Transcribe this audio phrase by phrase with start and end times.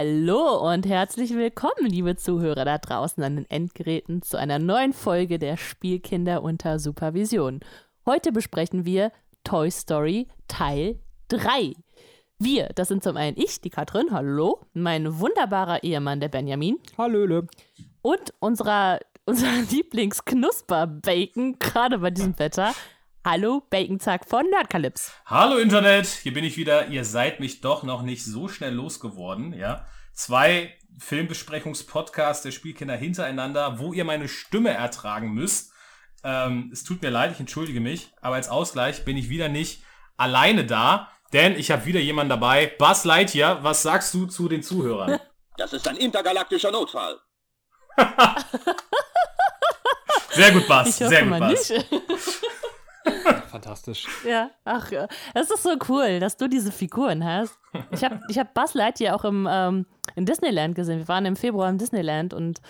[0.00, 5.38] Hallo und herzlich willkommen, liebe Zuhörer da draußen an den Endgeräten, zu einer neuen Folge
[5.38, 7.60] der Spielkinder unter Supervision.
[8.06, 9.12] Heute besprechen wir
[9.44, 11.74] Toy Story Teil 3.
[12.38, 16.78] Wir, das sind zum einen ich, die Katrin, hallo, mein wunderbarer Ehemann, der Benjamin.
[16.96, 17.46] Hallöle.
[18.00, 22.72] Und unserer, unser Lieblingsknusper-Bacon, gerade bei diesem Wetter.
[23.22, 25.12] Hallo, Baconzack von Nerdcalypse.
[25.26, 26.86] Hallo Internet, hier bin ich wieder.
[26.86, 29.84] Ihr seid mich doch noch nicht so schnell losgeworden, ja.
[30.14, 35.70] Zwei Filmbesprechungspodcasts der Spielkinder hintereinander, wo ihr meine Stimme ertragen müsst.
[36.24, 39.82] Ähm, es tut mir leid, ich entschuldige mich, aber als Ausgleich bin ich wieder nicht
[40.16, 42.72] alleine da, denn ich habe wieder jemanden dabei.
[42.78, 45.20] Buzz Lightyear, was sagst du zu den Zuhörern?
[45.56, 47.18] Das ist ein intergalaktischer Notfall.
[50.30, 50.86] Sehr gut, Buzz.
[50.86, 51.70] Ich hoffe Sehr gut, mal Buzz.
[53.48, 54.06] Fantastisch.
[54.26, 55.08] Ja, ach, ja.
[55.34, 57.58] das ist so cool, dass du diese Figuren hast.
[57.90, 60.98] Ich habe ich hab Buzz Lightyear auch im, ähm, in Disneyland gesehen.
[60.98, 62.60] Wir waren im Februar im Disneyland und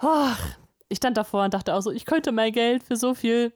[0.00, 0.28] oh,
[0.88, 3.52] ich stand davor und dachte auch so, ich könnte mein Geld für so viel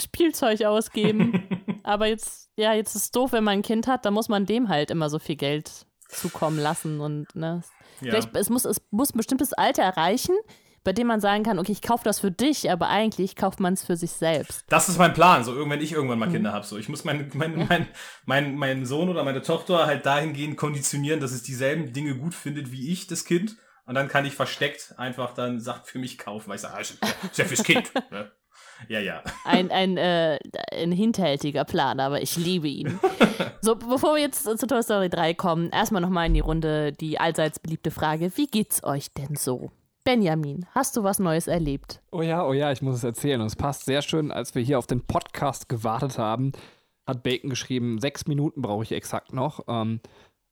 [0.00, 1.46] Spielzeug ausgeben.
[1.82, 4.46] Aber jetzt, ja, jetzt ist es doof, wenn man ein Kind hat, da muss man
[4.46, 7.62] dem halt immer so viel Geld zukommen lassen und ne.
[8.00, 8.10] Ja.
[8.10, 10.34] Vielleicht, es, muss, es muss ein bestimmtes Alter erreichen,
[10.84, 13.74] bei dem man sagen kann, okay, ich kaufe das für dich, aber eigentlich kauft man
[13.74, 14.64] es für sich selbst.
[14.68, 16.32] Das ist mein Plan, so irgendwann ich irgendwann mal Mhm.
[16.32, 16.64] Kinder habe.
[16.66, 17.86] So, ich muss meinen mein, mein,
[18.24, 22.72] mein, meinen Sohn oder meine Tochter halt dahingehend konditionieren, dass es dieselben Dinge gut findet
[22.72, 23.56] wie ich, das Kind.
[23.86, 26.80] Und dann kann ich versteckt einfach dann Sachen für mich kaufen, weil ich sage, ah,
[26.80, 27.90] ist ja- ist ja fürs Kind.
[28.10, 28.30] Ne?
[28.88, 29.22] Ja, ja.
[29.44, 30.38] Ein, ein, äh,
[30.72, 32.98] ein hinterhältiger Plan, aber ich liebe ihn.
[33.62, 37.18] So, bevor wir jetzt zu Toy Story 3 kommen, erstmal nochmal in die Runde die
[37.20, 39.70] allseits beliebte Frage: Wie geht's euch denn so?
[40.04, 42.00] Benjamin, hast du was Neues erlebt?
[42.10, 43.40] Oh ja, oh ja, ich muss es erzählen.
[43.40, 46.52] Und es passt sehr schön, als wir hier auf den Podcast gewartet haben,
[47.06, 49.64] hat Bacon geschrieben, sechs Minuten brauche ich exakt noch.
[49.68, 50.00] Ähm,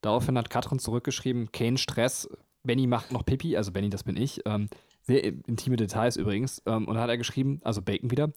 [0.02, 2.28] daraufhin hat Katrin zurückgeschrieben, kein Stress,
[2.62, 4.42] Benny macht noch Pipi, also Benny, das bin ich.
[4.44, 4.68] Ähm,
[5.02, 6.62] sehr intime Details übrigens.
[6.66, 8.30] Ähm, und dann hat er geschrieben, also Bacon wieder,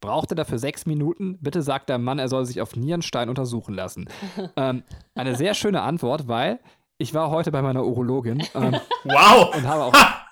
[0.00, 1.38] braucht er dafür sechs Minuten?
[1.40, 4.08] Bitte sagt der Mann, er soll sich auf Nierenstein untersuchen lassen.
[4.56, 4.82] ähm,
[5.14, 6.60] eine sehr schöne Antwort, weil
[6.96, 9.54] ich war heute bei meiner Urologin ähm, Wow!
[9.54, 10.23] und habe auch ich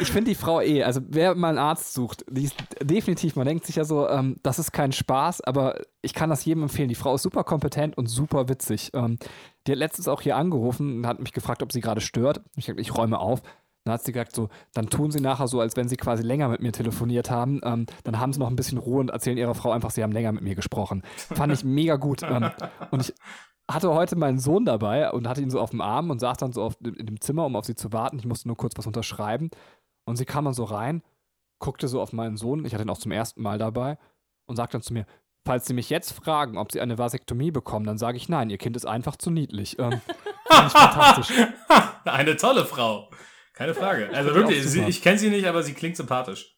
[0.00, 3.46] ich finde die Frau eh, also wer mal einen Arzt sucht, die ist definitiv, man
[3.46, 6.88] denkt sich ja so, ähm, das ist kein Spaß, aber ich kann das jedem empfehlen.
[6.88, 8.90] Die Frau ist super kompetent und super witzig.
[8.94, 9.18] Ähm,
[9.66, 12.40] die hat letztens auch hier angerufen und hat mich gefragt, ob sie gerade stört.
[12.56, 13.42] Ich habe ich räume auf.
[13.84, 16.48] Dann hat sie gesagt, so, dann tun sie nachher so, als wenn sie quasi länger
[16.48, 17.60] mit mir telefoniert haben.
[17.62, 20.10] Ähm, dann haben sie noch ein bisschen Ruhe und erzählen ihrer Frau einfach, sie haben
[20.10, 21.02] länger mit mir gesprochen.
[21.16, 22.22] Fand ich mega gut.
[22.24, 22.50] Ähm,
[22.90, 23.14] und ich
[23.70, 26.52] hatte heute meinen Sohn dabei und hatte ihn so auf dem Arm und saß dann
[26.52, 28.18] so auf, in dem Zimmer, um auf sie zu warten.
[28.18, 29.50] Ich musste nur kurz was unterschreiben.
[30.04, 31.02] Und sie kam dann so rein,
[31.58, 33.98] guckte so auf meinen Sohn, ich hatte ihn auch zum ersten Mal dabei,
[34.46, 35.06] und sagte dann zu mir,
[35.44, 38.58] falls Sie mich jetzt fragen, ob Sie eine Vasektomie bekommen, dann sage ich nein, Ihr
[38.58, 39.78] Kind ist einfach zu niedlich.
[39.78, 40.00] Ähm,
[40.48, 41.36] fand ich fantastisch.
[42.04, 43.10] Eine tolle Frau.
[43.52, 44.10] Keine Frage.
[44.12, 46.55] Also wirklich, sie, ich kenne sie nicht, aber sie klingt sympathisch.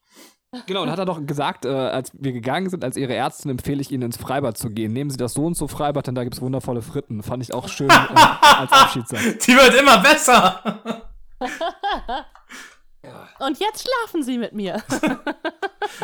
[0.67, 3.83] Genau, und hat er doch gesagt, äh, als wir gegangen sind, als Ihre Ärztin empfehle
[3.83, 4.95] ich Ihnen ins Freibad zu gehen.
[4.95, 7.23] Nehmen Sie das so und so Freibad, denn da gibt es wundervolle Fritten.
[7.23, 9.39] Fand ich auch schön äh, als Abschiedssatz.
[9.47, 10.81] Die wird immer besser.
[13.39, 14.83] Und jetzt schlafen sie mit mir.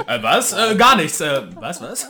[0.06, 0.52] Äh, was?
[0.52, 1.20] Äh, gar nichts.
[1.20, 2.08] Äh, was, was?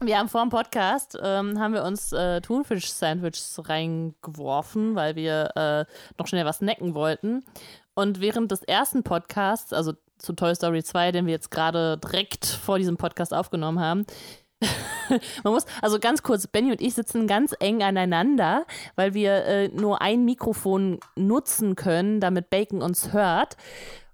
[0.00, 5.84] Wir haben vor dem Podcast, ähm, haben wir uns äh, Thunfisch-Sandwiches reingeworfen, weil wir äh,
[6.18, 7.44] noch schnell was snacken wollten.
[7.94, 12.46] Und während des ersten Podcasts, also zu Toy Story 2, den wir jetzt gerade direkt
[12.46, 14.06] vor diesem Podcast aufgenommen haben,
[15.44, 19.68] man muss, also ganz kurz, Benny und ich sitzen ganz eng aneinander, weil wir äh,
[19.68, 23.56] nur ein Mikrofon nutzen können, damit Bacon uns hört.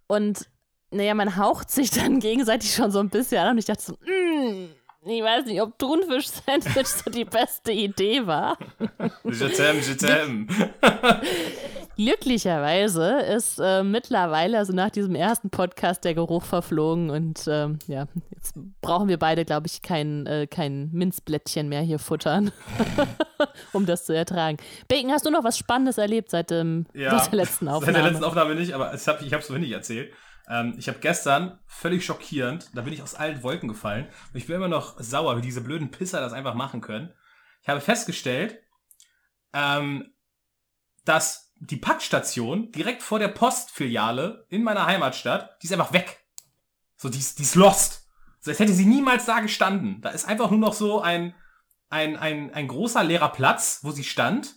[0.07, 0.49] Und
[0.91, 3.93] naja, man haucht sich dann gegenseitig schon so ein bisschen an und ich dachte so,
[3.95, 4.71] mm,
[5.07, 8.59] ich weiß nicht, ob Thunfisch-Sandwich so die beste Idee war.
[9.25, 10.49] Jetem, jetem.
[11.99, 18.07] Glücklicherweise ist äh, mittlerweile, also nach diesem ersten Podcast, der Geruch verflogen und ähm, ja,
[18.33, 22.53] jetzt brauchen wir beide, glaube ich, kein, äh, kein Minzblättchen mehr hier futtern,
[23.73, 24.59] um das zu ertragen.
[24.87, 27.87] Bacon, hast du noch was Spannendes erlebt seit, dem, Ja, seit der letzten Aufnahme?
[27.93, 30.13] Seit der letzten Aufnahme nicht, aber ich habe es vorhin nicht erzählt.
[30.49, 34.07] Ähm, ich habe gestern völlig schockierend, da bin ich aus allen Wolken gefallen.
[34.33, 37.13] Und ich bin immer noch sauer, wie diese blöden Pisser das einfach machen können.
[37.63, 38.61] Ich habe festgestellt,
[39.53, 40.13] ähm,
[41.05, 46.25] dass die Packstation direkt vor der Postfiliale in meiner Heimatstadt, die ist einfach weg.
[46.97, 48.09] So, die ist, die ist lost.
[48.41, 50.01] So, als hätte sie niemals da gestanden.
[50.01, 51.35] Da ist einfach nur noch so ein,
[51.91, 54.55] ein, ein, ein großer leerer Platz, wo sie stand.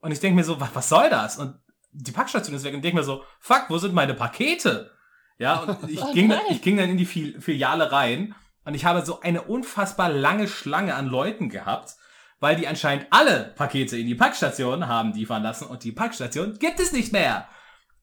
[0.00, 1.38] Und ich denke mir so, was, was soll das?
[1.38, 1.58] Und
[1.92, 4.90] die Packstation ist weg und denke mir so, fuck, wo sind meine Pakete?
[5.38, 8.74] Ja, und ich, Oh ging, dann, ich ging dann in die Fil Filiale rein und
[8.74, 11.96] ich habe so eine unfassbar lange Schlange an Leuten gehabt,
[12.44, 16.78] weil die anscheinend alle Pakete in die Packstation haben liefern lassen und die Packstation gibt
[16.78, 17.48] es nicht mehr.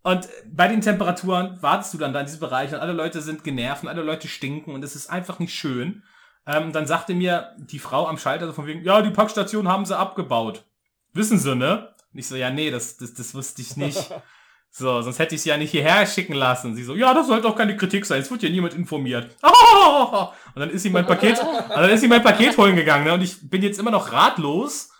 [0.01, 3.43] Und bei den Temperaturen wartest du dann da in diesem Bereich und alle Leute sind
[3.43, 6.01] genervt und alle Leute stinken und es ist einfach nicht schön.
[6.47, 9.85] Ähm, dann sagte mir die Frau am Schalter so von wegen, ja, die Packstation haben
[9.85, 10.65] sie abgebaut.
[11.13, 11.93] Wissen sie, ne?
[12.11, 14.11] Und ich so, ja, nee, das, das, das wusste ich nicht.
[14.73, 16.75] So, sonst hätte ich sie ja nicht hierher schicken lassen.
[16.75, 19.35] Sie so, ja, das sollte auch keine Kritik sein, es wird ja niemand informiert.
[19.44, 23.13] Und dann ist sie mein Paket, und dann ist sie mein Paket holen gegangen, ne?
[23.13, 24.91] Und ich bin jetzt immer noch ratlos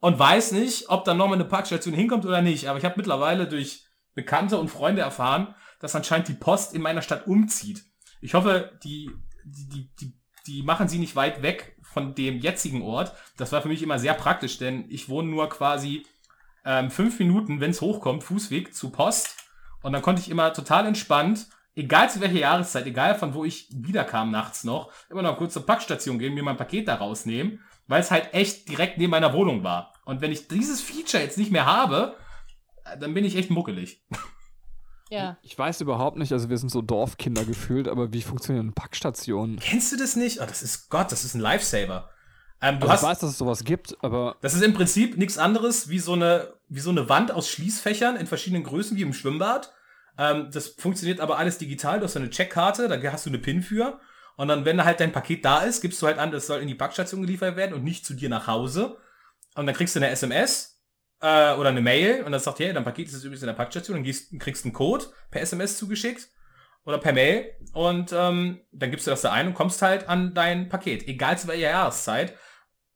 [0.00, 2.68] und weiß nicht, ob da nochmal eine Packstation hinkommt oder nicht.
[2.68, 7.02] Aber ich habe mittlerweile durch Bekannte und Freunde erfahren, dass anscheinend die Post in meiner
[7.02, 7.84] Stadt umzieht.
[8.20, 9.10] Ich hoffe, die,
[9.44, 10.12] die, die, die,
[10.46, 13.12] die machen sie nicht weit weg von dem jetzigen Ort.
[13.36, 16.04] Das war für mich immer sehr praktisch, denn ich wohne nur quasi
[16.64, 19.36] ähm, fünf Minuten, wenn es hochkommt, Fußweg zu Post.
[19.82, 23.68] Und dann konnte ich immer total entspannt, egal zu welcher Jahreszeit, egal von wo ich
[23.72, 28.00] wiederkam nachts noch, immer noch kurz zur Packstation gehen, mir mein Paket da rausnehmen, weil
[28.00, 29.94] es halt echt direkt neben meiner Wohnung war.
[30.04, 32.16] Und wenn ich dieses Feature jetzt nicht mehr habe,
[32.84, 34.04] äh, dann bin ich echt muckelig.
[35.10, 35.38] Ja.
[35.40, 39.58] Ich weiß überhaupt nicht, also wir sind so Dorfkinder gefühlt, aber wie funktionieren Packstationen?
[39.58, 40.42] Kennst du das nicht?
[40.42, 42.10] Oh, das ist Gott, das ist ein Lifesaver.
[42.60, 45.16] Ähm, du Also hast, ich weiß, dass es sowas gibt, aber Das ist im Prinzip
[45.16, 49.02] nichts anderes wie so eine, wie so eine Wand aus Schließfächern in verschiedenen Größen wie
[49.02, 49.72] im Schwimmbad.
[50.18, 52.00] Ähm, das funktioniert aber alles digital.
[52.00, 54.00] Du hast eine Checkkarte, da hast du eine PIN für.
[54.36, 56.68] Und dann, wenn halt dein Paket da ist, gibst du halt an, das soll in
[56.68, 58.96] die Packstation geliefert werden und nicht zu dir nach Hause.
[59.54, 60.80] Und dann kriegst du eine SMS
[61.20, 63.54] äh, oder eine Mail und dann sagt, hey, dein Paket ist jetzt übrigens in der
[63.54, 63.96] Packstation.
[63.96, 66.28] Dann gehst, kriegst einen Code per SMS zugeschickt
[66.84, 70.34] oder per Mail und ähm, dann gibst du das da ein und kommst halt an
[70.34, 72.34] dein Paket, egal zu welcher Jahreszeit.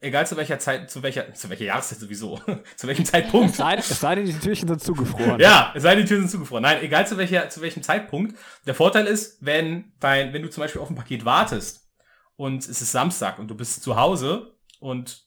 [0.02, 2.40] Egal zu welcher Zeit, zu welcher, zu welcher Jahreszeit sowieso,
[2.76, 3.54] zu welchem Zeitpunkt.
[3.54, 5.38] sei, es sei denn, die Türchen sind zugefroren.
[5.40, 6.62] Ja, es sei denn, die Türen sind zugefroren.
[6.62, 8.36] Nein, egal zu welcher, zu welchem Zeitpunkt.
[8.66, 11.88] Der Vorteil ist, wenn dein, wenn du zum Beispiel auf ein Paket wartest
[12.34, 15.22] und es ist Samstag und du bist zu Hause und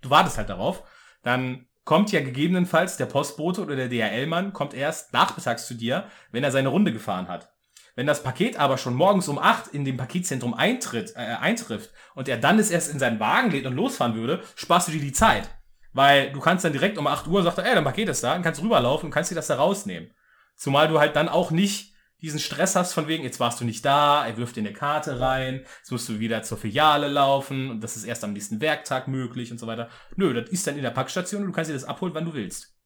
[0.00, 0.82] du wartest halt darauf,
[1.22, 6.42] dann kommt ja gegebenenfalls der Postbote oder der DHL-Mann kommt erst nachmittags zu dir, wenn
[6.42, 7.52] er seine Runde gefahren hat.
[7.98, 12.28] Wenn das Paket aber schon morgens um 8 in dem Paketzentrum eintritt, äh, eintrifft und
[12.28, 15.10] er dann es erst in seinen Wagen lädt und losfahren würde, sparst du dir die
[15.10, 15.50] Zeit.
[15.92, 18.34] Weil du kannst dann direkt um 8 Uhr sagt er, ey, dein Paket ist da,
[18.34, 20.12] dann kannst du rüberlaufen und kannst dir das da rausnehmen.
[20.54, 21.92] Zumal du halt dann auch nicht
[22.22, 25.18] diesen Stress hast von wegen, jetzt warst du nicht da, er wirft dir eine Karte
[25.18, 29.08] rein, jetzt musst du wieder zur Filiale laufen und das ist erst am nächsten Werktag
[29.08, 29.88] möglich und so weiter.
[30.14, 32.34] Nö, das ist dann in der Packstation und du kannst dir das abholen, wann du
[32.34, 32.76] willst.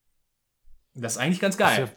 [0.94, 1.94] Das ist eigentlich ganz geil.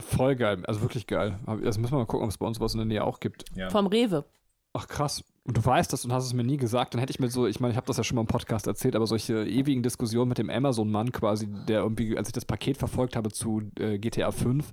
[0.00, 1.38] Voll geil, also wirklich geil.
[1.46, 3.20] Aber Das müssen wir mal gucken, ob es bei uns was in der Nähe auch
[3.20, 3.44] gibt.
[3.54, 3.70] Ja.
[3.70, 4.24] Vom Rewe.
[4.72, 5.24] Ach krass.
[5.44, 7.46] Und du weißt das und hast es mir nie gesagt, dann hätte ich mir so,
[7.46, 10.28] ich meine, ich habe das ja schon mal im Podcast erzählt, aber solche ewigen Diskussionen
[10.30, 14.32] mit dem Amazon-Mann quasi, der irgendwie, als ich das Paket verfolgt habe zu äh, GTA
[14.32, 14.72] 5,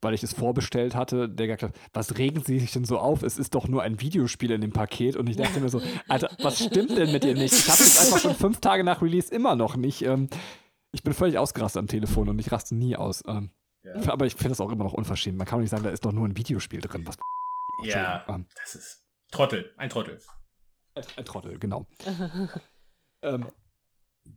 [0.00, 3.22] weil ich es vorbestellt hatte, der gesagt hat, was regen Sie sich denn so auf?
[3.22, 5.16] Es ist doch nur ein Videospiel in dem Paket.
[5.16, 7.52] Und ich dachte mir so, Alter, was stimmt denn mit dir nicht?
[7.52, 10.02] Ich habe es einfach schon fünf Tage nach Release immer noch nicht.
[10.02, 10.28] Ähm,
[10.92, 13.22] ich bin völlig ausgerastet am Telefon und ich raste nie aus.
[13.26, 13.50] Ähm,
[13.82, 13.94] Ja.
[14.12, 15.36] Aber ich finde das auch immer noch unverschämt.
[15.38, 17.06] Man kann doch nicht sagen, da ist doch nur ein Videospiel drin.
[17.06, 17.16] Was
[17.84, 20.20] Ja, Ähm, das ist Trottel, ein Trottel.
[20.94, 21.86] ein Trottel, genau.
[23.22, 23.48] ähm,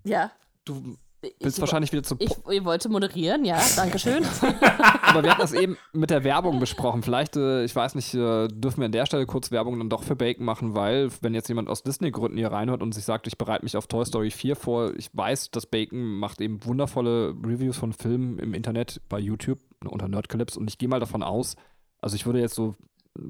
[0.04, 0.32] Ja.
[0.64, 2.15] du Ich, bist wahrscheinlich wieder zu.
[2.20, 4.24] ich, ich wollte moderieren, ja, danke schön.
[5.01, 7.03] Aber wir hatten das eben mit der Werbung besprochen.
[7.03, 10.03] Vielleicht, äh, ich weiß nicht, äh, dürfen wir an der Stelle kurz Werbung dann doch
[10.03, 13.38] für Bacon machen, weil, wenn jetzt jemand aus Disney-Gründen hier reinhört und sich sagt, ich
[13.38, 17.77] bereite mich auf Toy Story 4 vor, ich weiß, dass Bacon macht eben wundervolle Reviews
[17.77, 21.55] von Filmen im Internet bei YouTube unter Nerdclips und ich gehe mal davon aus,
[22.01, 22.75] also ich würde jetzt so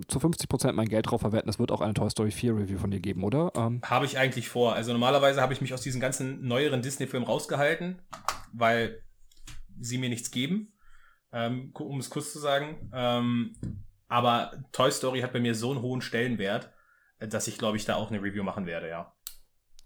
[0.08, 2.92] zu 50% mein Geld drauf verwerten, es wird auch eine Toy Story 4 Review von
[2.92, 3.52] dir geben, oder?
[3.56, 4.74] Ähm, Habe ich eigentlich vor.
[4.74, 8.02] Also normalerweise habe ich mich aus diesen ganzen neueren Disney-Filmen rausgehalten,
[8.54, 9.02] weil
[9.80, 10.74] sie mir nichts geben,
[11.32, 12.90] ähm, um es kurz zu sagen.
[12.94, 13.56] Ähm,
[14.08, 16.72] aber Toy Story hat bei mir so einen hohen Stellenwert,
[17.20, 19.14] äh, dass ich, glaube ich, da auch eine Review machen werde, ja.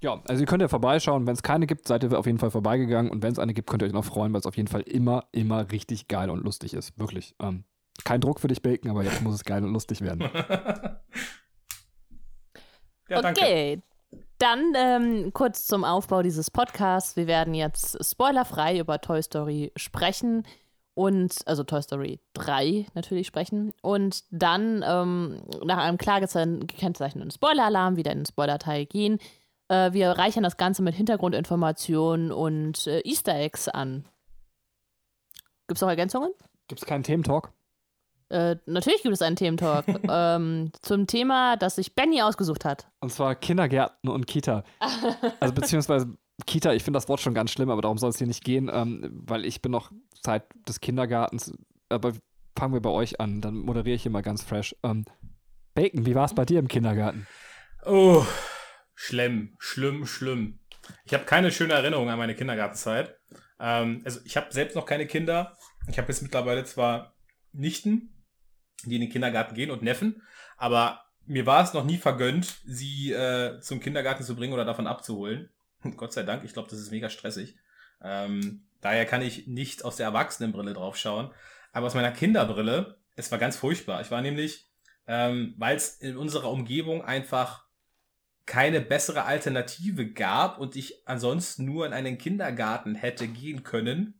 [0.01, 1.27] Ja, also ihr könnt ja vorbeischauen.
[1.27, 3.11] Wenn es keine gibt, seid ihr auf jeden Fall vorbeigegangen.
[3.11, 4.81] Und wenn es eine gibt, könnt ihr euch noch freuen, weil es auf jeden Fall
[4.81, 6.97] immer, immer richtig geil und lustig ist.
[6.97, 7.35] Wirklich.
[7.41, 7.65] Ähm,
[8.03, 10.21] kein Druck für dich, Bacon, aber jetzt muss es geil und lustig werden.
[13.09, 13.41] ja, danke.
[13.41, 13.81] okay.
[14.37, 17.17] Dann ähm, kurz zum Aufbau dieses Podcasts.
[17.17, 20.43] Wir werden jetzt spoilerfrei über Toy Story sprechen
[20.93, 27.97] und, also Toy Story 3 natürlich sprechen und dann ähm, nach einem klar gekennzeichneten Spoiler-Alarm
[27.97, 29.19] wieder in den Spoiler-Teil gehen.
[29.67, 34.05] Äh, wir reichern das Ganze mit Hintergrundinformationen und äh, Easter Eggs an.
[35.67, 36.31] Gibt es noch Ergänzungen?
[36.67, 37.51] Gibt es keinen Thementalk?
[38.29, 42.87] Äh, natürlich gibt es einen Thementalk ähm, zum Thema, das sich Benny ausgesucht hat.
[42.99, 44.63] Und zwar Kindergärten und Kita.
[45.39, 48.27] Also beziehungsweise Kita, ich finde das Wort schon ganz schlimm, aber darum soll es hier
[48.27, 51.53] nicht gehen, ähm, weil ich bin noch Zeit des Kindergartens.
[51.89, 52.13] Aber
[52.57, 54.75] fangen wir bei euch an, dann moderiere ich hier mal ganz fresh.
[54.83, 55.05] Ähm,
[55.73, 57.27] Bacon, wie war es bei dir im Kindergarten?
[57.85, 58.25] Oh,
[58.95, 60.59] schlimm, schlimm, schlimm.
[61.05, 63.17] Ich habe keine schöne Erinnerung an meine Kindergartenzeit.
[63.59, 65.55] Ähm, also ich habe selbst noch keine Kinder.
[65.87, 67.13] Ich habe jetzt mittlerweile zwar
[67.51, 68.11] Nichten,
[68.85, 70.21] die in den Kindergarten gehen und Neffen,
[70.57, 74.87] aber mir war es noch nie vergönnt, sie äh, zum Kindergarten zu bringen oder davon
[74.87, 75.49] abzuholen.
[75.97, 77.55] Gott sei Dank, ich glaube, das ist mega stressig.
[78.01, 81.31] Ähm, daher kann ich nicht aus der Erwachsenenbrille drauf schauen.
[81.71, 84.01] Aber aus meiner Kinderbrille, es war ganz furchtbar.
[84.01, 84.69] Ich war nämlich,
[85.07, 87.65] ähm, weil es in unserer Umgebung einfach
[88.45, 94.18] keine bessere Alternative gab und ich ansonsten nur in einen Kindergarten hätte gehen können,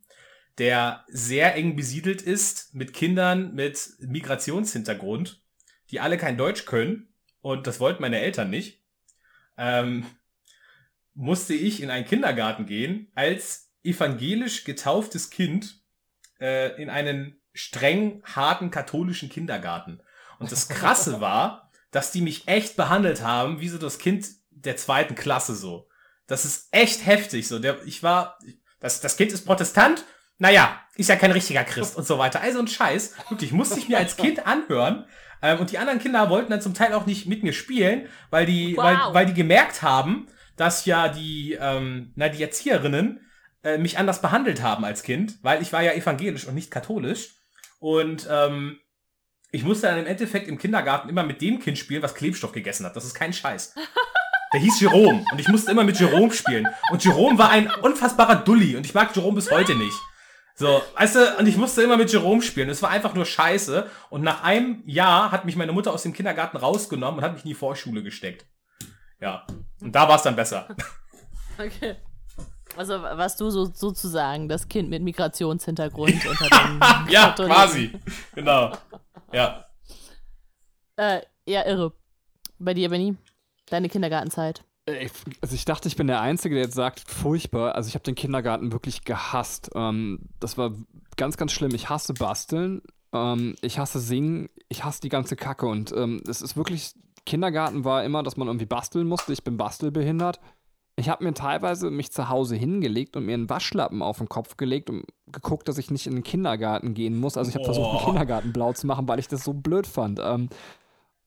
[0.60, 5.42] der sehr eng besiedelt ist mit Kindern mit Migrationshintergrund,
[5.90, 7.08] die alle kein Deutsch können
[7.42, 8.84] und das wollten meine Eltern nicht,
[9.58, 10.06] ähm,
[11.14, 15.82] musste ich in einen Kindergarten gehen als evangelisch getauftes Kind
[16.40, 20.02] äh, in einen streng harten katholischen Kindergarten.
[20.40, 24.78] Und das Krasse war, dass die mich echt behandelt haben, wie so das Kind der
[24.78, 25.88] zweiten Klasse so.
[26.28, 27.60] Das ist echt heftig so.
[27.60, 28.38] Der, ich war,
[28.80, 30.06] das, das Kind ist Protestant
[30.40, 32.42] naja, ist ja kein richtiger Christ und so weiter.
[32.42, 33.16] Also ein Scheiß.
[33.30, 35.06] Wirklich, musste ich mir als Kind anhören.
[35.42, 38.46] Ähm, und die anderen Kinder wollten dann zum Teil auch nicht mit mir spielen, weil
[38.46, 38.84] die, wow.
[38.84, 43.22] weil, weil die gemerkt haben, dass ja die, ähm, na, die Erzieherinnen
[43.64, 47.36] äh, mich anders behandelt haben als Kind, weil ich war ja evangelisch und nicht katholisch.
[47.80, 48.80] Und ähm,
[49.52, 52.86] ich musste dann im Endeffekt im Kindergarten immer mit dem Kind spielen, was Klebstoff gegessen
[52.86, 52.96] hat.
[52.96, 53.76] Das ist kein Scheiß.
[54.54, 56.68] Der hieß Jerome und ich musste immer mit Jerome spielen.
[56.92, 59.98] Und Jerome war ein unfassbarer Dulli und ich mag Jerome bis heute nicht.
[60.60, 62.68] So, weißt du, und ich musste immer mit Jerome spielen.
[62.68, 63.90] Es war einfach nur scheiße.
[64.10, 67.46] Und nach einem Jahr hat mich meine Mutter aus dem Kindergarten rausgenommen und hat mich
[67.46, 68.46] in die Vorschule gesteckt.
[69.22, 69.48] Ja.
[69.80, 70.68] Und da war es dann besser.
[71.62, 71.98] Okay.
[72.78, 76.80] Also warst du so, sozusagen das Kind mit Migrationshintergrund unter den
[77.12, 77.92] Ja, quasi.
[78.34, 78.72] Genau.
[79.34, 79.66] Ja.
[80.96, 81.92] Äh, ja, irre.
[82.60, 83.18] Bei dir, Benny?
[83.70, 84.64] Deine Kindergartenzeit.
[85.42, 87.76] Also ich dachte, ich bin der Einzige, der jetzt sagt, furchtbar.
[87.76, 89.70] Also ich habe den Kindergarten wirklich gehasst.
[89.76, 90.74] Ähm, das war
[91.18, 91.74] ganz, ganz schlimm.
[91.76, 92.82] Ich hasse Basteln,
[93.14, 95.66] ähm, ich hasse Singen, ich hasse die ganze Kacke.
[95.66, 96.94] Und ähm, es ist wirklich,
[97.26, 99.34] Kindergarten war immer, dass man irgendwie basteln musste.
[99.34, 100.40] Ich bin bastelbehindert.
[100.96, 104.58] Ich habe mir teilweise mich zu Hause hingelegt und mir einen Waschlappen auf den Kopf
[104.58, 107.38] gelegt und geguckt, dass ich nicht in den Kindergarten gehen muss.
[107.38, 110.20] Also ich habe versucht, einen Kindergarten blau zu machen, weil ich das so blöd fand.
[110.22, 110.50] Ähm,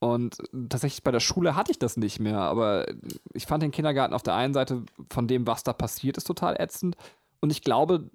[0.02, 2.87] und tatsächlich bei der Schule hatte ich das nicht mehr, aber
[3.35, 6.61] ich fand den Kindergarten auf der einen Seite von dem, was da passiert ist, total
[6.61, 6.97] ätzend.
[7.40, 8.11] Und ich glaube,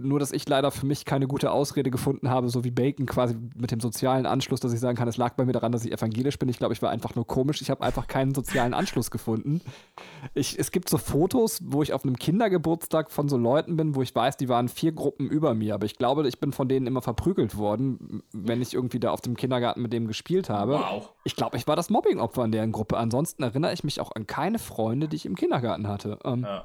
[0.00, 3.36] nur, dass ich leider für mich keine gute Ausrede gefunden habe, so wie Bacon quasi
[3.56, 5.92] mit dem sozialen Anschluss, dass ich sagen kann, es lag bei mir daran, dass ich
[5.92, 6.48] evangelisch bin.
[6.48, 7.60] Ich glaube, ich war einfach nur komisch.
[7.62, 9.60] Ich habe einfach keinen sozialen Anschluss gefunden.
[10.34, 14.02] Ich, es gibt so Fotos, wo ich auf einem Kindergeburtstag von so Leuten bin, wo
[14.02, 15.74] ich weiß, die waren vier Gruppen über mir.
[15.74, 19.20] Aber ich glaube, ich bin von denen immer verprügelt worden, wenn ich irgendwie da auf
[19.20, 20.74] dem Kindergarten mit dem gespielt habe.
[20.74, 21.12] Wow.
[21.24, 22.96] Ich glaube, ich war das Mobbingopfer in deren Gruppe.
[22.96, 26.18] Ansonsten erinnere ich mich auch an keine Freunde, die ich im Kindergarten hatte.
[26.24, 26.64] Ähm, ja.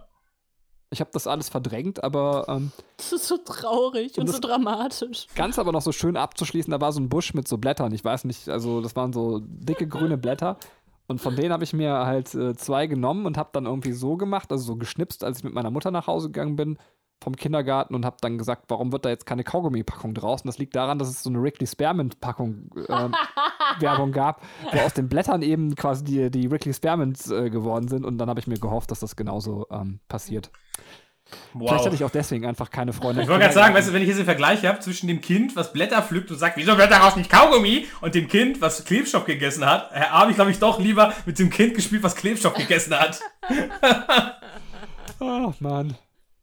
[0.95, 2.45] Ich habe das alles verdrängt, aber.
[2.47, 5.27] Ähm, das ist so traurig und, und so dramatisch.
[5.35, 7.93] Ganz aber noch so schön abzuschließen, da war so ein Busch mit so Blättern.
[7.93, 10.57] Ich weiß nicht, also das waren so dicke grüne Blätter.
[11.07, 14.15] Und von denen habe ich mir halt äh, zwei genommen und habe dann irgendwie so
[14.15, 16.77] gemacht, also so geschnipst, als ich mit meiner Mutter nach Hause gegangen bin
[17.21, 20.41] vom Kindergarten und habe dann gesagt, warum wird da jetzt keine Kaugummi-Packung draus?
[20.41, 23.09] Und das liegt daran, dass es so eine Wrigley Spearmint-Packung äh,
[23.79, 28.05] Werbung gab, wo aus den Blättern eben quasi die, die Wrigley Spearmints äh, geworden sind.
[28.05, 30.51] Und dann habe ich mir gehofft, dass das genauso ähm, passiert.
[31.53, 31.69] Wow.
[31.69, 33.21] Vielleicht hatte ich auch deswegen einfach keine Freunde.
[33.21, 35.55] Ich wollte gerade sagen, weißt du, wenn ich jetzt den Vergleich habe zwischen dem Kind,
[35.55, 39.25] was Blätter pflückt und sagt, wieso wird daraus nicht Kaugummi, und dem Kind, was Klebstoff
[39.25, 42.93] gegessen hat, habe ich, glaube ich, doch lieber mit dem Kind gespielt, was Klebstoff gegessen
[42.93, 43.21] hat.
[45.19, 45.95] oh, Mann.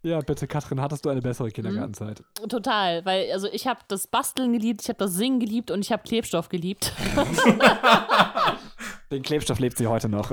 [0.04, 2.24] Ja, bitte, Katrin, hattest du eine bessere Kindergartenzeit?
[2.42, 2.48] Mhm.
[2.48, 5.92] Total, weil also ich habe das Basteln geliebt, ich habe das Singen geliebt und ich
[5.92, 6.92] habe Klebstoff geliebt.
[9.12, 10.32] Den Klebstoff lebt sie heute noch.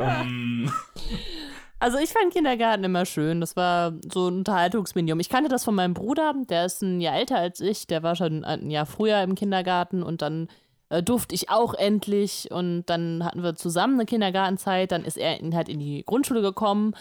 [1.80, 3.40] Also ich fand Kindergarten immer schön.
[3.40, 5.20] Das war so ein Unterhaltungsmedium.
[5.20, 8.16] Ich kannte das von meinem Bruder, der ist ein Jahr älter als ich, der war
[8.16, 10.50] schon ein Jahr früher im Kindergarten und dann
[10.90, 15.40] äh, durfte ich auch endlich und dann hatten wir zusammen eine Kindergartenzeit, dann ist er
[15.54, 16.96] halt in die Grundschule gekommen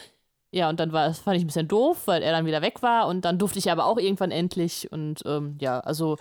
[0.50, 3.06] ja, und dann war, fand ich ein bisschen doof, weil er dann wieder weg war
[3.06, 6.16] und dann durfte ich aber auch irgendwann endlich und ähm, ja, also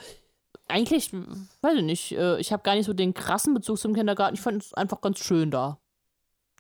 [0.68, 1.14] eigentlich,
[1.62, 4.36] weiß ich nicht, äh, ich habe gar nicht so den krassen Bezug zum Kindergarten.
[4.36, 5.80] Ich fand es einfach ganz schön da.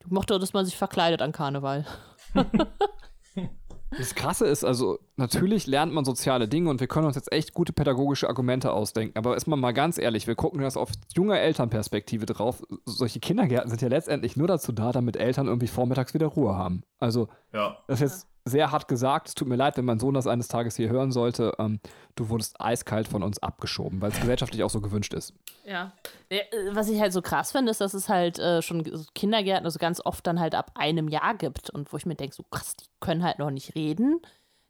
[0.05, 1.85] Ich mochte, dass man sich verkleidet an Karneval.
[3.91, 7.53] Das Krasse ist, also natürlich lernt man soziale Dinge und wir können uns jetzt echt
[7.53, 9.17] gute pädagogische Argumente ausdenken.
[9.17, 12.63] Aber ist man mal ganz ehrlich, wir gucken das auf junge Elternperspektive drauf.
[12.85, 16.83] Solche Kindergärten sind ja letztendlich nur dazu da, damit Eltern irgendwie vormittags wieder Ruhe haben.
[16.99, 17.77] Also, ja.
[17.87, 20.47] das ist jetzt sehr hart gesagt, es tut mir leid, wenn mein Sohn das eines
[20.47, 21.79] Tages hier hören sollte, ähm,
[22.15, 25.33] du wurdest eiskalt von uns abgeschoben, weil es gesellschaftlich auch so gewünscht ist.
[25.65, 25.93] Ja.
[26.29, 26.39] Äh,
[26.71, 28.83] was ich halt so krass finde, ist, dass es halt äh, schon
[29.15, 32.35] Kindergärten, also ganz oft dann halt ab einem Jahr gibt und wo ich mir denke,
[32.35, 34.21] so krass, die können halt noch nicht reden,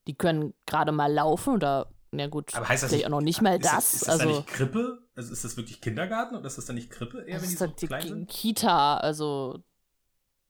[0.07, 3.21] die können gerade mal laufen oder na gut, Aber heißt das vielleicht nicht, auch noch
[3.21, 3.93] nicht mal ist das.
[3.93, 4.99] Ist das also dann nicht Krippe?
[5.15, 7.53] Also ist das wirklich Kindergarten oder ist das dann nicht Krippe eher, das wenn die
[7.53, 8.29] ist so halt die klein Ki- sind?
[8.29, 9.59] Kita, also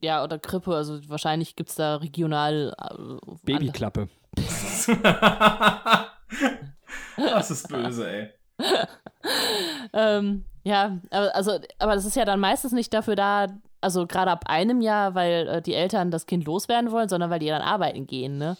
[0.02, 2.96] ja, oder Krippe, also wahrscheinlich gibt es da regional äh,
[3.44, 4.10] Babyklappe.
[7.18, 8.30] das ist böse, ey.
[9.94, 13.48] Ähm, ja, aber, also, aber das ist ja dann meistens nicht dafür da,
[13.82, 17.40] also gerade ab einem Jahr, weil äh, die Eltern das Kind loswerden wollen, sondern weil
[17.40, 18.58] die dann arbeiten gehen, ne?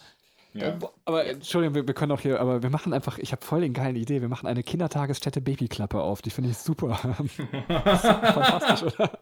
[0.54, 0.76] Ja.
[1.04, 3.74] Aber Entschuldigung, wir, wir können auch hier, aber wir machen einfach, ich habe voll den
[3.74, 6.94] geilen Idee, wir machen eine Kindertagesstätte Babyklappe auf, die finde ich super.
[7.68, 9.18] Fantastisch, oder?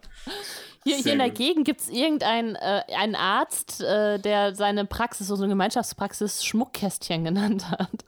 [0.87, 1.29] Hier, hier in der.
[1.29, 7.23] Gegend gibt es irgendeinen äh, einen Arzt, äh, der seine Praxis, so eine Gemeinschaftspraxis Schmuckkästchen
[7.23, 8.05] genannt hat.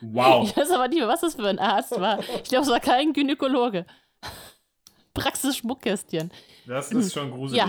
[0.00, 0.48] Wow.
[0.48, 2.18] Ich weiß aber nicht mehr, was das für ein Arzt war.
[2.42, 3.86] Ich glaube, es war kein Gynäkologe.
[5.14, 6.30] Praxis Schmuckkästchen.
[6.66, 7.62] Das ist schon gruselig.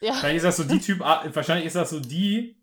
[0.00, 0.12] Ja.
[0.14, 2.56] Wahrscheinlich ist das so die Typ, wahrscheinlich ist das so die,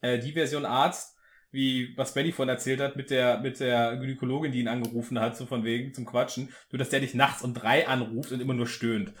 [0.00, 1.16] äh, die Version Arzt,
[1.52, 5.36] wie was Benny vorhin erzählt hat, mit der, mit der Gynäkologin, die ihn angerufen hat,
[5.36, 6.50] so von wegen zum Quatschen.
[6.70, 9.12] Nur, dass der dich nachts um drei anruft und immer nur stöhnt.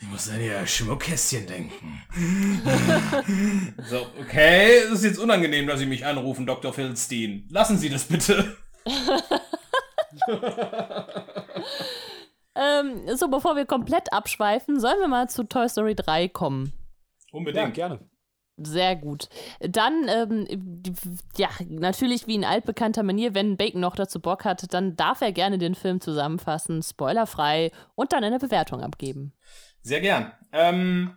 [0.00, 2.02] Ich muss an ihr Schmuckkästchen denken.
[3.88, 6.72] so, okay, es ist jetzt unangenehm, dass Sie mich anrufen, Dr.
[6.72, 7.46] Philstein.
[7.50, 8.56] Lassen Sie das bitte.
[12.54, 16.72] Ähm, so, bevor wir komplett abschweifen, sollen wir mal zu Toy Story 3 kommen.
[17.32, 17.74] Unbedingt.
[17.74, 18.00] gerne.
[18.64, 19.28] Sehr gut.
[19.60, 20.82] Dann, ähm,
[21.36, 25.32] ja, natürlich wie in altbekannter Manier, wenn Bacon noch dazu Bock hat, dann darf er
[25.32, 29.32] gerne den Film zusammenfassen, spoilerfrei und dann eine Bewertung abgeben.
[29.82, 30.32] Sehr gern.
[30.52, 31.16] Ähm,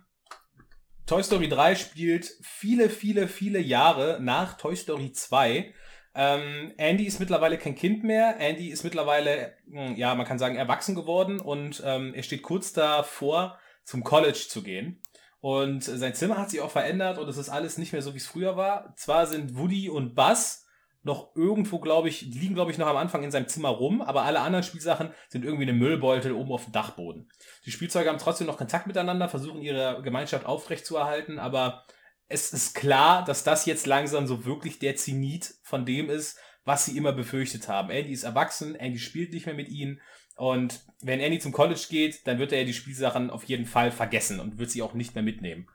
[1.06, 5.72] Toy Story 3 spielt viele, viele, viele Jahre nach Toy Story 2.
[6.16, 8.40] Ähm, Andy ist mittlerweile kein Kind mehr.
[8.40, 12.72] Andy ist mittlerweile, mh, ja, man kann sagen, erwachsen geworden und ähm, er steht kurz
[12.72, 15.00] davor, zum College zu gehen.
[15.46, 18.18] Und sein Zimmer hat sich auch verändert und es ist alles nicht mehr so, wie
[18.18, 18.92] es früher war.
[18.96, 20.66] Zwar sind Woody und Buzz
[21.04, 24.22] noch irgendwo, glaube ich, liegen, glaube ich, noch am Anfang in seinem Zimmer rum, aber
[24.22, 27.30] alle anderen Spielsachen sind irgendwie in einem Müllbeutel oben auf dem Dachboden.
[27.64, 31.84] Die Spielzeuge haben trotzdem noch Kontakt miteinander, versuchen ihre Gemeinschaft aufrechtzuerhalten, aber
[32.26, 36.86] es ist klar, dass das jetzt langsam so wirklich der Zenit von dem ist, was
[36.86, 37.90] sie immer befürchtet haben.
[37.90, 40.00] Andy ist erwachsen, Andy spielt nicht mehr mit ihnen
[40.36, 44.38] und wenn Andy zum College geht, dann wird er die Spielsachen auf jeden Fall vergessen
[44.38, 45.66] und wird sie auch nicht mehr mitnehmen.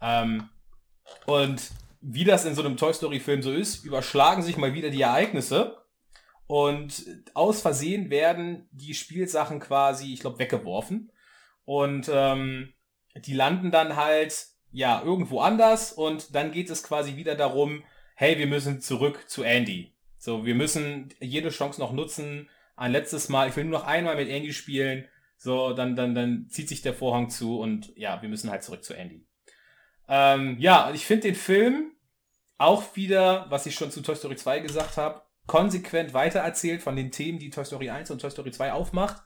[0.00, 0.48] Ähm,
[1.26, 4.90] und wie das in so einem Toy Story Film so ist, überschlagen sich mal wieder
[4.90, 5.78] die Ereignisse
[6.46, 11.10] und aus Versehen werden die Spielsachen quasi, ich glaube, weggeworfen
[11.64, 12.74] und ähm,
[13.16, 17.82] die landen dann halt ja irgendwo anders und dann geht es quasi wieder darum,
[18.16, 19.94] hey, wir müssen zurück zu Andy.
[20.18, 22.48] So, wir müssen jede Chance noch nutzen.
[22.76, 25.06] Ein letztes Mal, ich will nur noch einmal mit Andy spielen.
[25.36, 28.82] So, dann, dann, dann zieht sich der Vorhang zu und ja, wir müssen halt zurück
[28.82, 29.26] zu Andy.
[30.08, 31.92] Ähm, ja, ich finde den Film
[32.58, 37.10] auch wieder, was ich schon zu Toy Story 2 gesagt habe, konsequent weitererzählt von den
[37.10, 39.22] Themen, die Toy Story 1 und Toy Story 2 aufmacht.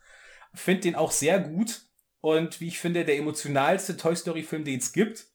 [0.54, 1.82] Finde den auch sehr gut
[2.20, 5.26] und wie ich finde, der emotionalste Toy Story Film, den es gibt.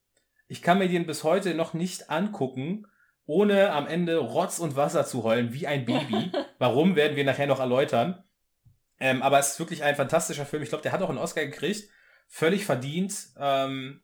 [0.48, 2.86] Ich kann mir den bis heute noch nicht angucken,
[3.26, 6.32] ohne am Ende Rotz und Wasser zu heulen, wie ein Baby.
[6.60, 8.24] Warum, werden wir nachher noch erläutern.
[9.00, 10.64] Ähm, aber es ist wirklich ein fantastischer Film.
[10.64, 11.90] Ich glaube, der hat auch einen Oscar gekriegt.
[12.28, 13.30] Völlig verdient.
[13.38, 14.02] Ähm,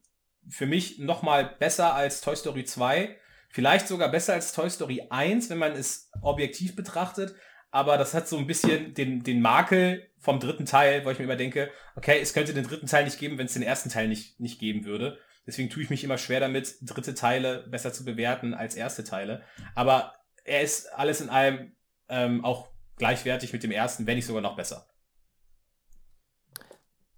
[0.48, 3.16] für mich nochmal besser als Toy Story 2.
[3.50, 7.36] Vielleicht sogar besser als Toy Story 1, wenn man es objektiv betrachtet.
[7.72, 11.26] Aber das hat so ein bisschen den, den Makel vom dritten Teil, wo ich mir
[11.26, 14.08] immer denke, okay, es könnte den dritten Teil nicht geben, wenn es den ersten Teil
[14.08, 15.20] nicht, nicht geben würde.
[15.50, 19.42] Deswegen tue ich mich immer schwer damit, dritte Teile besser zu bewerten als erste Teile.
[19.74, 21.72] Aber er ist alles in allem
[22.08, 24.86] ähm, auch gleichwertig mit dem ersten, wenn nicht sogar noch besser.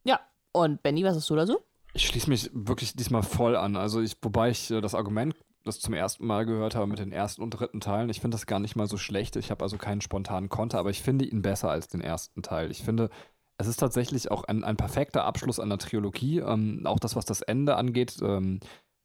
[0.05, 0.21] Ja,
[0.53, 1.59] und Benny, was hast du dazu?
[1.93, 3.75] Ich schließe mich wirklich diesmal voll an.
[3.75, 7.11] Also ich, wobei ich äh, das Argument, das zum ersten Mal gehört habe mit den
[7.11, 9.35] ersten und dritten Teilen, ich finde das gar nicht mal so schlecht.
[9.35, 12.71] Ich habe also keinen spontanen Konter, aber ich finde ihn besser als den ersten Teil.
[12.71, 13.09] Ich finde,
[13.61, 16.39] es ist tatsächlich auch ein, ein perfekter Abschluss einer Trilogie.
[16.39, 18.17] Ähm, auch das, was das Ende angeht.
[18.21, 18.59] Ähm,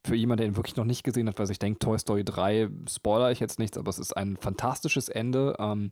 [0.05, 2.69] für jemanden, der ihn wirklich noch nicht gesehen hat, weil ich denke, Toy Story 3
[2.89, 5.55] spoiler ich jetzt nichts, aber es ist ein fantastisches Ende.
[5.59, 5.91] Ähm,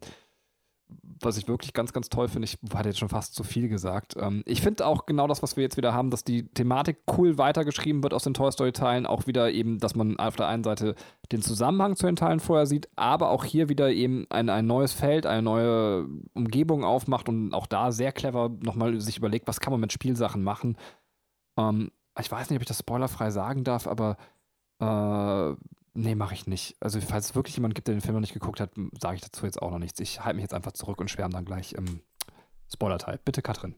[1.22, 4.16] was ich wirklich ganz, ganz toll finde, ich hatte jetzt schon fast zu viel gesagt.
[4.20, 7.38] Ähm, ich finde auch genau das, was wir jetzt wieder haben, dass die Thematik cool
[7.38, 9.06] weitergeschrieben wird aus den Toy Story-Teilen.
[9.06, 10.96] Auch wieder eben, dass man auf der einen Seite
[11.32, 14.94] den Zusammenhang zu den Teilen vorher sieht, aber auch hier wieder eben ein, ein neues
[14.94, 19.72] Feld, eine neue Umgebung aufmacht und auch da sehr clever nochmal sich überlegt, was kann
[19.72, 20.78] man mit Spielsachen machen.
[21.58, 24.18] Ähm, ich weiß nicht, ob ich das spoilerfrei sagen darf, aber
[24.80, 25.56] Äh,
[25.96, 26.76] nee, mache ich nicht.
[26.80, 29.22] Also, falls es wirklich jemand gibt, der den Film noch nicht geguckt hat, sage ich
[29.22, 30.00] dazu jetzt auch noch nichts.
[30.00, 32.02] Ich halte mich jetzt einfach zurück und schwärme dann gleich im
[32.72, 33.20] Spoiler-Teil.
[33.26, 33.76] Bitte, Katrin.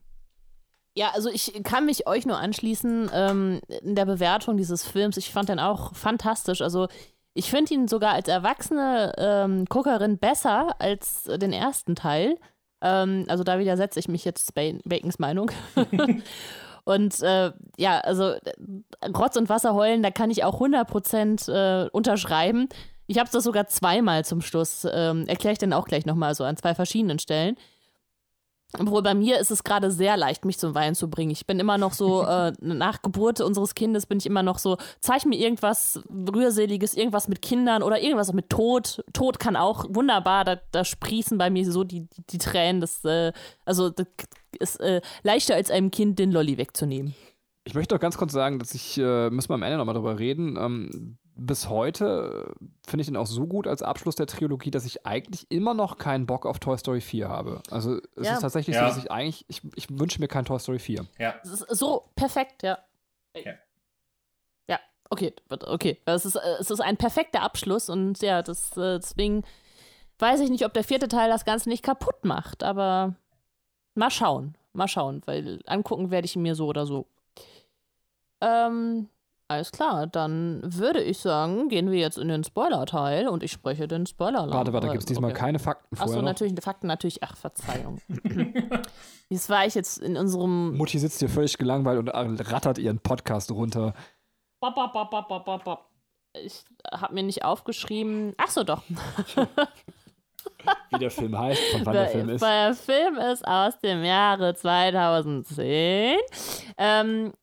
[0.95, 5.17] Ja, also ich kann mich euch nur anschließen ähm, in der Bewertung dieses Films.
[5.17, 6.62] Ich fand den auch fantastisch.
[6.62, 6.88] Also
[7.36, 12.39] ich finde ihn sogar als erwachsene ähm, Guckerin besser als den ersten Teil.
[12.82, 15.51] Ähm, also da widersetze ich mich jetzt Bacons Meinung.
[16.88, 18.36] und äh, ja, also
[19.06, 22.69] Rotz und Wasser heulen, da kann ich auch 100% äh, unterschreiben.
[23.08, 24.88] Ich habe das sogar zweimal zum Schluss.
[24.89, 27.58] Ähm, Erkläre ich dann auch gleich nochmal so an zwei verschiedenen Stellen.
[28.77, 31.32] Obwohl bei mir ist es gerade sehr leicht, mich zum Weinen zu bringen.
[31.32, 34.77] Ich bin immer noch so, äh, nach Geburt unseres Kindes bin ich immer noch so,
[34.99, 39.03] zeig mir irgendwas Rührseliges, irgendwas mit Kindern oder irgendwas mit Tod.
[39.13, 42.82] Tod kann auch wunderbar, da, da sprießen bei mir so die, die, die Tränen.
[42.82, 43.32] Das, äh,
[43.65, 44.08] also das
[44.60, 47.15] ist äh, leichter als einem Kind den Lolli wegzunehmen.
[47.63, 50.19] Ich möchte auch ganz kurz sagen, dass ich, äh, müssen wir am Ende nochmal drüber
[50.19, 54.86] reden, ähm, bis heute finde ich den auch so gut als Abschluss der Trilogie, dass
[54.86, 57.62] ich eigentlich immer noch keinen Bock auf Toy Story 4 habe.
[57.69, 58.34] Also es ja.
[58.34, 58.82] ist tatsächlich ja.
[58.82, 61.06] so, dass ich eigentlich, ich, ich wünsche mir kein Toy Story 4.
[61.19, 61.36] Ja.
[61.43, 62.80] So perfekt, ja.
[63.36, 63.54] Ja,
[64.67, 66.02] ja okay, okay.
[66.06, 69.43] Es ist, es ist ein perfekter Abschluss und ja, das, äh, deswegen
[70.19, 73.15] weiß ich nicht, ob der vierte Teil das Ganze nicht kaputt macht, aber
[73.93, 74.58] mal schauen.
[74.73, 77.08] Mal schauen, weil angucken werde ich ihn mir so oder so.
[78.41, 79.10] Ähm,
[79.50, 83.88] alles klar, dann würde ich sagen, gehen wir jetzt in den Spoiler-Teil und ich spreche
[83.88, 84.52] den Spoiler lang.
[84.52, 85.40] Warte, warte, gibt es diesmal okay.
[85.40, 88.02] keine Fakten Achso, natürlich, Fakten natürlich, ach, Verzeihung.
[89.30, 90.78] Jetzt war ich jetzt in unserem.
[90.78, 92.10] Mutti sitzt hier völlig gelangweilt und
[92.50, 93.94] rattert ihren Podcast runter.
[94.62, 95.86] Bop, bop, bop, bop, bop, bop.
[96.42, 98.34] Ich habe mir nicht aufgeschrieben.
[98.38, 98.84] Ach so, doch.
[100.92, 102.42] Wie der Film heißt, von wann der, der Film ist.
[102.42, 106.18] Der Film ist aus dem Jahre 2010.
[106.78, 107.34] Ähm,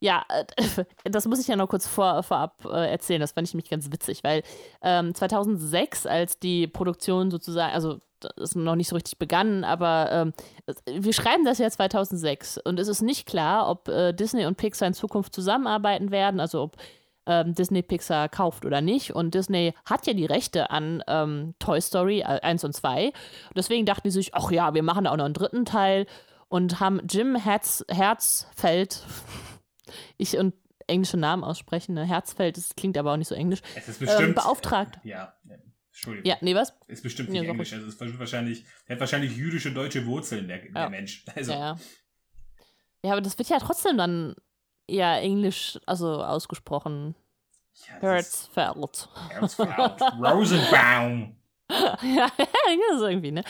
[0.00, 3.20] ja, äh, das muss ich ja noch kurz vor, vorab äh, erzählen.
[3.20, 4.42] Das fand ich nämlich ganz witzig, weil
[4.82, 10.08] ähm, 2006, als die Produktion sozusagen, also das ist noch nicht so richtig begann, aber
[10.10, 10.32] ähm,
[10.86, 14.88] wir schreiben das ja 2006 und es ist nicht klar, ob äh, Disney und Pixar
[14.88, 16.76] in Zukunft zusammenarbeiten werden, also ob
[17.26, 19.14] ähm, Disney Pixar kauft oder nicht.
[19.14, 23.06] Und Disney hat ja die Rechte an ähm, Toy Story 1 und 2.
[23.06, 23.14] Und
[23.56, 26.06] deswegen dachten die sich, ach ja, wir machen auch noch einen dritten Teil
[26.48, 29.02] und haben Jim Herz, Herzfeld
[30.16, 30.54] ich und
[30.86, 32.04] englische Namen aussprechen, ne?
[32.04, 33.60] Herzfeld, das klingt aber auch nicht so englisch.
[33.74, 34.28] Es ist bestimmt.
[34.28, 34.98] Ähm, beauftragt.
[35.04, 35.34] Äh, ja,
[35.88, 36.30] Entschuldigung.
[36.30, 36.74] Ja, nee, was?
[36.88, 37.72] Ist bestimmt nicht ja, Englisch.
[37.72, 40.72] Also es ist wahrscheinlich, er hat wahrscheinlich jüdische, deutsche Wurzeln, der, ja.
[40.72, 41.24] der Mensch.
[41.34, 41.52] Also.
[41.52, 41.76] Ja,
[43.02, 44.34] ja, aber das wird ja trotzdem dann
[44.88, 47.14] eher Englisch, also ausgesprochen.
[47.86, 48.74] Ja, Herzfeld.
[49.28, 50.02] Herzfeld.
[50.18, 51.36] Rosenbaum.
[51.70, 53.44] ja, das ist irgendwie, ne?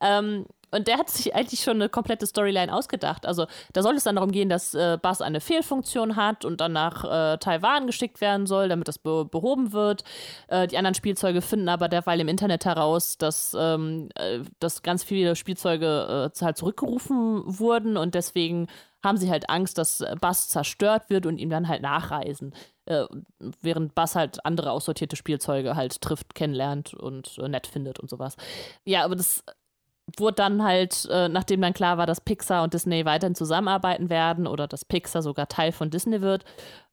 [0.00, 3.26] Ähm, und der hat sich eigentlich schon eine komplette Storyline ausgedacht.
[3.26, 6.72] Also da soll es dann darum gehen, dass äh, Bass eine Fehlfunktion hat und dann
[6.72, 10.04] nach äh, Taiwan geschickt werden soll, damit das be behoben wird.
[10.48, 15.04] Äh, die anderen Spielzeuge finden aber derweil im Internet heraus, dass, ähm, äh, dass ganz
[15.04, 18.66] viele Spielzeuge äh, halt zurückgerufen wurden und deswegen
[19.04, 22.54] haben sie halt Angst, dass Bass zerstört wird und ihm dann halt nachreisen.
[22.86, 23.04] Äh,
[23.62, 28.36] während Bass halt andere aussortierte Spielzeuge halt trifft, kennenlernt und nett findet und sowas.
[28.84, 29.44] Ja, aber das
[30.16, 34.46] wurde dann halt, äh, nachdem dann klar war, dass Pixar und Disney weiterhin zusammenarbeiten werden
[34.46, 36.44] oder dass Pixar sogar Teil von Disney wird,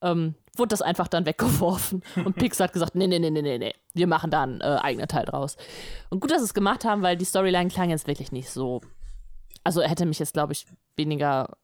[0.02, 2.04] ähm, wurde das einfach dann weggeworfen.
[2.26, 5.08] Und Pixar hat gesagt, nee, nee, nee, nee, nee, wir machen da einen äh, eigenen
[5.08, 5.58] Teil draus.
[6.10, 8.82] Und gut, dass sie es gemacht haben, weil die Storyline klang jetzt wirklich nicht so.
[9.64, 11.56] Also hätte mich jetzt, glaube ich, weniger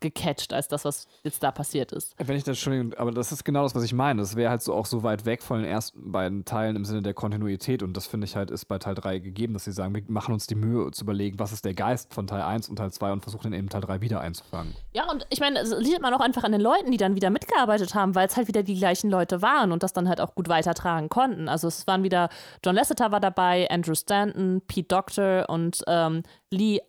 [0.00, 2.14] gecatcht als das, was jetzt da passiert ist.
[2.18, 4.20] Wenn ich das schon, aber das ist genau das, was ich meine.
[4.20, 7.02] Das wäre halt so auch so weit weg von den ersten beiden Teilen im Sinne
[7.02, 9.94] der Kontinuität und das finde ich halt ist bei Teil 3 gegeben, dass sie sagen,
[9.94, 12.76] wir machen uns die Mühe zu überlegen, was ist der Geist von Teil 1 und
[12.76, 14.74] Teil 2 und versuchen dann eben Teil 3 wieder einzufangen.
[14.92, 17.30] Ja, und ich meine, das sieht man auch einfach an den Leuten, die dann wieder
[17.30, 20.34] mitgearbeitet haben, weil es halt wieder die gleichen Leute waren und das dann halt auch
[20.34, 21.48] gut weitertragen konnten.
[21.48, 22.28] Also es waren wieder,
[22.64, 26.80] John Lasseter war dabei, Andrew Stanton, Pete Doctor und ähm, Lee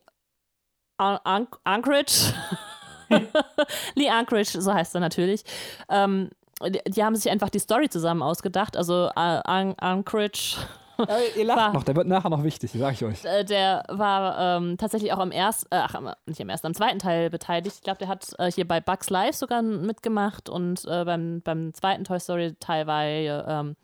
[0.98, 2.34] Anchorage.
[3.96, 5.44] Lee Anchorage, so heißt er natürlich.
[5.90, 6.30] Ähm,
[6.64, 8.76] die, die, haben sich einfach die Story zusammen ausgedacht.
[8.76, 9.42] Also uh,
[9.78, 10.58] Anchorage.
[10.98, 11.06] Ja,
[11.38, 13.24] ihr lacht war, noch, der wird nachher noch wichtig, sag ich euch.
[13.24, 16.98] Äh, der war ähm, tatsächlich auch am ersten, äh, ach, nicht am ersten, am zweiten
[16.98, 17.76] Teil beteiligt.
[17.76, 21.74] Ich glaube, der hat äh, hier bei Bugs Live sogar mitgemacht und äh, beim, beim
[21.76, 23.76] zweiten Toy Story Teil war ähm,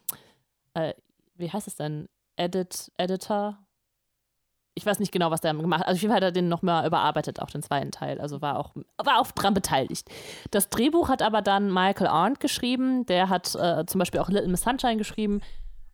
[0.73, 0.93] äh,
[1.35, 2.09] wie heißt es denn?
[2.35, 3.57] Edit, Editor?
[4.75, 5.87] Ich weiß nicht genau, was der gemacht hat.
[5.87, 8.19] Also auf jeden Fall hat er den noch mal überarbeitet, auch den zweiten Teil.
[8.19, 10.09] Also war auch, war auch dran beteiligt.
[10.51, 13.05] Das Drehbuch hat aber dann Michael Arndt geschrieben.
[13.05, 15.41] Der hat äh, zum Beispiel auch Little Miss Sunshine geschrieben.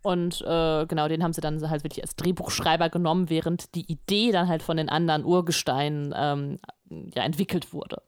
[0.02, 4.32] Und äh, genau, den haben sie dann halt wirklich als Drehbuchschreiber genommen, während die Idee
[4.32, 6.60] dann halt von den anderen Urgesteinen ähm,
[7.14, 8.02] ja, entwickelt wurde.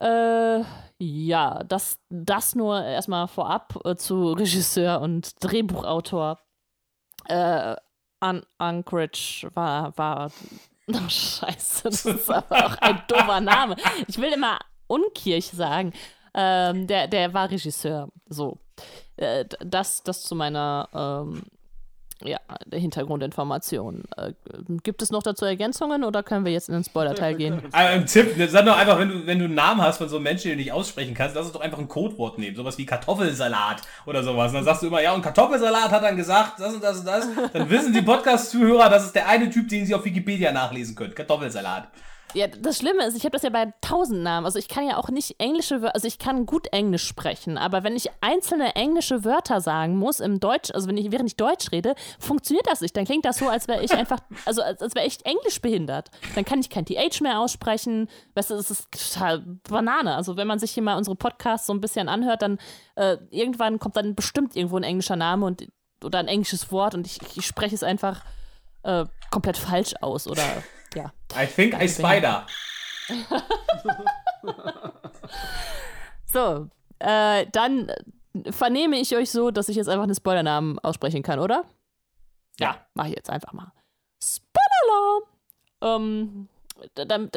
[0.00, 0.62] Äh,
[0.98, 6.38] ja, das, das nur erstmal vorab äh, zu Regisseur und Drehbuchautor.
[7.26, 7.74] Äh,
[8.24, 10.32] An Anchorage war, war.
[10.86, 13.74] Oh, scheiße, das ist aber auch ein doofer Name.
[14.06, 15.94] Ich will immer Unkirch sagen.
[16.34, 18.10] Ähm, der, der war Regisseur.
[18.28, 18.58] So.
[19.16, 21.44] Äh, das, das zu meiner ähm,
[22.24, 22.38] ja,
[22.72, 24.02] Hintergrundinformation.
[24.16, 24.32] Äh,
[24.82, 27.62] gibt es noch dazu Ergänzungen oder können wir jetzt in den Spoiler-Teil gehen?
[27.72, 30.16] Aber ein Tipp, sag doch einfach, wenn du, wenn du einen Namen hast von so
[30.16, 32.56] einem Menschen, den du nicht aussprechen kannst, lass uns doch einfach ein Codewort nehmen.
[32.56, 34.50] Sowas wie Kartoffelsalat oder sowas.
[34.50, 37.06] Und dann sagst du immer, ja, und Kartoffelsalat hat dann gesagt, das und das und
[37.06, 37.28] das.
[37.52, 41.14] Dann wissen die Podcast-Zuhörer, das ist der eine Typ, den sie auf Wikipedia nachlesen können.
[41.14, 41.88] Kartoffelsalat.
[42.34, 44.44] Ja, das Schlimme ist, ich habe das ja bei tausend Namen.
[44.44, 47.84] Also ich kann ja auch nicht englische Wörter, also ich kann gut Englisch sprechen, aber
[47.84, 51.70] wenn ich einzelne englische Wörter sagen muss im Deutsch, also wenn ich, während ich Deutsch
[51.70, 52.96] rede, funktioniert das nicht.
[52.96, 56.10] Dann klingt das so, als wäre ich einfach, also als, als wäre ich Englisch behindert.
[56.34, 58.08] Dann kann ich kein TH mehr aussprechen.
[58.34, 60.16] Weißt du, das ist total Banane.
[60.16, 62.58] Also wenn man sich hier mal unsere Podcasts so ein bisschen anhört, dann
[62.96, 65.68] äh, irgendwann kommt dann bestimmt irgendwo ein englischer Name und
[66.02, 68.22] oder ein englisches Wort und ich, ich spreche es einfach
[68.82, 70.42] äh, komplett falsch aus oder
[70.94, 71.12] ja.
[71.34, 72.46] I think I spider.
[76.26, 77.92] so, äh, dann
[78.50, 81.64] vernehme ich euch so, dass ich jetzt einfach einen Spoilernamen aussprechen kann, oder?
[82.58, 83.72] Ja, mach ich jetzt einfach mal.
[84.22, 85.20] Spoiler!
[85.82, 86.48] Ähm,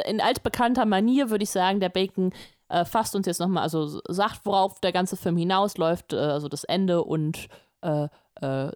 [0.06, 2.34] in altbekannter Manier würde ich sagen, der Bacon
[2.70, 6.64] äh, fasst uns jetzt nochmal, also sagt, worauf der ganze Film hinausläuft, äh, also das
[6.64, 7.48] Ende und
[7.82, 8.08] äh,
[8.42, 8.72] äh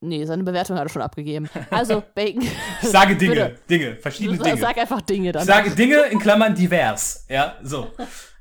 [0.00, 1.48] Nee, seine Bewertung hat er schon abgegeben.
[1.70, 2.46] Also, Bacon.
[2.82, 4.56] Ich sage Dinge, würde, Dinge, verschiedene Dinge.
[4.56, 5.42] Sag einfach Dinge dann.
[5.42, 7.26] Ich sage Dinge in Klammern divers.
[7.28, 7.92] Ja, so.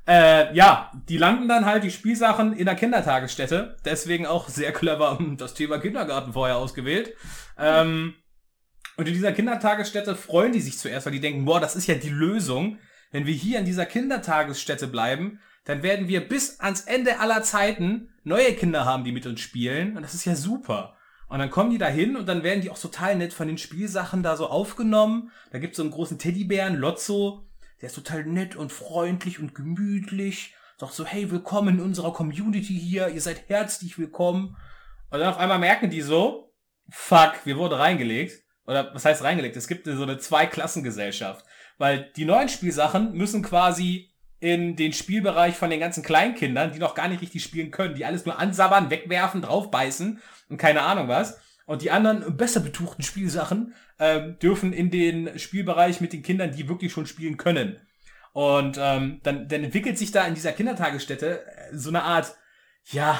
[0.07, 3.75] Äh, ja, die landen dann halt die Spielsachen in der Kindertagesstätte.
[3.83, 7.13] Deswegen auch sehr clever das Thema Kindergarten vorher ausgewählt.
[7.57, 8.13] Ähm,
[8.95, 11.95] und in dieser Kindertagesstätte freuen die sich zuerst, weil die denken, boah, das ist ja
[11.95, 12.77] die Lösung.
[13.11, 18.09] Wenn wir hier in dieser Kindertagesstätte bleiben, dann werden wir bis ans Ende aller Zeiten
[18.23, 19.97] neue Kinder haben, die mit uns spielen.
[19.97, 20.96] Und das ist ja super.
[21.29, 23.57] Und dann kommen die da hin und dann werden die auch total nett von den
[23.57, 25.31] Spielsachen da so aufgenommen.
[25.51, 27.43] Da gibt's so einen großen Teddybären, Lotso.
[27.81, 30.55] Der ist total nett und freundlich und gemütlich.
[30.77, 33.09] Sagt so, hey, willkommen in unserer Community hier.
[33.09, 34.55] Ihr seid herzlich willkommen.
[35.09, 36.53] Und dann auf einmal merken die so,
[36.89, 38.43] fuck, wir wurden reingelegt.
[38.65, 39.57] Oder was heißt reingelegt?
[39.57, 41.45] Es gibt so eine Zweiklassengesellschaft.
[41.77, 46.95] Weil die neuen Spielsachen müssen quasi in den Spielbereich von den ganzen Kleinkindern, die noch
[46.95, 50.19] gar nicht richtig spielen können, die alles nur ansabbern, wegwerfen, draufbeißen
[50.49, 51.39] und keine Ahnung was.
[51.65, 56.69] Und die anderen besser betuchten Spielsachen ähm, dürfen in den Spielbereich mit den Kindern, die
[56.69, 57.77] wirklich schon spielen können.
[58.31, 62.35] Und ähm, dann, dann entwickelt sich da in dieser Kindertagesstätte äh, so eine Art,
[62.85, 63.19] ja,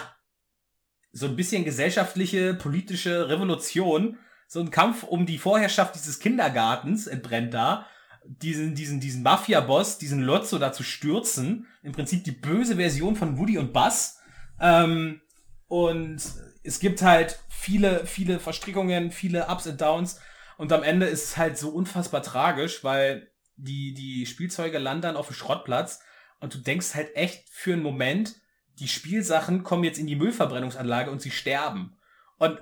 [1.12, 4.18] so ein bisschen gesellschaftliche, politische Revolution.
[4.48, 7.88] So ein Kampf um die Vorherrschaft dieses Kindergartens entbrennt da
[8.28, 11.68] diesen, diesen, diesen Mafia-Boss, diesen Lotso da zu stürzen.
[11.84, 14.20] Im Prinzip die böse Version von Woody und Buzz.
[14.60, 15.22] Ähm,
[15.68, 16.22] und
[16.64, 20.20] es gibt halt viele, viele Verstrickungen, viele Ups und Downs.
[20.58, 25.28] Und am Ende ist es halt so unfassbar tragisch, weil die, die Spielzeuge landen auf
[25.28, 26.00] dem Schrottplatz
[26.40, 28.36] und du denkst halt echt für einen Moment,
[28.80, 31.98] die Spielsachen kommen jetzt in die Müllverbrennungsanlage und sie sterben.
[32.38, 32.60] Und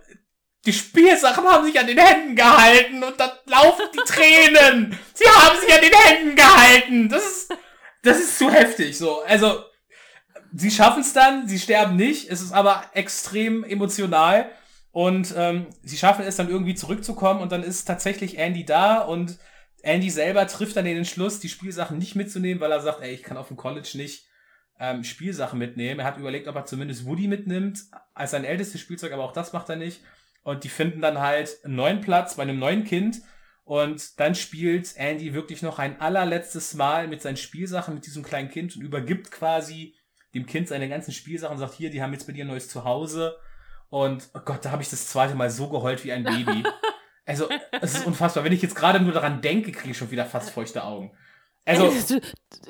[0.66, 4.98] die Spielsachen haben sich an den Händen gehalten und dann laufen die Tränen.
[5.14, 7.10] Sie haben sich an den Händen gehalten.
[7.10, 7.54] Das ist,
[8.04, 9.22] das ist zu heftig, so.
[9.22, 9.64] Also,
[10.54, 12.30] sie schaffen es dann, sie sterben nicht.
[12.30, 14.50] Es ist aber extrem emotional.
[14.92, 19.38] Und ähm, sie schaffen es dann irgendwie zurückzukommen und dann ist tatsächlich Andy da und
[19.84, 23.22] Andy selber trifft dann den Entschluss, die Spielsachen nicht mitzunehmen, weil er sagt, ey, ich
[23.22, 24.26] kann auf dem College nicht
[24.80, 26.00] ähm, Spielsachen mitnehmen.
[26.00, 27.80] Er hat überlegt, ob er zumindest Woody mitnimmt
[28.14, 30.02] als sein ältestes Spielzeug, aber auch das macht er nicht.
[30.46, 33.20] Und die finden dann halt einen neuen Platz bei einem neuen Kind.
[33.64, 38.50] Und dann spielt Andy wirklich noch ein allerletztes Mal mit seinen Spielsachen mit diesem kleinen
[38.50, 39.96] Kind und übergibt quasi
[40.36, 42.70] dem Kind seine ganzen Spielsachen und sagt, hier, die haben jetzt bei dir ein neues
[42.70, 43.38] Zuhause.
[43.90, 46.64] Und oh Gott, da habe ich das zweite Mal so geheult wie ein Baby.
[47.28, 47.50] Also,
[47.82, 48.44] es ist unfassbar.
[48.44, 51.12] Wenn ich jetzt gerade nur daran denke, kriege ich schon wieder fast feuchte Augen.
[51.68, 52.22] Also, du,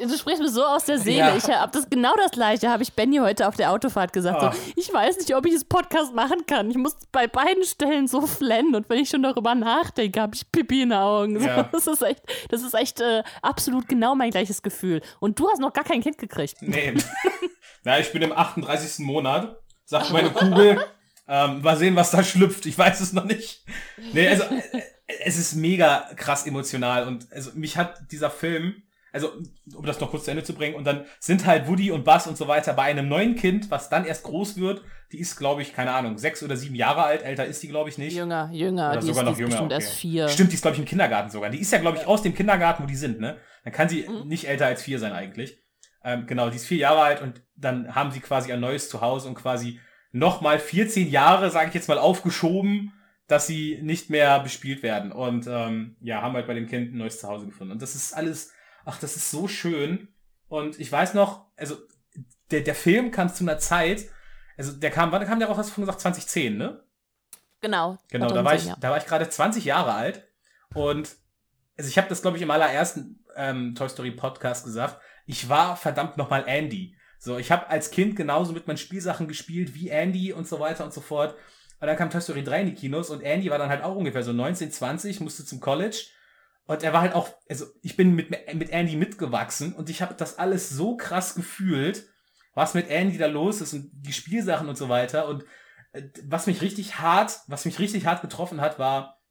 [0.08, 1.18] du, sprichst mir so aus der Seele.
[1.18, 1.36] Ja.
[1.36, 4.42] Ich habe das genau das gleiche, habe ich Benny heute auf der Autofahrt gesagt.
[4.42, 4.52] Oh.
[4.52, 6.70] So, ich weiß nicht, ob ich das Podcast machen kann.
[6.70, 10.50] Ich muss bei beiden Stellen so flennen und wenn ich schon darüber nachdenke, habe ich
[10.50, 11.40] Pipi in den Augen.
[11.40, 11.64] So, ja.
[11.64, 15.02] Das ist echt, das ist echt äh, absolut genau mein gleiches Gefühl.
[15.20, 16.62] Und du hast noch gar kein Kind gekriegt.
[16.62, 16.94] Nee.
[17.84, 19.06] Na, ich bin im 38.
[19.06, 20.82] Monat, sagt meine Kugel.
[21.28, 22.66] Ähm, mal sehen, was da schlüpft.
[22.66, 23.66] Ich weiß es noch nicht.
[24.14, 28.84] Nee, also äh, es ist mega krass emotional und also mich hat dieser Film
[29.16, 29.32] also
[29.74, 32.28] um das noch kurz zu Ende zu bringen, und dann sind halt Woody und Buzz
[32.28, 34.84] und so weiter bei einem neuen Kind, was dann erst groß wird.
[35.12, 37.24] Die ist, glaube ich, keine Ahnung, sechs oder sieben Jahre alt.
[37.24, 38.16] Älter ist die, glaube ich, nicht.
[38.16, 38.92] Jünger, jünger.
[38.92, 39.50] Oder die sogar ist, noch jünger.
[39.50, 39.84] Bestimmt okay.
[39.84, 40.28] erst vier.
[40.28, 41.50] Stimmt, die ist, glaube ich, im Kindergarten sogar.
[41.50, 43.38] Die ist ja, glaube ich, aus dem Kindergarten, wo die sind, ne?
[43.64, 44.28] Dann kann sie mhm.
[44.28, 45.58] nicht älter als vier sein eigentlich.
[46.04, 49.28] Ähm, genau, die ist vier Jahre alt und dann haben sie quasi ein neues Zuhause
[49.28, 49.80] und quasi
[50.12, 52.94] nochmal 14 Jahre, sage ich jetzt mal, aufgeschoben,
[53.28, 55.12] dass sie nicht mehr bespielt werden.
[55.12, 57.74] Und ähm, ja, haben halt bei dem Kind ein neues Zuhause gefunden.
[57.74, 58.54] Und das ist alles,
[58.86, 60.08] ach, das ist so schön.
[60.48, 61.78] Und ich weiß noch, also
[62.52, 64.06] der, der Film kam zu einer Zeit,
[64.58, 66.84] also der kam, wann kam der raus, hast du von gesagt, 2010, ne?
[67.62, 67.98] Genau.
[68.10, 70.28] Genau, da war ich, da war ich gerade 20 Jahre alt.
[70.74, 71.16] Und
[71.78, 75.02] also ich habe das, glaube ich, im allerersten ähm, Toy Story Podcast gesagt.
[75.26, 76.96] Ich war verdammt nochmal Andy.
[77.18, 80.86] So, ich habe als Kind genauso mit meinen Spielsachen gespielt wie Andy und so weiter
[80.86, 81.36] und so fort.
[81.80, 83.96] Und dann kam Toy Story 3 in die Kinos und Andy war dann halt auch
[83.96, 86.06] ungefähr so 19, 20, musste zum College.
[86.66, 90.16] Und er war halt auch, also ich bin mit, mit Andy mitgewachsen und ich habe
[90.16, 92.08] das alles so krass gefühlt,
[92.56, 95.28] was mit Andy da los ist und die Spielsachen und so weiter.
[95.28, 95.44] Und
[95.94, 99.22] äh, was mich richtig hart, was mich richtig hart getroffen hat, war,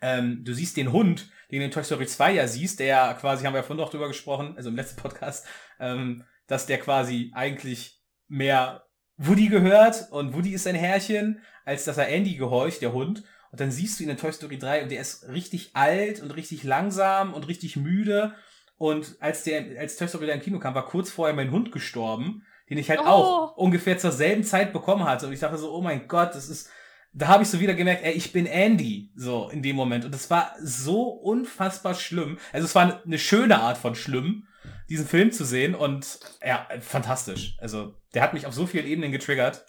[0.00, 3.14] ähm, du siehst den Hund, den du in Toy Story 2 ja siehst, der ja
[3.14, 5.46] quasi, haben wir ja vorhin noch drüber gesprochen, also im letzten Podcast,
[5.78, 8.84] ähm, dass der quasi eigentlich mehr
[9.16, 13.24] Woody gehört und Woody ist sein Herrchen, als dass er Andy gehorcht, der Hund.
[13.50, 16.30] Und dann siehst du ihn in Toy Story 3 und der ist richtig alt und
[16.36, 18.34] richtig langsam und richtig müde.
[18.78, 21.72] Und als der, als Toy Story 3 im Kino kam, war kurz vorher mein Hund
[21.72, 23.04] gestorben, den ich halt Oh.
[23.06, 25.26] auch ungefähr zur selben Zeit bekommen hatte.
[25.26, 26.70] Und ich dachte so, oh mein Gott, das ist,
[27.12, 30.04] da habe ich so wieder gemerkt, ey, ich bin Andy, so in dem Moment.
[30.04, 32.38] Und das war so unfassbar schlimm.
[32.52, 34.46] Also es war eine schöne Art von schlimm,
[34.88, 35.74] diesen Film zu sehen.
[35.74, 37.56] Und ja, fantastisch.
[37.58, 39.66] Also der hat mich auf so vielen Ebenen getriggert.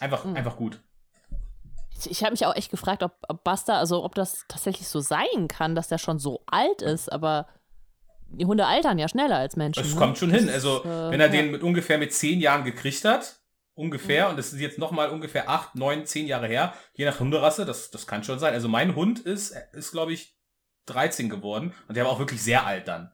[0.00, 0.36] Einfach, Mhm.
[0.36, 0.82] einfach gut.
[2.04, 5.00] Ich, ich habe mich auch echt gefragt, ob, ob Buster, also ob das tatsächlich so
[5.00, 7.46] sein kann, dass der schon so alt ist, aber
[8.28, 9.82] die Hunde altern ja schneller als Menschen.
[9.84, 9.98] Es ne?
[9.98, 10.46] kommt schon hin.
[10.46, 11.32] Das Also, ist, äh, wenn er ja.
[11.32, 13.40] den mit ungefähr mit zehn Jahren gekriegt hat,
[13.74, 14.30] ungefähr, Mhm.
[14.32, 17.90] und das ist jetzt nochmal ungefähr acht, neun, zehn Jahre her, je nach Hunderasse, das,
[17.90, 18.54] das kann schon sein.
[18.54, 20.36] Also mein Hund ist, ist glaube ich,
[20.86, 23.12] 13 geworden und der war auch wirklich sehr alt dann.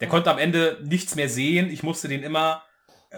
[0.00, 0.10] Der Ja.
[0.10, 1.70] konnte am Ende nichts mehr sehen.
[1.70, 2.62] Ich musste den immer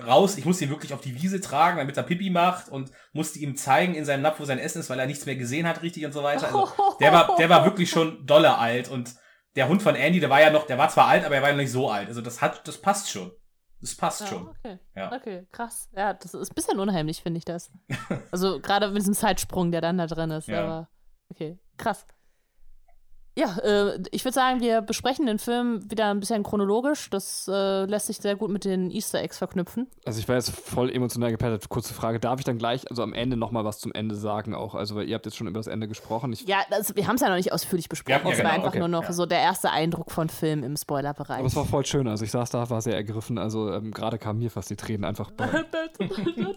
[0.06, 3.38] raus, ich musste ihn wirklich auf die Wiese tragen, damit er Pipi macht und musste
[3.38, 5.82] ihm zeigen in seinem Napf, wo sein Essen ist, weil er nichts mehr gesehen hat
[5.82, 6.46] richtig und so weiter.
[6.46, 6.68] Also
[7.00, 9.14] der war, der war wirklich schon dolle alt und
[9.54, 11.48] der Hund von Andy, der war ja noch, der war zwar alt, aber er war
[11.48, 12.08] ja noch nicht so alt.
[12.08, 13.32] Also das hat, das passt schon.
[13.80, 14.48] Das passt Ja, schon.
[14.48, 14.78] okay.
[14.94, 15.12] Ja.
[15.12, 15.88] Okay, krass.
[15.94, 17.70] Ja, das ist ein bisschen unheimlich, finde ich das.
[18.32, 20.48] Also gerade mit diesem Zeitsprung, der dann da drin ist.
[20.48, 20.64] Ja.
[20.64, 20.88] Aber
[21.30, 22.06] okay, krass.
[23.38, 27.10] Ja, äh, ich würde sagen, wir besprechen den Film wieder ein bisschen chronologisch.
[27.10, 29.88] Das äh, lässt sich sehr gut mit den Easter Eggs verknüpfen.
[30.06, 31.68] Also ich war jetzt voll emotional gepettet.
[31.68, 34.74] Kurze Frage, darf ich dann gleich, also am Ende nochmal was zum Ende sagen auch?
[34.74, 36.32] Also weil ihr habt jetzt schon über das Ende gesprochen.
[36.32, 38.20] Ich, Ja, das, wir haben es ja noch nicht ausführlich besprochen.
[38.24, 38.78] Ja, ja, es war genau, einfach okay.
[38.78, 39.12] nur noch Ja.
[39.12, 41.38] so der erste Eindruck von Film im Spoilerbereich.
[41.38, 42.08] aber es war voll schön.
[42.08, 43.36] Also ich saß da, war sehr ergriffen.
[43.36, 45.46] Also ähm, gerade kamen mir fast die Tränen einfach bei.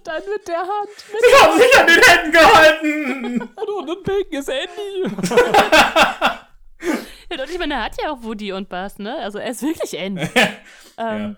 [0.09, 0.89] dann mit der Hand.
[1.29, 3.41] Ich hab sich an den Händen gehalten!
[3.79, 6.39] und ein Bacon ist Andy.
[6.81, 9.15] Ja, und ich meine, er hat ja auch Woody und Buzz, ne?
[9.17, 10.27] Also er ist wirklich Andy.
[10.97, 11.37] ähm,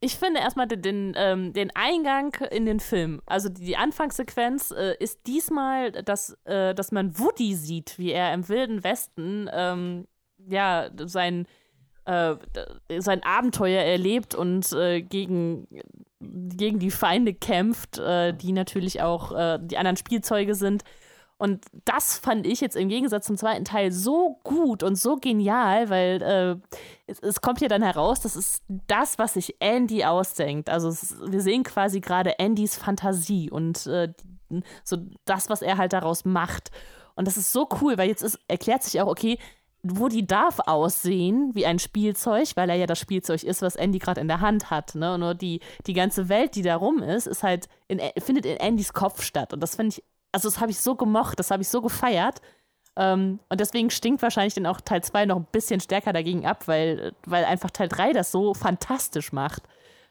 [0.00, 4.94] Ich finde erstmal den, den, ähm, den Eingang in den Film, also die Anfangssequenz äh,
[5.00, 10.06] ist diesmal, dass, äh, dass man Woody sieht, wie er im Wilden Westen ähm,
[10.48, 11.46] ja sein,
[12.04, 12.36] äh,
[12.98, 15.66] sein Abenteuer erlebt und äh, gegen,
[16.20, 20.84] gegen die Feinde kämpft, äh, die natürlich auch äh, die anderen Spielzeuge sind.
[21.38, 25.88] Und das fand ich jetzt im Gegensatz zum zweiten Teil so gut und so genial,
[25.88, 30.68] weil äh, es, es kommt hier dann heraus, das ist das, was sich Andy ausdenkt.
[30.68, 34.12] Also es, wir sehen quasi gerade Andys Fantasie und äh,
[34.82, 36.72] so das, was er halt daraus macht.
[37.14, 39.38] Und das ist so cool, weil jetzt ist, erklärt sich auch, okay,
[39.84, 44.20] Woody darf aussehen wie ein Spielzeug, weil er ja das Spielzeug ist, was Andy gerade
[44.20, 44.96] in der Hand hat.
[44.96, 45.16] Ne?
[45.18, 48.92] Nur die, die ganze Welt, die da rum ist, ist halt in, findet in Andys
[48.92, 49.52] Kopf statt.
[49.52, 52.40] Und das finde ich, also das habe ich so gemocht, das habe ich so gefeiert.
[52.96, 56.66] Ähm, und deswegen stinkt wahrscheinlich dann auch Teil 2 noch ein bisschen stärker dagegen ab,
[56.66, 59.62] weil, weil einfach Teil 3 das so fantastisch macht.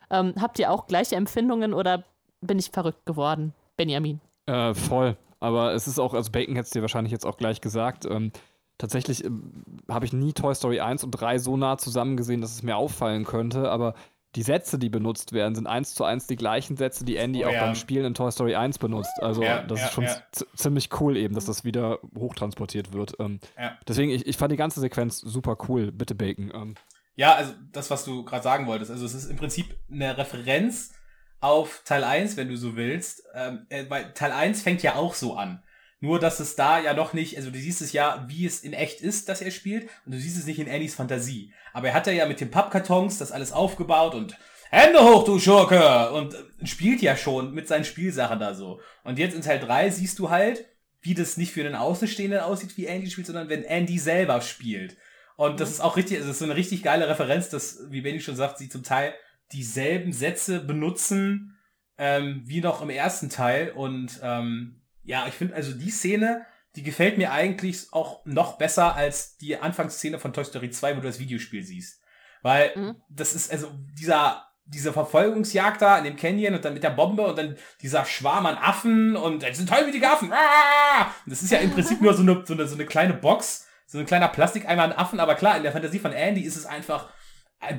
[0.09, 2.05] Ähm, habt ihr auch gleiche Empfindungen oder
[2.41, 4.21] bin ich verrückt geworden, Benjamin?
[4.45, 5.17] Äh, voll.
[5.39, 8.05] Aber es ist auch, also Bacon hätte es dir wahrscheinlich jetzt auch gleich gesagt.
[8.05, 8.31] Ähm,
[8.77, 12.51] tatsächlich ähm, habe ich nie Toy Story 1 und 3 so nah zusammen gesehen, dass
[12.51, 13.69] es mir auffallen könnte.
[13.69, 13.93] Aber
[14.37, 17.47] die Sätze, die benutzt werden, sind eins zu eins die gleichen Sätze, die Andy Oh
[17.47, 17.65] auch ja.
[17.65, 19.19] beim Spielen in Toy Story 1 benutzt.
[19.19, 20.07] Also Ja, das ja, ist schon
[20.55, 23.13] ziemlich cool eben, dass das wieder hochtransportiert wird.
[23.19, 23.39] Ähm.
[23.87, 25.91] Deswegen, ich, ich fand die ganze Sequenz super cool.
[25.91, 26.51] Bitte Bacon.
[26.53, 26.75] Ähm,
[27.15, 28.91] Ja, also das, was du gerade sagen wolltest.
[28.91, 30.93] Also es ist im Prinzip eine Referenz
[31.39, 33.23] auf Teil 1, wenn du so willst.
[33.33, 35.63] Ähm, äh, weil Teil 1 fängt ja auch so an.
[35.99, 38.73] Nur, dass es da ja noch nicht, also du siehst es ja, wie es in
[38.73, 41.53] echt ist, dass er spielt, und du siehst es nicht in Annys Fantasie.
[41.73, 44.37] Aber er hat ja mit den Pappkartons das alles aufgebaut und
[44.69, 46.11] Hände hoch, du Schurke!
[46.11, 48.81] Und äh, spielt ja schon mit seinen Spielsachen da so.
[49.03, 50.65] Und jetzt in Teil 3 siehst du halt,
[51.01, 54.97] wie das nicht für den Außenstehenden aussieht, wie Andy spielt, sondern wenn Andy selber spielt.
[55.37, 58.19] Und das ist auch richtig, es ist so eine richtig geile Referenz, dass, wie Benny
[58.19, 59.13] schon sagt, sie zum Teil
[59.53, 61.57] dieselben Sätze benutzen
[61.97, 63.71] ähm, wie noch im ersten Teil.
[63.71, 64.76] Und ähm,
[65.07, 66.45] ja, ich finde also die Szene,
[66.75, 71.01] die gefällt mir eigentlich auch noch besser als die Anfangsszene von Toy Story 2, wo
[71.01, 72.01] du das Videospiel siehst.
[72.43, 72.95] Weil Mhm.
[73.09, 77.25] das ist also dieser diese Verfolgungsjagd da in dem Canyon und dann mit der Bombe
[77.25, 80.29] und dann dieser Schwarm an Affen und das sind tollwütige Affen.
[80.33, 81.09] Ah!
[81.25, 83.97] Das ist ja im Prinzip nur so eine, so eine, so eine kleine Box, so
[83.97, 87.07] ein kleiner Plastikeimer an Affen, aber klar, in der Fantasie von Andy ist es einfach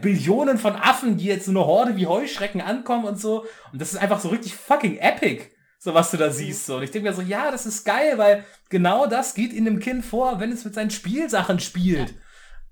[0.01, 3.45] Billionen von Affen, die jetzt so eine Horde wie Heuschrecken ankommen und so.
[3.73, 5.45] Und das ist einfach so richtig fucking epic,
[5.79, 6.67] so was du da siehst.
[6.67, 6.77] So.
[6.77, 9.79] Und ich denke mir so, ja, das ist geil, weil genau das geht in dem
[9.79, 12.15] Kind vor, wenn es mit seinen Spielsachen spielt.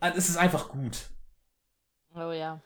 [0.01, 1.11] Und es ist einfach gut.
[2.15, 2.61] Oh ja.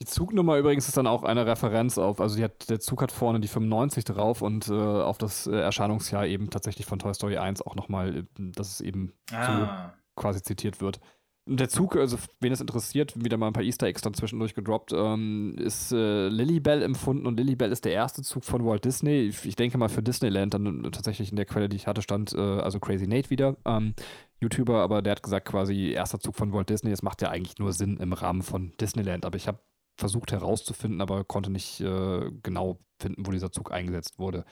[0.00, 3.12] Die Zugnummer übrigens ist dann auch eine Referenz auf, also die hat, der Zug hat
[3.12, 7.36] vorne die 95 drauf und äh, auf das äh, Erscheinungsjahr eben tatsächlich von Toy Story
[7.38, 9.94] 1 auch nochmal, äh, dass es eben Ah.
[10.16, 11.00] quasi zitiert wird.
[11.46, 14.92] Der Zug, also wen es interessiert, wieder mal ein paar Easter Eggs dann zwischendurch gedroppt,
[14.94, 19.30] ähm, ist äh, Lilybell empfunden und Lilybell ist der erste Zug von Walt Disney.
[19.44, 22.40] Ich, denke mal für Disneyland dann tatsächlich in der Quelle, die ich hatte, stand äh,
[22.40, 23.94] also Crazy Nate wieder, ähm,
[24.40, 26.90] YouTuber, aber der hat gesagt quasi erster Zug von Walt Disney.
[26.90, 29.58] Das macht ja eigentlich nur Sinn im Rahmen von Disneyland, aber ich habe
[29.96, 34.44] versucht herauszufinden, aber konnte nicht äh, genau finden, wo dieser Zug eingesetzt wurde.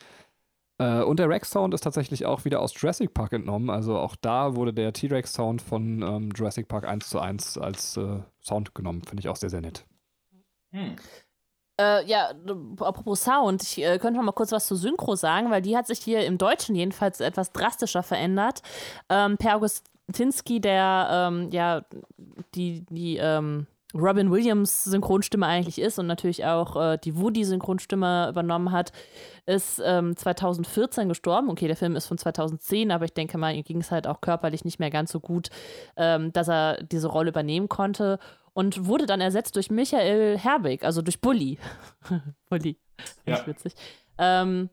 [0.82, 3.70] Äh, und der Rex-Sound ist tatsächlich auch wieder aus Jurassic Park entnommen.
[3.70, 8.20] Also auch da wurde der T-Rex-Sound von ähm, Jurassic Park 1 zu 1 als äh,
[8.42, 9.02] Sound genommen.
[9.02, 9.84] Finde ich auch sehr, sehr nett.
[10.72, 10.96] Hm.
[11.80, 12.32] Äh, ja,
[12.80, 15.86] apropos Sound, ich äh, könnte noch mal kurz was zu Synchro sagen, weil die hat
[15.86, 18.62] sich hier im Deutschen jedenfalls etwas drastischer verändert.
[19.08, 21.84] Ähm, per Augustinski, der ähm, ja
[22.54, 28.28] die, die ähm, Robin Williams Synchronstimme eigentlich ist und natürlich auch äh, die Woody Synchronstimme
[28.28, 28.93] übernommen hat,
[29.47, 31.51] ist ähm, 2014 gestorben.
[31.51, 34.20] Okay, der Film ist von 2010, aber ich denke mal, ihm ging es halt auch
[34.20, 35.51] körperlich nicht mehr ganz so gut,
[35.97, 38.18] ähm, dass er diese Rolle übernehmen konnte
[38.55, 41.59] und wurde dann ersetzt durch Michael Herbig, also durch Bully.
[42.51, 42.78] Bully,
[43.26, 43.40] Ja.
[43.40, 43.74] ich witzig.
[44.18, 44.68] Ähm,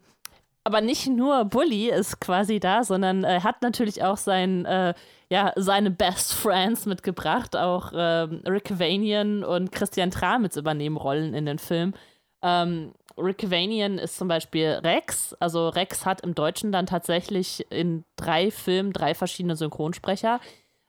[0.64, 4.94] aber nicht nur Bully ist quasi da, sondern er hat natürlich auch sein, äh,
[5.30, 7.56] ja, seine Best Friends mitgebracht.
[7.56, 11.94] Auch ähm, Rick Vanian und Christian Tramitz übernehmen Rollen in den Film.
[12.42, 15.34] Ähm, Rick Vanian ist zum Beispiel Rex.
[15.40, 20.40] Also Rex hat im Deutschen dann tatsächlich in drei Filmen drei verschiedene Synchronsprecher.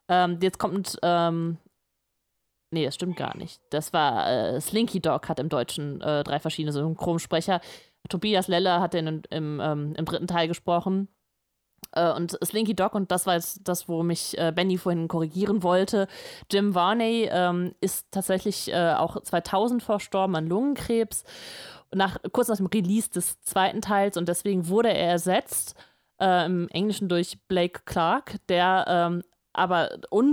[0.09, 1.59] Ähm, jetzt kommt, ähm,
[2.71, 3.61] nee, das stimmt gar nicht.
[3.71, 7.61] Das war äh, Slinky Dog hat im Deutschen äh, drei verschiedene Synchronsprecher.
[8.09, 11.09] Tobias Leller hat den im, im, ähm, im dritten Teil gesprochen.
[11.93, 15.63] Äh, und Slinky Dog, und das war jetzt das, wo mich äh, Benny vorhin korrigieren
[15.63, 16.07] wollte.
[16.51, 21.25] Jim Varney ähm, ist tatsächlich äh, auch 2000 verstorben an Lungenkrebs.
[21.93, 25.75] Nach, kurz nach dem Release des zweiten Teils und deswegen wurde er ersetzt
[26.21, 29.23] äh, im Englischen durch Blake Clark, der ähm,
[29.53, 29.91] aber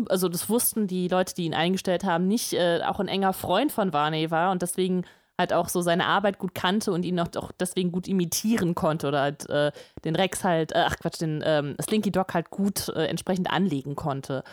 [0.09, 3.71] also das wussten die Leute, die ihn eingestellt haben, nicht äh, auch ein enger Freund
[3.71, 5.05] von Varney war und deswegen
[5.37, 9.07] halt auch so seine Arbeit gut kannte und ihn auch, auch deswegen gut imitieren konnte
[9.07, 9.71] oder halt äh,
[10.03, 13.95] den Rex halt, äh, ach Quatsch, den ähm, Slinky Dog halt gut äh, entsprechend anlegen
[13.95, 14.43] konnte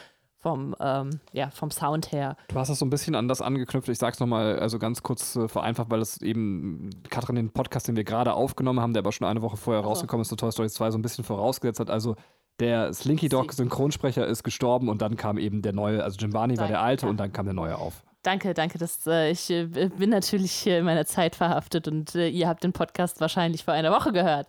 [0.45, 2.37] vom, ähm, ja, vom Sound her.
[2.49, 3.89] Du hast es so ein bisschen an das angeknüpft.
[3.89, 7.97] Ich sag's nochmal, also ganz kurz äh, vereinfacht, weil es eben Katrin den Podcast, den
[7.97, 9.89] wir gerade aufgenommen haben, der aber schon eine Woche vorher Ach so.
[9.89, 11.89] rausgekommen ist, zu Toy Story 2, so ein bisschen vorausgesetzt hat.
[11.89, 12.17] Also
[12.61, 16.59] der Slinky Dog Synchronsprecher ist gestorben und dann kam eben der neue, also Jim Varney
[16.59, 17.11] war der alte ja.
[17.11, 18.05] und dann kam der neue auf.
[18.25, 18.79] Danke, danke.
[18.79, 22.65] Das, äh, ich äh, bin natürlich hier in meiner Zeit verhaftet und äh, ihr habt
[22.65, 24.49] den Podcast wahrscheinlich vor einer Woche gehört.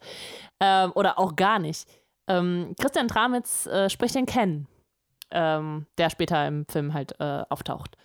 [0.62, 1.88] Ähm, oder auch gar nicht.
[2.28, 4.66] Ähm, Christian Tramitz äh, spricht den Ken,
[5.30, 7.98] ähm, der später im Film halt äh, auftaucht.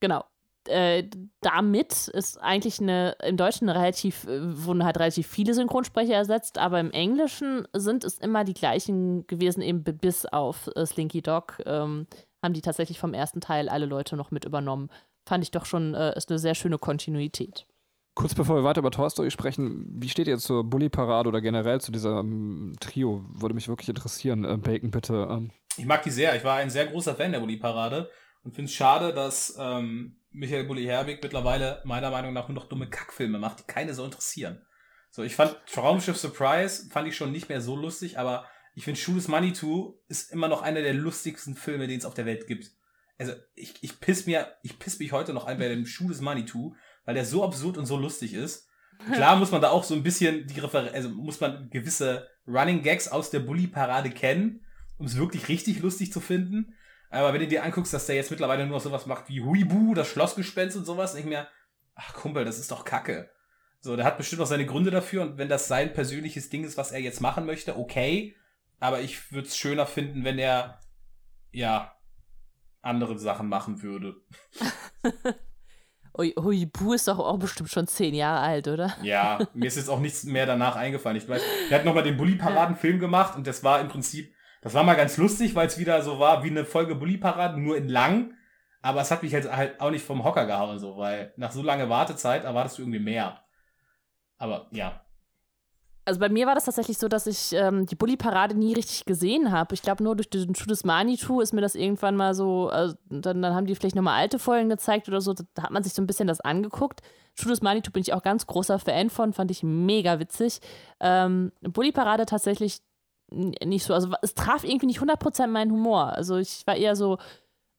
[0.00, 0.24] Genau.
[0.66, 1.10] Äh,
[1.42, 6.80] damit ist eigentlich eine, im Deutschen eine relativ, wurden halt relativ viele Synchronsprecher ersetzt, aber
[6.80, 11.58] im Englischen sind es immer die gleichen gewesen, eben bi- bis auf Slinky Dog.
[12.44, 14.90] Ähm, haben die tatsächlich vom ersten Teil alle Leute noch mit übernommen.
[15.26, 17.66] Fand ich doch schon, äh, ist eine sehr schöne Kontinuität.
[18.14, 21.80] Kurz bevor wir weiter über Toy Story sprechen, wie steht ihr zur Bully-Parade oder generell
[21.80, 23.24] zu diesem Trio?
[23.32, 24.44] Würde mich wirklich interessieren.
[24.44, 25.26] Äh, Bacon, bitte.
[25.30, 26.36] Ähm, Ich mag die sehr.
[26.36, 28.08] Ich war ein sehr großer Fan der Bully-Parade
[28.44, 32.88] und finde es schade, dass ähm, Michael Bulli-Herbig mittlerweile meiner Meinung nach nur noch dumme
[32.88, 34.60] Kackfilme macht, die keine so interessieren.
[35.10, 38.44] So, ich fand Traumschiff Surprise fand ich schon nicht mehr so lustig, aber
[38.74, 42.04] ich finde Shoot is Money 2 ist immer noch einer der lustigsten Filme, den es
[42.04, 42.72] auf der Welt gibt.
[43.18, 46.20] Also, ich, ich piss mir, ich piss mich heute noch ein bei dem Shoot is
[46.20, 48.68] Money 2, weil der so absurd und so lustig ist.
[49.12, 52.82] Klar muss man da auch so ein bisschen die Refer also muss man gewisse Running
[52.82, 54.64] Gags aus der Bully-Parade kennen,
[54.98, 56.74] um es wirklich richtig lustig zu finden.
[57.10, 59.94] Aber wenn du dir anguckst, dass der jetzt mittlerweile nur noch sowas macht wie Huibu,
[59.94, 61.48] das Schlossgespenst und sowas, nicht mehr,
[61.94, 63.30] ach Kumpel, das ist doch Kacke.
[63.80, 66.76] So, der hat bestimmt auch seine Gründe dafür und wenn das sein persönliches Ding ist,
[66.76, 68.34] was er jetzt machen möchte, okay.
[68.80, 70.80] Aber ich würde es schöner finden, wenn er,
[71.52, 71.96] ja,
[72.82, 74.16] andere Sachen machen würde.
[76.16, 78.94] Huibu ist doch auch bestimmt schon zehn Jahre alt, oder?
[79.02, 81.16] Ja, mir ist jetzt auch nichts mehr danach eingefallen.
[81.16, 84.84] Ich weiß, der hat nochmal den Bully-Paraden-Film gemacht und das war im Prinzip, das war
[84.84, 88.34] mal ganz lustig, weil es wieder so war wie eine Folge Bully-Paraden, nur in lang.
[88.80, 91.62] Aber es hat mich halt, halt auch nicht vom Hocker gehauen, so, weil nach so
[91.62, 93.42] langer Wartezeit erwartest du irgendwie mehr.
[94.36, 95.03] Aber ja,
[96.06, 99.50] Also bei mir war das tatsächlich so, dass ich ähm, die Bully-Parade nie richtig gesehen
[99.50, 99.74] habe.
[99.74, 102.94] Ich glaube, nur durch den Schuh des Manitou ist mir das irgendwann mal so, also
[103.08, 105.94] dann, dann haben die vielleicht nochmal alte Folgen gezeigt oder so, da hat man sich
[105.94, 107.00] so ein bisschen das angeguckt.
[107.34, 110.60] Schuh des Manitou bin ich auch ganz großer Fan von, fand ich mega witzig.
[111.00, 112.80] Ähm, Bully-Parade tatsächlich
[113.30, 116.12] nicht so, also es traf irgendwie nicht 100% meinen Humor.
[116.12, 117.18] Also ich war eher so,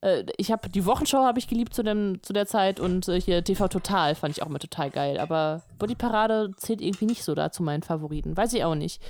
[0.00, 3.20] äh, ich habe die Wochenschau habe ich geliebt zu, dem, zu der Zeit und äh,
[3.20, 5.18] hier TV Total fand ich auch immer total geil.
[5.18, 8.36] Aber Body Parade zählt irgendwie nicht so da zu meinen Favoriten.
[8.36, 9.02] Weiß ich auch nicht.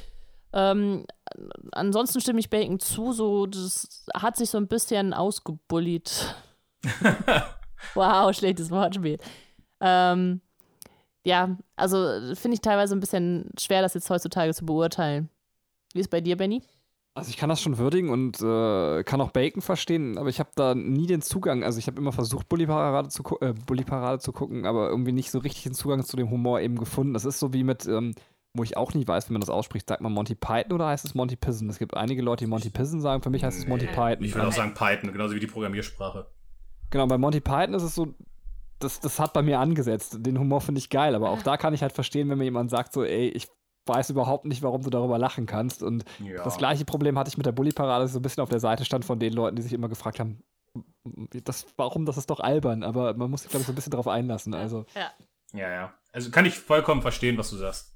[0.52, 1.06] Ähm,
[1.72, 6.34] ansonsten stimme ich Bacon zu, so das hat sich so ein bisschen ausgebullied.
[7.94, 9.18] wow, schlechtes Wortspiel.
[9.80, 10.40] Ähm,
[11.24, 11.98] ja, also
[12.34, 15.28] finde ich teilweise ein bisschen schwer, das jetzt heutzutage zu beurteilen.
[15.92, 16.62] Wie ist bei dir, Benny?
[17.16, 20.50] Also ich kann das schon würdigen und äh, kann auch Bacon verstehen, aber ich habe
[20.54, 21.64] da nie den Zugang.
[21.64, 25.12] Also ich habe immer versucht, Bully Parade, zu äh, Bully Parade zu gucken, aber irgendwie
[25.12, 27.14] nicht so richtig den Zugang zu dem Humor eben gefunden.
[27.14, 28.14] Das ist so wie mit, ähm,
[28.52, 29.88] wo ich auch nicht weiß, wie man das ausspricht.
[29.88, 31.70] Sagt man Monty Python oder heißt es Monty Python?
[31.70, 33.22] Es gibt einige Leute, die Monty Python sagen.
[33.22, 34.22] Für mich heißt es Monty Nee, Python.
[34.22, 36.26] Ich würde auch sagen Python, genauso wie die Programmiersprache.
[36.90, 38.14] Genau, bei Monty Python ist es so,
[38.78, 40.18] das, das hat bei mir angesetzt.
[40.20, 42.68] Den Humor finde ich geil, aber auch da kann ich halt verstehen, wenn mir jemand
[42.68, 43.48] sagt, so, ey, ich
[43.86, 45.82] weiß überhaupt nicht, warum du darüber lachen kannst.
[45.82, 46.42] Und Ja.
[46.44, 48.60] das gleiche Problem hatte ich mit der Bully-Parade, dass ich so ein bisschen auf der
[48.60, 50.42] Seite stand von den Leuten, die sich immer gefragt haben,
[51.44, 53.92] das, warum, das ist doch albern, aber man muss sich, glaube ich, so ein bisschen
[53.92, 54.54] drauf einlassen.
[54.54, 55.10] Also, Ja.
[55.52, 55.94] Ja, ja.
[56.12, 57.92] Also kann ich vollkommen verstehen, was du sagst.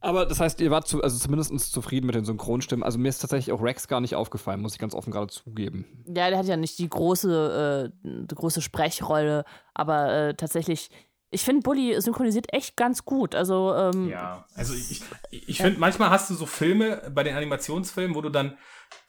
[0.00, 2.82] aber das heißt, ihr wart zu, also zumindest zufrieden mit den Synchronstimmen.
[2.82, 5.84] Also mir ist tatsächlich auch Rex gar nicht aufgefallen, muss ich ganz offen gerade zugeben.
[6.08, 9.44] Ja, der hat ja nicht die große, äh, die große Sprechrolle,
[9.74, 10.90] aber äh, tatsächlich,
[11.32, 13.34] ich finde, Bully synchronisiert echt ganz gut.
[13.34, 17.34] Also, ähm, Ja, also ich, ich, ich finde, manchmal hast du so Filme bei den
[17.36, 18.56] Animationsfilmen, wo du dann,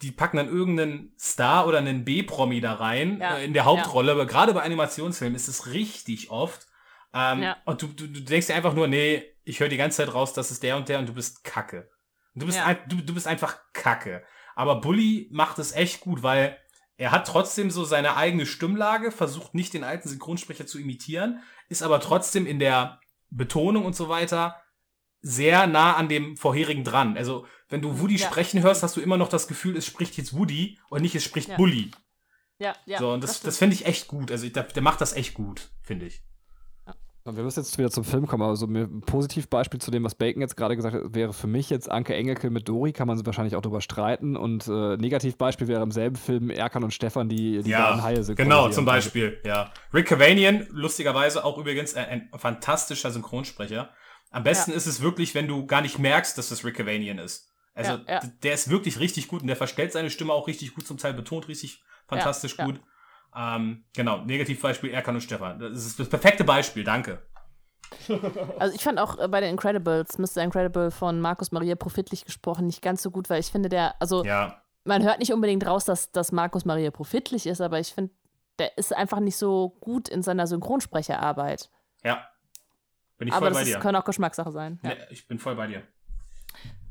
[0.01, 4.13] die packen dann irgendeinen Star oder einen B-Promi da rein Ja, äh, in der Hauptrolle.
[4.13, 6.67] Aber gerade bei Animationsfilmen ist es richtig oft.
[7.13, 7.57] Ähm, Ja.
[7.65, 10.33] Und du, du, du denkst dir einfach nur, nee, ich höre die ganze Zeit raus,
[10.33, 11.89] das ist der und der und du bist Kacke.
[12.35, 12.65] Du bist, Ja.
[12.65, 14.23] ein, du, du bist einfach Kacke.
[14.55, 16.57] Aber Bully macht es echt gut, weil
[16.95, 21.83] er hat trotzdem so seine eigene Stimmlage, versucht nicht den alten Synchronsprecher zu imitieren, ist
[21.83, 22.99] aber trotzdem in der
[23.29, 24.61] Betonung und so weiter
[25.21, 27.17] sehr nah an dem vorherigen dran.
[27.17, 28.27] Also, wenn du Woody Ja.
[28.27, 31.23] sprechen hörst, hast du immer noch das Gefühl, es spricht jetzt Woody und nicht es
[31.23, 31.55] spricht Ja.
[31.57, 31.91] Bully.
[32.59, 32.99] ja, ja.
[32.99, 33.47] so, und das, stimmt.
[33.47, 34.31] das finde ich echt gut.
[34.31, 36.21] Also, der, der macht das echt gut, finde ich.
[37.25, 40.41] Wir müssen jetzt wieder zum Film kommen, aber so ein Positivbeispiel zu dem, was Bacon
[40.41, 43.55] jetzt gerade gesagt hat, wäre für mich jetzt Anke Engelke mit Dori, kann man wahrscheinlich
[43.55, 44.35] auch drüber streiten.
[44.35, 48.23] Und äh, Negativbeispiel wäre im selben Film Erkan und Stefan, die die beiden Haie genau,
[48.23, 48.71] synchronisieren.
[48.73, 49.71] zum Beispiel, ja.
[49.93, 53.89] Rick Cavanian, lustigerweise auch übrigens ein, ein fantastischer Synchronsprecher.
[54.31, 54.77] Am besten Ja.
[54.77, 57.53] ist es wirklich, wenn du gar nicht merkst, dass das Rick Cavanian ist.
[57.73, 58.21] Also, Ja, ja.
[58.43, 61.13] der ist wirklich richtig gut und der verstellt seine Stimme auch richtig gut, zum Teil
[61.13, 62.65] betont richtig fantastisch ja.
[62.65, 62.81] gut.
[63.35, 65.59] Ähm, genau, Negativbeispiel Erkan und Stefan.
[65.59, 67.21] Das ist das perfekte Beispiel, danke.
[68.59, 70.41] Also ich fand auch äh, bei den Incredibles, Mr.
[70.43, 74.23] Incredible von Markus Maria Profitlich gesprochen, nicht ganz so gut, weil ich finde, der, also
[74.25, 78.11] Ja, man hört nicht unbedingt raus, dass, dass Markus Maria Profitlich ist, aber ich finde,
[78.59, 81.69] der ist einfach nicht so gut in seiner Synchronsprecherarbeit.
[82.03, 82.27] ja.
[83.19, 83.79] Bin ich aber voll das bei ist, dir.
[83.79, 84.79] kann auch Geschmackssache sein.
[84.83, 84.89] Ja.
[84.89, 85.83] Nee, ich bin voll bei dir.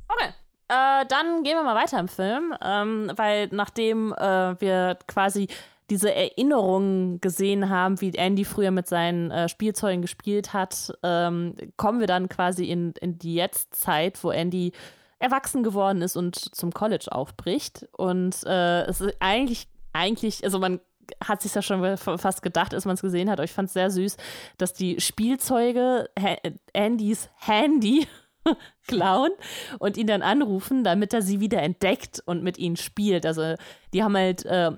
[0.09, 0.29] Okay.
[0.69, 5.49] Äh, dann gehen wir mal weiter im Film, ähm, weil nachdem äh, wir quasi
[5.93, 12.01] diese Erinnerungen gesehen haben, wie Andy früher mit seinen äh, Spielzeugen gespielt hat, ähm, kommen
[12.01, 14.73] wir dann quasi in, in die Jetztzeit, wo Andy
[15.19, 17.87] erwachsen geworden ist und zum College aufbricht.
[17.93, 20.81] Und äh, es ist eigentlich, eigentlich, also man
[21.23, 23.91] hat sich ja schon fast gedacht, als man es gesehen hat, ich fand es sehr
[23.91, 24.17] süß,
[24.57, 26.37] dass die Spielzeuge ha
[26.75, 28.07] Andys Handy
[28.87, 29.33] klauen
[29.79, 33.27] und ihn dann anrufen, damit er sie wieder entdeckt und mit ihnen spielt.
[33.27, 33.57] Also
[33.93, 34.71] die haben halt äh,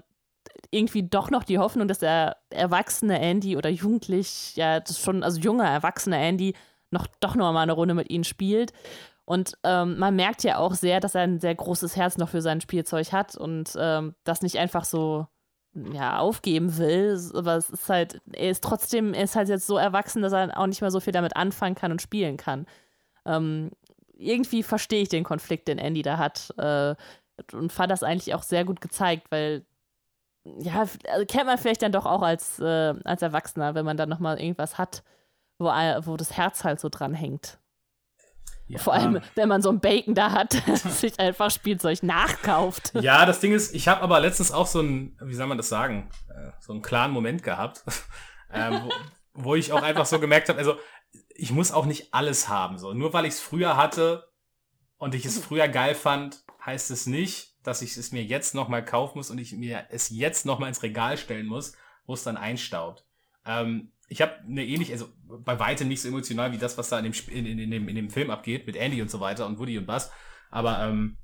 [0.70, 5.40] irgendwie doch noch die Hoffnung, dass der erwachsene Andy oder jugendlich, ja, das schon, also
[5.40, 6.54] junger, erwachsener Andy
[6.90, 8.72] noch doch noch mal eine Runde mit ihnen spielt.
[9.24, 12.42] Und ähm, man merkt ja auch sehr, dass er ein sehr großes Herz noch für
[12.42, 15.26] sein Spielzeug hat und ähm, das nicht einfach so
[15.92, 17.18] ja, aufgeben will.
[17.34, 20.58] Aber es ist halt, er ist trotzdem, er ist halt jetzt so erwachsen, dass er
[20.58, 22.66] auch nicht mehr so viel damit anfangen kann und spielen kann.
[23.24, 23.70] Ähm,
[24.16, 26.52] irgendwie verstehe ich den Konflikt, den Andy da hat.
[26.58, 26.94] Äh,
[27.52, 29.64] und fand das eigentlich auch sehr gut gezeigt, weil
[30.44, 34.08] ja, also kennt man vielleicht dann doch auch als, äh, als Erwachsener, wenn man dann
[34.08, 35.02] nochmal irgendwas hat,
[35.58, 37.58] wo, wo das Herz halt so dran hängt.
[38.66, 38.78] Ja.
[38.78, 42.92] Vor allem, wenn man so ein Bacon da hat, sich einfach Spielzeug nachkauft.
[43.00, 45.68] Ja, das Ding ist, ich habe aber letztens auch so ein, wie soll man das
[45.68, 47.84] sagen, äh, so einen klaren Moment gehabt,
[48.52, 48.90] ähm, wo,
[49.34, 50.76] wo ich auch einfach so gemerkt habe, also
[51.34, 52.78] ich muss auch nicht alles haben.
[52.78, 52.94] So.
[52.94, 54.28] Nur weil ich es früher hatte
[54.96, 58.84] und ich es früher geil fand, heißt es nicht, dass ich es mir jetzt nochmal
[58.84, 61.72] kaufen muss und ich mir es jetzt nochmal ins Regal stellen muss,
[62.06, 63.04] wo es dann einstaubt.
[63.44, 66.98] Ähm, ich habe eine ähnliche, also bei weitem nicht so emotional wie das, was da
[66.98, 69.46] in dem, in, in, in, dem, in dem Film abgeht, mit Andy und so weiter
[69.46, 70.10] und Woody und Buzz.
[70.50, 71.16] Aber ähm,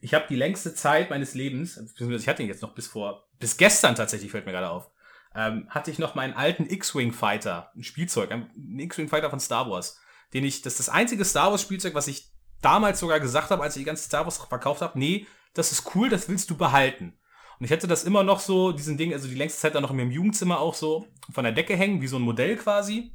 [0.00, 3.28] ich habe die längste Zeit meines Lebens, beziehungsweise ich hatte ihn jetzt noch bis vor,
[3.38, 4.90] bis gestern tatsächlich, fällt mir gerade auf,
[5.34, 9.68] ähm, hatte ich noch meinen alten X-Wing Fighter, ein Spielzeug, ein X-Wing Fighter von Star
[9.68, 9.98] Wars,
[10.32, 12.30] den ich, das ist das einzige Star Wars Spielzeug, was ich
[12.62, 15.94] damals sogar gesagt habe, als ich die ganze Star Wars verkauft habe, nee, das ist
[15.94, 17.18] cool, das willst du behalten.
[17.58, 19.90] Und ich hätte das immer noch so, diesen Ding, also die längste Zeit dann noch
[19.90, 23.12] in meinem Jugendzimmer auch so von der Decke hängen, wie so ein Modell quasi.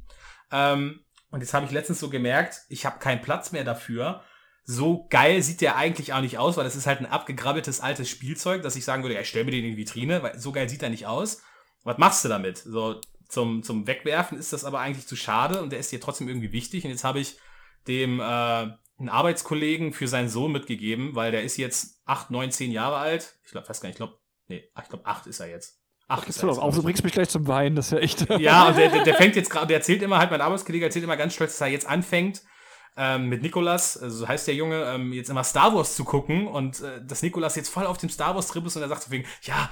[0.50, 4.22] Ähm, und jetzt habe ich letztens so gemerkt, ich habe keinen Platz mehr dafür.
[4.64, 8.08] So geil sieht der eigentlich auch nicht aus, weil das ist halt ein abgegrabbeltes altes
[8.08, 10.68] Spielzeug, dass ich sagen würde, ja, stell mir den in die Vitrine, weil so geil
[10.68, 11.42] sieht er nicht aus.
[11.84, 12.58] Was machst du damit?
[12.58, 16.28] So zum, zum Wegwerfen ist das aber eigentlich zu schade und der ist dir trotzdem
[16.28, 16.84] irgendwie wichtig.
[16.84, 17.38] Und jetzt habe ich
[17.86, 18.70] dem äh,
[19.00, 23.34] einen Arbeitskollegen für seinen Sohn mitgegeben, weil der ist jetzt acht, neun, zehn Jahre alt.
[23.44, 25.78] Ich glaube, weiß gar nicht, ich glaube, nee, ach, ich glaube, acht ist er jetzt.
[26.06, 28.28] Acht Jetzt ist er auf, du bringst mich gleich zum Weinen, das ist ja echt.
[28.40, 31.16] ja, und der, der, fängt jetzt gerade, der erzählt immer halt, mein Arbeitskollege erzählt immer
[31.16, 32.42] ganz stolz, dass er jetzt anfängt,
[32.96, 36.48] ähm, mit Nikolas, also so heißt der Junge, ähm, jetzt immer Star Wars zu gucken
[36.48, 39.04] und äh, dass Nikolas jetzt voll auf dem Star Wars Trip ist und er sagt
[39.04, 39.70] so wegen, ja,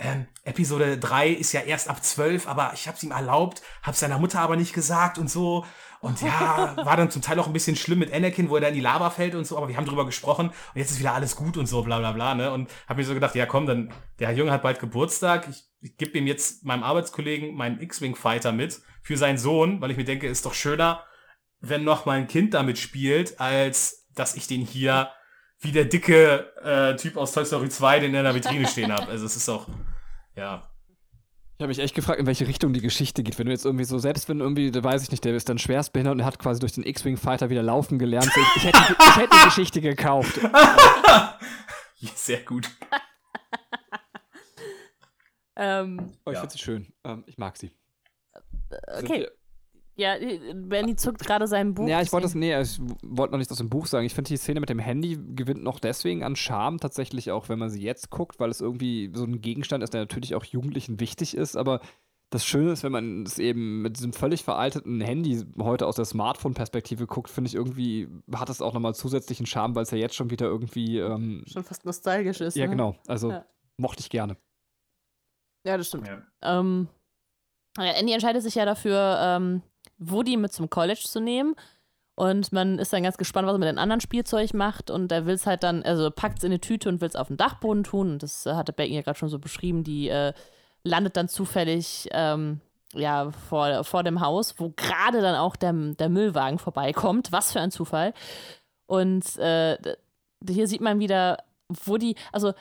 [0.00, 4.18] ähm, Episode 3 ist ja erst ab 12, aber ich hab's ihm erlaubt, hab's seiner
[4.18, 5.64] Mutter aber nicht gesagt und so.
[6.00, 8.68] Und ja, war dann zum Teil auch ein bisschen schlimm mit Anakin, wo er da
[8.68, 11.12] in die Lava fällt und so, aber wir haben drüber gesprochen und jetzt ist wieder
[11.12, 12.50] alles gut und so, bla bla bla, ne?
[12.50, 15.96] Und hab mir so gedacht, ja komm, dann, der Junge hat bald Geburtstag, ich, ich
[15.98, 20.04] gebe ihm jetzt meinem Arbeitskollegen meinen X-Wing Fighter mit für seinen Sohn, weil ich mir
[20.04, 21.04] denke, ist doch schöner,
[21.60, 25.10] wenn noch mein Kind damit spielt, als dass ich den hier
[25.60, 29.08] wie der dicke äh, Typ aus Toy Story 2, den in der Vitrine stehen habe.
[29.08, 29.68] Also es ist auch,
[30.36, 30.66] ja.
[31.56, 33.38] Ich habe mich echt gefragt, in welche Richtung die Geschichte geht.
[33.38, 35.58] Wenn du jetzt irgendwie so, selbst wenn irgendwie, da weiß ich nicht, der ist dann
[35.58, 38.30] schwerstbehindert und hat quasi durch den X-Wing Fighter wieder laufen gelernt.
[38.34, 40.38] So, ich, ich, hätte, ich hätte die Geschichte gekauft.
[40.42, 41.38] ja
[42.14, 42.70] sehr gut.
[45.56, 46.40] Ähm, Oh, ich Ja.
[46.40, 46.92] finde sie schön.
[47.04, 47.70] Ähm, ich mag sie.
[48.70, 49.28] Sind okay.
[50.00, 50.16] Ja,
[50.54, 51.86] Benny zuckt gerade sein Buch.
[51.86, 54.06] Ja, ich wollte das, nee, ich wollte noch nichts aus dem Buch sagen.
[54.06, 57.58] Ich finde die Szene mit dem Handy gewinnt noch deswegen an Charme, tatsächlich auch, wenn
[57.58, 61.00] man sie jetzt guckt, weil es irgendwie so ein Gegenstand ist, der natürlich auch Jugendlichen
[61.00, 61.80] wichtig ist, aber
[62.30, 66.04] das Schöne ist, wenn man es eben mit diesem völlig veralteten Handy heute aus der
[66.06, 70.14] Smartphone-Perspektive guckt, finde ich irgendwie, hat es auch nochmal zusätzlichen Charme, weil es ja jetzt
[70.14, 72.56] schon wieder irgendwie, ähm, Schon fast nostalgisch ist.
[72.56, 72.70] ja ne?
[72.70, 73.44] genau, also Ja.
[73.76, 74.36] mochte ich gerne.
[75.66, 76.06] Ja, das stimmt.
[76.06, 76.22] Ja.
[76.42, 76.88] Ähm,
[77.76, 79.62] Andy entscheidet sich ja dafür, ähm,
[80.00, 81.54] Woody mit zum College zu nehmen.
[82.16, 84.90] Und man ist dann ganz gespannt, was er mit den anderen Spielzeug macht.
[84.90, 87.16] Und er will es halt dann, also packt es in eine Tüte und will es
[87.16, 88.12] auf den Dachboden tun.
[88.12, 89.84] Und das hatte Becken ja gerade schon so beschrieben.
[89.84, 90.32] Die äh,
[90.82, 92.60] landet dann zufällig ähm,
[92.92, 97.32] ja, vor, vor dem Haus, wo gerade dann auch der, der Müllwagen vorbeikommt.
[97.32, 98.12] Was für ein Zufall.
[98.86, 99.78] Und äh,
[100.46, 101.38] hier sieht man wieder,
[101.68, 102.52] Woody, also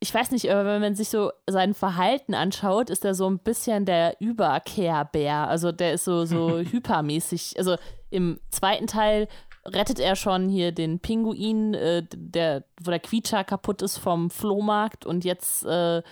[0.00, 3.40] ich weiß nicht, aber wenn man sich so sein Verhalten anschaut, ist er so ein
[3.40, 5.48] bisschen der Überkehrbär.
[5.48, 7.54] Also der ist so, so hypermäßig.
[7.58, 7.76] Also
[8.10, 9.28] im zweiten Teil
[9.64, 15.04] rettet er schon hier den Pinguin, äh, der, wo der Quietscher kaputt ist vom Flohmarkt
[15.04, 16.02] und jetzt äh,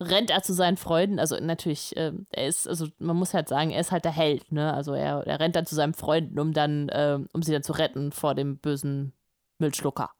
[0.00, 1.18] rennt er zu seinen Freunden.
[1.18, 4.52] Also natürlich, äh, er ist, also man muss halt sagen, er ist halt der Held,
[4.52, 4.72] ne?
[4.72, 7.72] Also er, er rennt dann zu seinen Freunden, um dann, äh, um sie dann zu
[7.72, 9.12] retten vor dem bösen
[9.58, 10.10] Müllschlucker.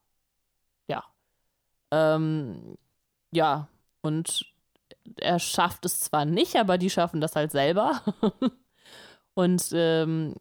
[0.87, 1.03] Ja.
[1.91, 2.77] Ähm,
[3.35, 3.67] ja,
[4.01, 4.45] und
[5.17, 8.01] er schafft es zwar nicht, aber die schaffen das halt selber.
[9.33, 10.35] und ähm,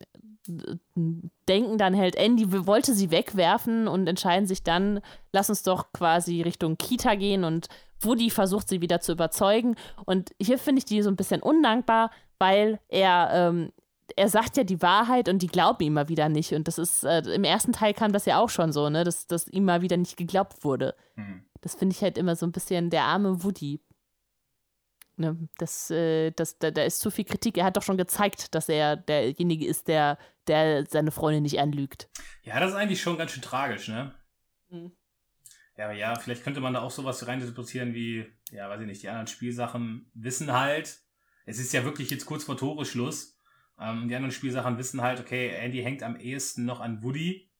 [1.48, 5.00] denken dann halt, Andy wollte sie wegwerfen und entscheiden sich dann,
[5.32, 7.68] lass uns doch quasi Richtung Kita gehen und
[8.00, 9.76] Woody versucht sie wieder zu überzeugen.
[10.04, 13.72] Und hier finde ich die so ein bisschen undankbar, weil er, ähm,
[14.16, 16.52] er sagt ja die Wahrheit und die glauben ihm mal wieder nicht.
[16.52, 19.26] Und das ist, äh, im ersten Teil kam das ja auch schon so, ne, dass,
[19.26, 20.94] dass ihm mal wieder nicht geglaubt wurde.
[21.14, 21.44] Hm.
[21.64, 23.80] Das finde ich halt immer so ein bisschen der arme Woody.
[25.16, 27.56] Ne, das, äh, das, da, da ist zu viel Kritik.
[27.56, 32.10] Er hat doch schon gezeigt, dass er derjenige ist, der, der seine Freundin nicht anlügt.
[32.42, 34.14] Ja, das ist eigentlich schon ganz schön tragisch, ne?
[34.68, 34.92] Mhm.
[35.78, 39.02] Ja, aber ja, vielleicht könnte man da auch sowas reininterpretieren wie, ja, weiß ich nicht,
[39.02, 41.00] die anderen Spielsachen wissen halt,
[41.46, 43.40] es ist ja wirklich jetzt kurz vor Toreschluss,
[43.80, 47.50] ähm, die anderen Spielsachen wissen halt, okay, Andy hängt am ehesten noch an Woody.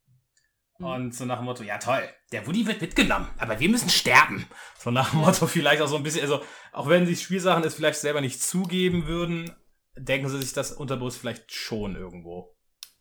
[0.78, 0.86] Mhm.
[0.86, 2.02] Und so nach dem Motto, ja toll,
[2.32, 4.46] der Woody wird mitgenommen, aber wir müssen sterben.
[4.78, 7.74] So nach dem Motto vielleicht auch so ein bisschen, also auch wenn die Spielsachen es
[7.74, 9.54] vielleicht selber nicht zugeben würden,
[9.96, 12.54] denken sie sich das unterbewusst vielleicht schon irgendwo.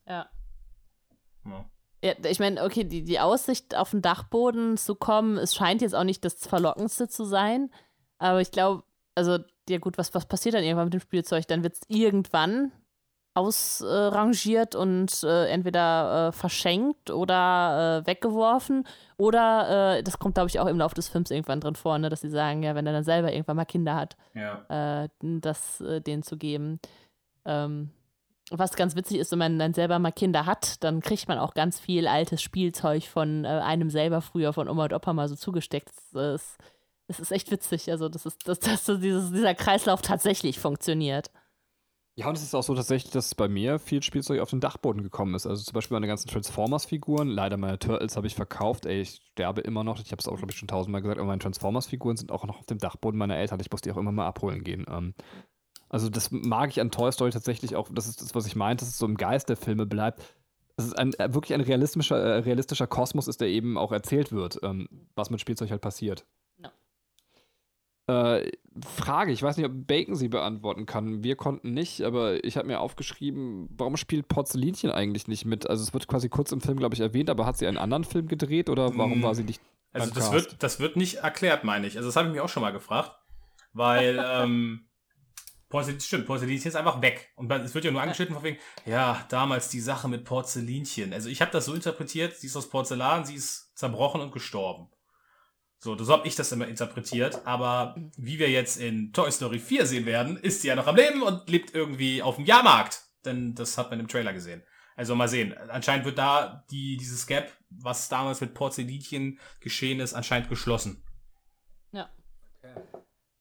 [0.07, 0.29] Ja.
[1.45, 1.69] Ja.
[2.03, 5.95] Ja, ich meine, okay, die, die Aussicht auf den Dachboden zu kommen, es scheint jetzt
[5.95, 7.71] auch nicht das Verlockendste zu sein.
[8.17, 8.83] Aber ich glaube,
[9.15, 11.47] also, ja gut, was, was passiert dann irgendwann mit dem Spielzeug?
[11.47, 12.73] Dann wird es irgendwann
[13.33, 18.85] ausrangiert äh, und äh, entweder äh, verschenkt oder äh, weggeworfen.
[19.17, 22.09] Oder äh, das kommt, glaube ich, auch im Laufe des Films irgendwann drin vor, ne,
[22.09, 25.03] dass sie sagen, ja, wenn er dann selber irgendwann mal Kinder hat, Ja.
[25.03, 26.79] äh, das denen zu geben.
[27.45, 27.89] Ähm,
[28.51, 31.53] was ganz witzig ist, wenn man dann selber mal Kinder hat, dann kriegt man auch
[31.53, 35.89] ganz viel altes Spielzeug von einem selber früher von Oma und Opa mal so zugesteckt.
[36.11, 36.57] Das ist,
[37.07, 37.89] das ist echt witzig.
[37.89, 41.31] Also, das ist, dass, dass dieses, dieser Kreislauf tatsächlich funktioniert.
[42.15, 45.01] Ja, und es ist auch so tatsächlich, dass bei mir viel Spielzeug auf den Dachboden
[45.01, 45.47] gekommen ist.
[45.47, 47.27] Also zum Beispiel meine ganzen Transformers-Figuren.
[47.27, 48.85] Leider meine Turtles habe ich verkauft.
[48.85, 49.99] Ey, ich sterbe immer noch.
[49.99, 51.19] Ich habe es auch, glaube ich, schon tausendmal gesagt.
[51.19, 53.59] Aber meine Transformers-Figuren sind auch noch auf dem Dachboden meiner Eltern.
[53.59, 54.85] Ich muss die auch immer mal abholen gehen.
[54.87, 55.15] Ähm,
[55.89, 57.89] also das mag ich an Toy Story tatsächlich auch.
[57.91, 60.21] Das ist das, was ich meinte, dass es so im Geist der Filme bleibt.
[60.75, 64.31] Dass es ein, äh, wirklich ein realistischer, äh, realistischer Kosmos ist, der eben auch erzählt
[64.31, 66.27] wird, ähm, was mit Spielzeug halt passiert.
[68.07, 68.51] Äh,
[68.81, 71.23] Frage, ich weiß nicht, ob Bacon sie beantworten kann.
[71.23, 75.69] Wir konnten nicht, aber ich habe mir aufgeschrieben, warum spielt Porzellinchen eigentlich nicht mit?
[75.69, 78.03] Also es wird quasi kurz im Film, glaube ich, erwähnt, aber hat sie einen anderen
[78.03, 79.61] Film gedreht oder warum Mm, war sie nicht
[79.93, 80.33] Also das Cast?
[80.33, 81.97] wird, das wird nicht erklärt, meine ich.
[81.97, 83.11] Also das habe ich mich auch schon mal gefragt.
[83.73, 84.89] Weil, ähm,
[85.69, 87.31] Porzellan, stimmt, Porzellinchen ist einfach weg.
[87.35, 91.13] Und es wird ja nur angeschnitten von wegen, ja, damals die Sache mit Porzellinchen.
[91.13, 94.89] Also ich habe das so interpretiert, sie ist aus Porzellan, sie ist zerbrochen und gestorben.
[95.83, 97.45] So, so habe ich das immer interpretiert.
[97.45, 100.95] Aber wie wir jetzt in Toy Story 4 sehen werden, ist sie ja noch am
[100.95, 103.01] Leben und lebt irgendwie auf dem Jahrmarkt.
[103.25, 104.63] Denn das hat man im Trailer gesehen.
[104.95, 105.53] Also mal sehen.
[105.67, 111.03] Anscheinend wird da die, dieses Gap, was damals mit Porzellinchen geschehen ist, anscheinend geschlossen.
[111.91, 112.09] Ja.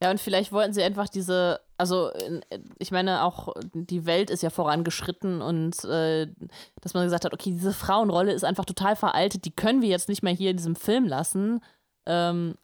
[0.02, 2.10] Ja, und vielleicht wollten sie einfach diese, also
[2.80, 6.26] ich meine auch, die Welt ist ja vorangeschritten und äh,
[6.80, 10.08] dass man gesagt hat, okay, diese Frauenrolle ist einfach total veraltet, die können wir jetzt
[10.08, 11.60] nicht mehr hier in diesem Film lassen.
[12.06, 12.54] Ähm,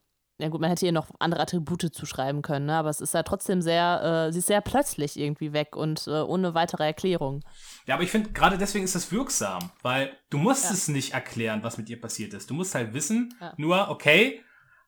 [0.41, 2.77] ja gut, man hätte ihr noch andere Attribute zuschreiben können, ne?
[2.77, 6.11] aber es ist ja trotzdem sehr, äh, sie ist sehr plötzlich irgendwie weg und äh,
[6.21, 7.43] ohne weitere Erklärung.
[7.87, 10.71] Ja, aber ich finde, gerade deswegen ist das wirksam, weil du musst Ja.
[10.71, 12.51] es nicht erklären, was mit ihr passiert ist.
[12.51, 13.53] Du musst halt wissen, Ja.
[13.57, 14.41] nur, okay,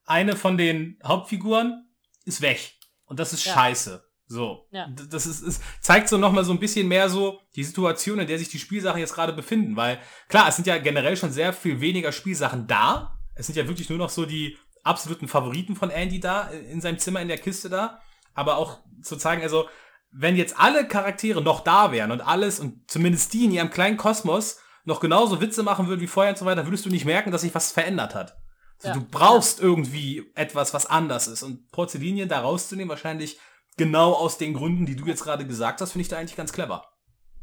[0.06, 1.88] eine von den Hauptfiguren
[2.24, 2.74] ist weg.
[3.06, 3.54] Und das ist Ja.
[3.54, 4.04] scheiße.
[4.28, 4.68] So.
[5.10, 8.38] Das ist, es zeigt so nochmal so ein bisschen mehr so die Situation, in der
[8.38, 9.74] sich die Spielsachen jetzt gerade befinden.
[9.74, 9.98] Weil,
[10.28, 13.18] klar, es sind ja generell schon sehr viel weniger Spielsachen da.
[13.40, 16.98] Es sind ja wirklich nur noch so die absoluten Favoriten von Andy da, in seinem
[16.98, 18.00] Zimmer in der Kiste da.
[18.34, 19.66] Aber auch zu zeigen, also,
[20.12, 23.96] wenn jetzt alle Charaktere noch da wären und alles und zumindest die in ihrem kleinen
[23.96, 27.30] Kosmos noch genauso Witze machen würden wie vorher und so weiter, würdest du nicht merken,
[27.30, 28.36] dass sich was verändert hat.
[28.78, 28.94] So, Ja.
[28.94, 31.42] Du brauchst irgendwie etwas, was anders ist.
[31.42, 33.38] Und Porzellinien da rauszunehmen, wahrscheinlich
[33.76, 36.52] genau aus den Gründen, die du jetzt gerade gesagt hast, finde ich da eigentlich ganz
[36.52, 36.84] clever.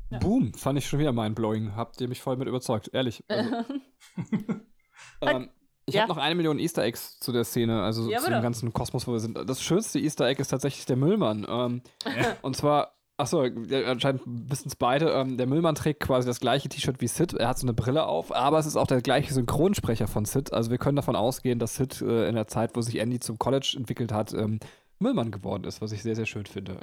[0.10, 1.76] Boom, fand ich schon wieder mindblowing.
[1.76, 3.24] Habt ihr mich voll mit überzeugt, ehrlich.
[3.28, 3.56] Also,
[5.22, 5.50] ähm,
[5.88, 6.02] ich Ja.
[6.04, 9.08] habe noch eine Million Easter Eggs zu der Szene, also Ja, zu dem ganzen Kosmos,
[9.08, 9.38] wo wir sind.
[9.50, 11.46] Das schönste Easter Egg ist tatsächlich der Müllmann.
[11.50, 11.82] Ähm,
[12.44, 13.42] und zwar, achso,
[13.86, 17.34] anscheinend wissen es beide, ähm, der Müllmann trägt quasi das gleiche T-Shirt wie Sid.
[17.34, 20.54] Er hat so eine Brille auf, aber es ist auch der gleiche Synchronsprecher von Sid.
[20.54, 23.40] Also wir können davon ausgehen, dass Sid äh, in der Zeit, wo sich Andy zum
[23.40, 24.60] College entwickelt hat, ähm,
[25.00, 26.78] Müllmann geworden ist, was ich sehr, sehr schön finde.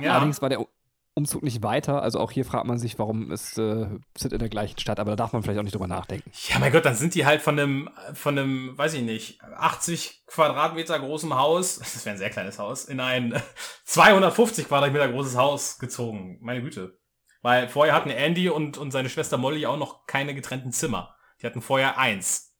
[0.00, 0.66] Ja, Allerdings war der
[1.14, 2.02] Umzug nicht weiter.
[2.02, 3.86] Also auch hier fragt man sich, warum ist äh,
[4.16, 6.30] Sid in der gleichen Stadt, aber da darf man vielleicht auch nicht drüber nachdenken.
[6.48, 10.24] ja, mein Gott, dann sind die halt von einem, von einem, weiß ich nicht, 80
[10.26, 13.40] Quadratmeter großem Haus, das wäre ein sehr kleines Haus, in ein
[13.84, 16.38] 250 Quadratmeter großes Haus gezogen.
[16.40, 16.98] Meine Güte.
[17.42, 21.16] Weil vorher hatten Andy und, und seine Schwester Molly auch noch keine getrennten Zimmer.
[21.40, 22.54] Die hatten vorher eins.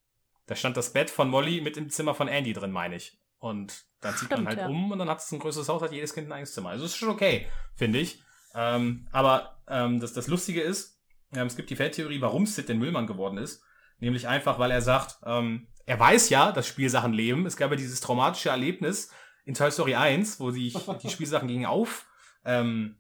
[0.47, 3.19] Da stand das Bett von Molly mit im Zimmer von Andy drin, meine ich.
[3.39, 4.67] Und dann zieht man Stimmt, halt ja.
[4.67, 6.71] um und dann hat es ein größeres Haus, hat jedes Kind ein eigenes Zimmer.
[6.71, 7.47] Also ist schon okay,
[7.77, 8.23] finde ich.
[8.55, 11.01] Ähm, aber ähm, das, das Lustige ist,
[11.35, 13.63] ähm, es gibt die Feldtheorie, warum Sid den Müllmann geworden ist.
[13.99, 17.47] Nämlich einfach, weil er sagt, ähm, er weiß ja, dass Spielsachen leben.
[17.47, 19.11] Es gab ja dieses traumatische Erlebnis
[19.45, 22.07] in Toy Story 1, wo sich die Spielsachen gegen auf,
[22.45, 22.97] ähm,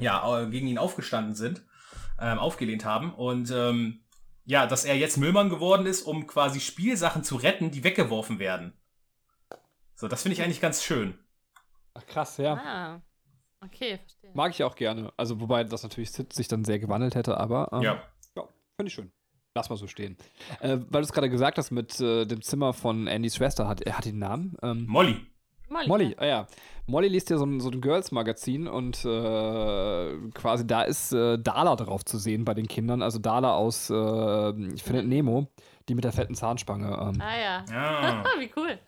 [0.00, 1.64] ja, gegen ihn aufgestanden sind,
[2.18, 3.12] ähm, aufgelehnt haben.
[3.14, 4.04] Und ähm,
[4.44, 8.74] ja, dass er jetzt Müllmann geworden ist, um quasi Spielsachen zu retten, die weggeworfen werden.
[9.94, 11.18] So, das finde ich eigentlich ganz schön.
[11.94, 12.54] Ach krass, ja.
[12.54, 13.02] Ah,
[13.64, 14.30] okay, verstehe.
[14.34, 15.12] Mag ich auch gerne.
[15.16, 18.02] Also wobei das natürlich sich dann sehr gewandelt hätte, aber ähm, Ja.
[18.36, 18.42] ja
[18.76, 19.10] finde ich schön.
[19.56, 20.16] Lass mal so stehen.
[20.60, 23.82] Äh, weil du es gerade gesagt hast mit äh, dem Zimmer von Andys Schwester, hat
[23.82, 24.56] er hat den Namen?
[24.62, 25.24] Ähm, Molly.
[25.68, 25.88] Molly.
[25.88, 26.46] Molly, ah ja.
[26.86, 31.74] Molly liest ja so ein, so ein Girls-Magazin und äh, quasi da ist äh, Dala
[31.76, 33.00] drauf zu sehen bei den Kindern.
[33.00, 35.48] Also Dala aus äh, Ich finde Nemo,
[35.88, 36.86] die mit der fetten Zahnspange.
[36.88, 37.64] Ähm, Ah ja.
[37.70, 38.24] Ja.
[38.38, 38.78] Wie cool.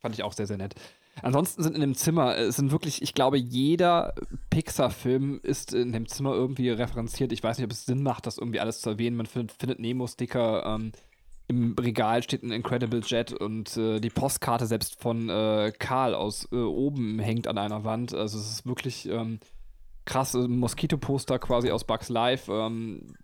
[0.00, 0.74] Fand ich auch sehr, sehr nett.
[1.22, 4.14] Ansonsten sind in dem Zimmer, es sind wirklich, ich glaube, jeder
[4.50, 7.32] Pixar-Film ist in dem Zimmer irgendwie referenziert.
[7.32, 9.16] Ich weiß nicht, ob es Sinn macht, das irgendwie alles zu erwähnen.
[9.16, 10.92] Man findet, findet Nemo-Sticker, ähm,
[11.46, 16.48] im Regal steht ein Incredible Jet und äh, die Postkarte selbst von äh, Karl aus
[16.52, 18.14] äh, oben hängt an einer Wand.
[18.14, 19.40] Also es ist wirklich ähm,
[20.06, 22.50] krass, Moskito-Poster quasi aus Bugs Life.
[22.50, 23.14] Ähm,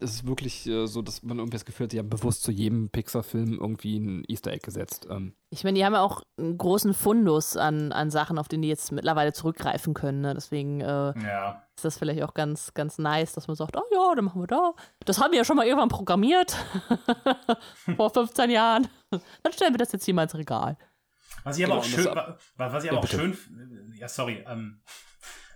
[0.00, 2.50] es ist wirklich äh, so, dass man irgendwie das Gefühl hat, die haben bewusst zu
[2.52, 5.06] jedem Pixar-Film irgendwie ein Easter Egg gesetzt.
[5.10, 5.34] Ähm.
[5.50, 8.68] Ich meine, die haben ja auch einen großen Fundus an, an Sachen, auf den die
[8.68, 10.20] jetzt mittlerweile zurückgreifen können.
[10.22, 10.34] Ne?
[10.34, 11.62] Deswegen äh, Ja.
[11.76, 14.46] ist das vielleicht auch ganz, ganz nice, dass man sagt, oh ja, dann machen wir
[14.46, 14.72] da.
[15.04, 16.56] Das haben wir ja schon mal irgendwann programmiert.
[17.96, 18.88] Vor 15 Jahren.
[19.10, 20.76] Dann stellen wir das jetzt hier mal ins Regal.
[21.44, 22.04] Was ich aber Genau, auch schön,
[22.56, 23.16] was ich Ja, aber auch bitte.
[23.16, 24.80] schön, ja sorry, ähm,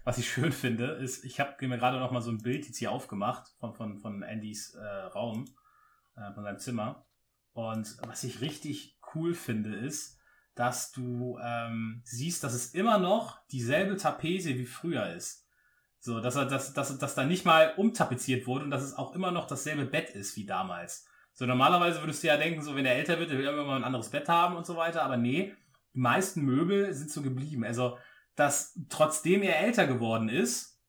[0.04, 2.78] was ich schön finde, ist, ich habe mir gerade noch mal so ein Bild jetzt
[2.78, 5.46] hier aufgemacht von von von Andys äh, Raum,
[6.16, 7.06] äh, von seinem Zimmer.
[7.52, 10.18] Und was ich richtig cool finde, ist,
[10.54, 15.48] dass du ähm, siehst, dass es immer noch dieselbe Tapete wie früher ist.
[16.00, 19.14] So, dass er, dass, dass, dass da nicht mal umtapeziert wurde und dass es auch
[19.14, 21.06] immer noch dasselbe Bett ist wie damals.
[21.32, 23.76] So, normalerweise würdest du ja denken, so, wenn er älter wird, der will irgendwann mal
[23.76, 25.54] ein anderes Bett haben und so weiter, aber nee,
[25.94, 27.64] die meisten Möbel sind so geblieben.
[27.64, 27.98] Also,
[28.36, 30.80] dass trotzdem er älter geworden ist,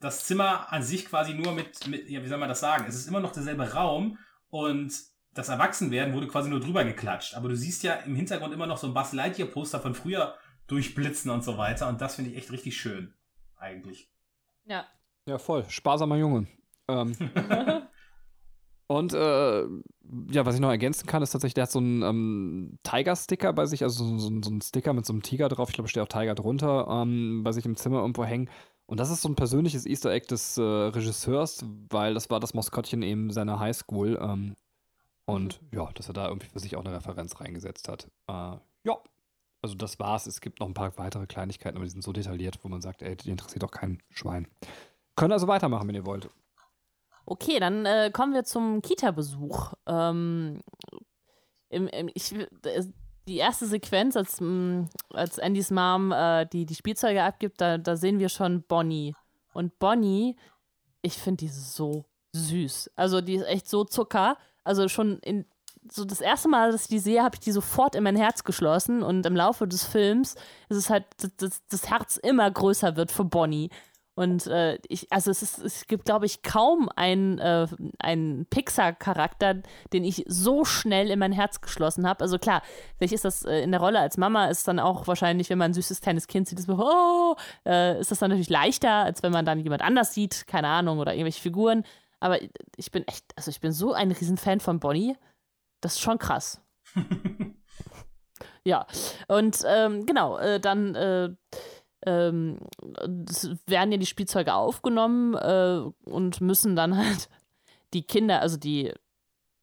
[0.00, 2.84] das Zimmer an sich quasi nur mit, mit, ja, wie soll man das sagen?
[2.88, 4.18] Es ist immer noch derselbe Raum
[4.50, 4.92] und
[5.32, 7.34] das Erwachsenwerden wurde quasi nur drüber geklatscht.
[7.34, 10.34] Aber du siehst ja im Hintergrund immer noch so ein Buzz Lightyear Poster von früher
[10.66, 13.14] durchblitzen und so weiter und das finde ich echt richtig schön.
[13.56, 14.10] Eigentlich.
[14.64, 14.86] Ja.
[15.26, 15.64] Ja, voll.
[15.68, 16.48] Sparsamer Junge.
[16.88, 17.16] Ähm,
[18.98, 19.62] und äh,
[20.30, 23.66] ja, was ich noch ergänzen kann, ist tatsächlich, der hat so einen ähm, Tiger-Sticker bei
[23.66, 25.70] sich, also so, so, so einen Sticker mit so einem Tiger drauf.
[25.70, 28.50] Ich glaube, steht auch Tiger drunter, ähm, bei sich im Zimmer irgendwo hängen.
[28.86, 32.52] Und das ist so ein persönliches Easter Egg des äh, Regisseurs, weil das war das
[32.52, 34.18] Maskottchen eben seiner Highschool.
[34.20, 34.54] Ähm,
[35.24, 38.08] und ja, dass er da irgendwie für sich auch eine Referenz reingesetzt hat.
[38.28, 38.98] Äh, ja,
[39.62, 40.26] also das war's.
[40.26, 43.00] Es gibt noch ein paar weitere Kleinigkeiten, aber die sind so detailliert, wo man sagt,
[43.02, 44.48] ey, die interessiert doch kein Schwein.
[45.16, 46.28] Können also weitermachen, wenn ihr wollt.
[47.24, 49.74] Okay, dann äh, kommen wir zum Kita-Besuch.
[49.86, 50.60] Ähm,
[51.68, 52.84] im, im, ich, äh,
[53.28, 54.40] die erste Sequenz, als,
[55.10, 59.14] als Andys Mom äh, die, die Spielzeuge abgibt, da, da sehen wir schon Bonnie.
[59.52, 60.36] Und Bonnie,
[61.02, 62.90] ich finde die so süß.
[62.96, 64.36] Also die ist echt so Zucker.
[64.64, 65.44] Also schon in
[65.90, 68.44] so das erste Mal, dass ich die sehe, habe ich die sofort in mein Herz
[68.44, 70.34] geschlossen und im Laufe des Films
[70.68, 73.68] ist es halt, dass das, das Herz immer größer wird für Bonnie.
[74.14, 77.66] Und äh, ich, also es, ist, es gibt, glaube ich, kaum einen, äh,
[77.98, 82.20] einen Pixar-Charakter, den ich so schnell in mein Herz geschlossen habe.
[82.20, 82.62] Also klar,
[82.98, 85.70] vielleicht ist das äh, in der Rolle als Mama, ist dann auch wahrscheinlich, wenn man
[85.70, 89.32] ein süßes kleines Kind sieht, ist, oh, äh, ist das dann natürlich leichter, als wenn
[89.32, 91.84] man dann jemand anders sieht, keine Ahnung, oder irgendwelche Figuren.
[92.20, 92.38] Aber
[92.76, 95.16] ich bin echt, also ich bin so ein Riesenfan von Bonnie.
[95.80, 96.60] Das ist schon krass.
[98.64, 98.86] ja,
[99.26, 101.30] und ähm, genau, äh, dann äh,
[102.06, 102.58] ähm,
[103.66, 107.28] werden ja die Spielzeuge aufgenommen äh, und müssen dann halt
[107.94, 108.92] die Kinder, also die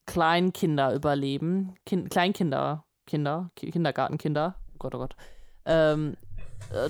[0.06, 1.76] Kleinkinder überleben.
[1.86, 5.16] Kind, Kleinkinder, Kinder, Ki- Kindergartenkinder, oh Gott, oh Gott.
[5.66, 6.16] Ähm,
[6.72, 6.90] äh,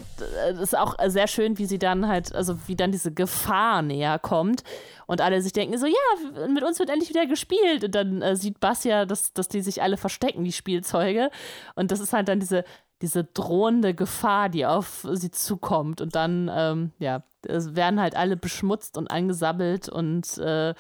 [0.54, 4.20] das ist auch sehr schön, wie sie dann halt, also wie dann diese Gefahr näher
[4.20, 4.64] kommt
[5.08, 8.36] und alle sich denken so, ja, mit uns wird endlich wieder gespielt und dann äh,
[8.36, 11.30] sieht Bass ja, dass, dass die sich alle verstecken, die Spielzeuge
[11.76, 12.64] und das ist halt dann diese,
[13.02, 18.36] diese drohende Gefahr, die auf sie zukommt und dann, ähm, ja, es werden halt alle
[18.36, 20.74] beschmutzt und angesammelt und äh,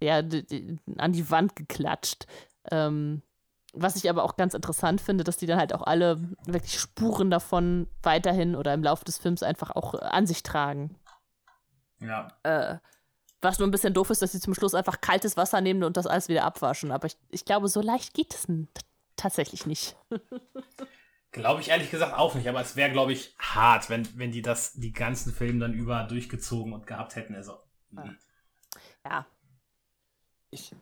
[0.00, 0.18] ja,
[0.98, 2.26] an die Wand geklatscht.
[2.70, 3.22] Ähm,
[3.72, 7.30] was ich aber auch ganz interessant finde, dass die dann halt auch alle wirklich Spuren
[7.30, 10.96] davon weiterhin oder im Laufe des Films einfach auch an sich tragen.
[12.00, 12.28] Ja.
[12.44, 12.78] Äh,
[13.40, 15.96] was nur ein bisschen doof ist, dass sie zum Schluss einfach kaltes Wasser nehmen und
[15.96, 16.92] das alles wieder abwaschen.
[16.92, 18.46] Aber ich, ich glaube, so leicht geht es
[19.16, 19.96] tatsächlich nicht.
[21.34, 24.40] Glaube ich ehrlich gesagt auch nicht, aber es wäre, glaube ich, hart, wenn, wenn die
[24.40, 27.34] das die ganzen Filme dann über durchgezogen und gehabt hätten.
[27.34, 27.58] Also,
[27.92, 28.14] Ja.
[29.04, 29.26] Ja,
[30.50, 30.72] Ich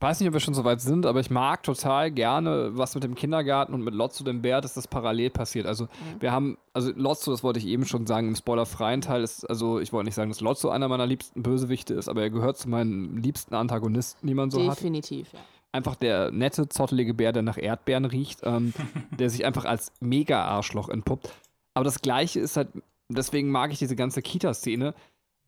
[0.00, 3.04] weiß nicht, ob wir schon so weit sind, aber ich mag total gerne, was mit
[3.04, 5.66] dem Kindergarten und mit Lotso dem Bär, dass das parallel passiert.
[5.66, 5.88] Also
[6.20, 9.78] wir haben, also Lotso, das wollte ich eben schon sagen, im spoilerfreien Teil ist, also
[9.78, 12.68] ich wollte nicht sagen, dass Lotso einer meiner liebsten Bösewichte ist, aber er gehört zu
[12.68, 14.78] meinen liebsten Antagonisten, die man so hat.
[14.78, 15.32] definitiv.
[15.32, 15.40] Ja.
[15.72, 18.72] Einfach der nette, zottelige Bär, der nach Erdbeeren riecht, ähm,
[19.18, 21.32] der sich einfach als Mega-Arschloch entpuppt.
[21.74, 22.68] Aber das Gleiche ist halt,
[23.08, 24.94] deswegen mag ich diese ganze Kita-Szene,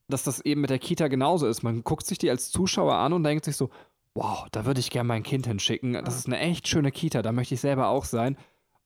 [0.09, 1.63] dass das eben mit der Kita genauso ist.
[1.63, 3.71] Man guckt sich die als Zuschauer an und denkt sich so,
[4.15, 5.93] wow, da würde ich gerne mein Kind hinschicken.
[6.05, 8.37] Das ist eine echt schöne Kita, da möchte ich selber auch sein.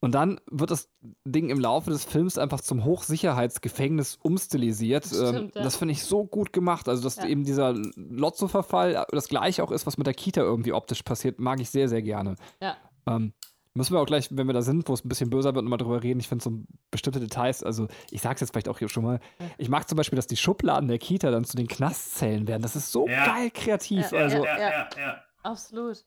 [0.05, 0.91] Und dann wird das
[1.25, 5.05] Ding im Laufe des Films einfach zum Hochsicherheitsgefängnis umstilisiert.
[5.05, 5.63] Das ähm, ja.
[5.63, 6.89] Das finde ich so gut gemacht.
[6.89, 7.27] Also, dass Ja.
[7.27, 11.61] eben dieser Lotso-Verfall das gleiche auch ist, was mit der Kita irgendwie optisch passiert, mag
[11.61, 12.37] ich sehr, sehr gerne.
[12.61, 12.77] Ja.
[13.07, 13.33] Ähm,
[13.77, 15.79] Müssen wir auch gleich, wenn wir da sind, wo es ein bisschen böser wird, nochmal
[15.79, 16.21] drüber reden.
[16.21, 19.19] Ich finde so bestimmte Details, also ich sag's jetzt vielleicht auch hier schon mal.
[19.59, 22.63] Ich mag zum Beispiel, dass die Schubladen der Kita dann zu den Knastzellen werden.
[22.63, 23.27] Das ist so Ja.
[23.27, 24.13] geil kreativ.
[24.13, 24.69] Ja, also, ja, ja.
[24.71, 25.25] ja, ja.
[25.43, 26.05] Absolut.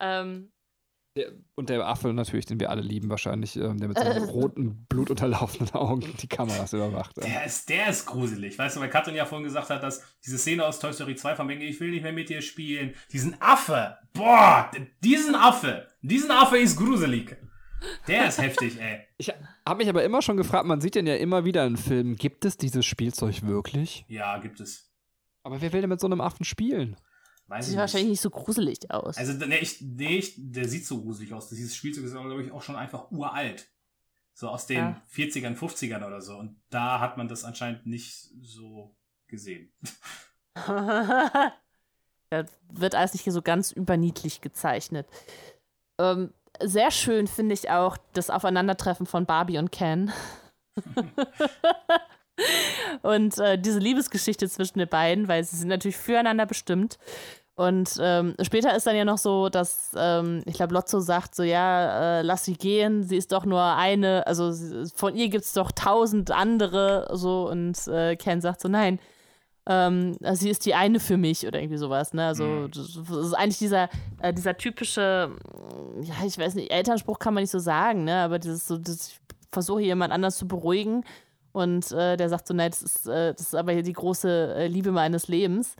[0.00, 0.51] Ähm,
[1.16, 4.86] der, und der Affe natürlich, den wir alle lieben wahrscheinlich, ähm, der mit seinen roten,
[4.88, 7.16] blutunterlaufenden Augen die Kameras überwacht.
[7.18, 7.24] Ja.
[7.24, 8.58] Der ist, der ist gruselig.
[8.58, 11.36] Weißt du, weil Katrin ja vorhin gesagt hat, dass diese Szene aus Toy Story 2
[11.36, 12.94] von wegen, ich will nicht mehr mit dir spielen.
[13.12, 13.98] Diesen Affe.
[14.14, 14.70] Boah,
[15.04, 15.88] diesen Affe.
[16.00, 17.36] Diesen Affe ist gruselig.
[18.06, 19.00] Der ist heftig, ey.
[19.18, 19.32] Ich
[19.66, 22.44] habe mich aber immer schon gefragt, man sieht den ja immer wieder in Filmen, gibt
[22.44, 24.04] es dieses Spielzeug wirklich?
[24.08, 24.90] Ja, gibt es.
[25.44, 26.96] Aber wer will denn mit so einem Affen spielen?
[27.52, 28.20] Weiß sieht ich wahrscheinlich nicht.
[28.22, 29.18] so gruselig aus.
[29.18, 31.50] Also, nee, ich, nee, ich, der sieht so gruselig aus.
[31.50, 33.68] Dieses Spielzeug ist, glaube ich, auch schon einfach uralt.
[34.32, 35.02] So aus den Ja.
[35.14, 36.38] 40ern, 50ern oder so.
[36.38, 38.96] Und da hat man das anscheinend nicht so
[39.26, 39.70] gesehen.
[40.54, 41.52] da
[42.72, 45.06] wird alles nicht so ganz überniedlich gezeichnet.
[46.00, 46.32] Ähm,
[46.62, 50.10] sehr schön finde ich auch das Aufeinandertreffen von Barbie und Ken.
[53.02, 56.98] und äh, diese Liebesgeschichte zwischen den beiden, weil sie sind natürlich füreinander bestimmt.
[57.54, 61.42] Und ähm, später ist dann ja noch so, dass ähm, ich glaube, Lotso sagt so,
[61.42, 65.44] ja, äh, lass sie gehen, sie ist doch nur eine, also sie, von ihr gibt
[65.44, 68.98] es doch tausend andere, so und äh, Ken sagt so, nein,
[69.66, 72.26] ähm, sie ist die eine für mich oder irgendwie sowas, ne?
[72.26, 72.70] Also Mhm.
[72.72, 72.96] das
[73.26, 73.90] ist eigentlich dieser,
[74.20, 78.16] äh, dieser typische, mm, ja, ich weiß nicht, Elternspruch kann man nicht so sagen, ne?
[78.22, 79.20] Aber dieses so, das, ich
[79.52, 81.04] versuche jemand anders zu beruhigen
[81.52, 84.54] und äh, der sagt so, nein, das ist, äh, das ist aber hier die große
[84.56, 85.76] äh, Liebe meines Lebens.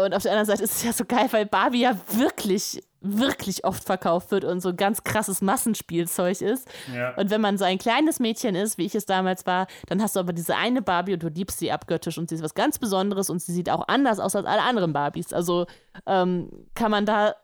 [0.00, 3.64] Und auf der anderen Seite ist es ja so geil, weil Barbie ja wirklich, wirklich
[3.64, 6.68] oft verkauft wird und so ganz krasses Massenspielzeug ist.
[6.94, 7.16] Ja.
[7.16, 10.14] Und wenn man so ein kleines Mädchen ist, wie ich es damals war, dann hast
[10.14, 12.78] du aber diese eine Barbie und du liebst sie abgöttisch und sie ist was ganz
[12.78, 15.32] Besonderes und sie sieht auch anders aus als alle anderen Barbies.
[15.32, 15.66] Also
[16.06, 17.34] ähm, kann man da,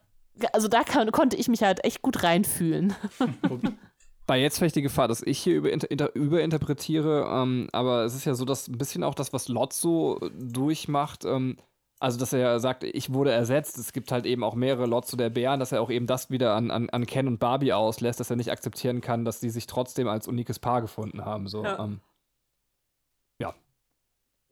[0.53, 2.95] also da kann, konnte ich mich halt echt gut reinfühlen.
[4.29, 8.27] Bei jetzt vielleicht die Gefahr, dass ich hier über, inter, überinterpretiere, ähm, aber es ist
[8.27, 11.59] ja so, dass ein bisschen auch das, was Lotso durchmacht, ähm,
[12.05, 15.17] also dass er ja sagt, ich wurde ersetzt, es gibt halt eben auch mehrere Lotso
[15.17, 18.21] der Bären, dass er auch eben das wieder an, an, an Ken und Barbie auslässt,
[18.21, 21.49] dass er nicht akzeptieren kann, dass die sich trotzdem als unikes Paar gefunden haben.
[21.49, 21.65] So.
[21.65, 21.83] Ja.
[21.83, 22.01] Ähm,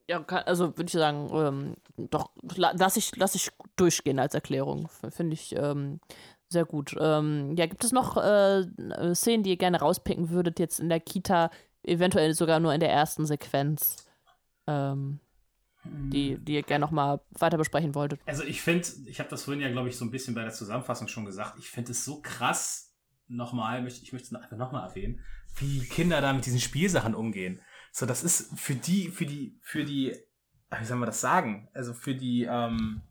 [0.08, 1.76] Ja, kann, also würde ich sagen, ähm,
[2.10, 4.88] doch, la, lass ich, lass ich durchgehen als Erklärung.
[5.10, 6.00] Finde ich ähm,
[6.48, 6.96] sehr gut.
[6.98, 8.64] Ähm, ja, gibt es noch äh,
[9.14, 11.50] Szenen, die ihr gerne rauspicken würdet, jetzt in der Kita,
[11.82, 14.06] eventuell sogar nur in der ersten Sequenz,
[14.66, 15.20] ähm,
[15.84, 18.20] die, die ihr gerne nochmal weiter besprechen wolltet?
[18.26, 20.52] Also ich finde, ich habe das vorhin ja, glaube ich, so ein bisschen bei der
[20.52, 22.94] Zusammenfassung schon gesagt, ich finde es so krass,
[23.28, 25.20] nochmal, ich möchte es einfach nochmal erwähnen,
[25.56, 27.60] wie Kinder da mit diesen Spielsachen umgehen.
[27.90, 30.16] So, das ist für die, für die, für die,
[30.70, 31.68] wie soll man das sagen?
[31.74, 33.02] Also für die, ähm,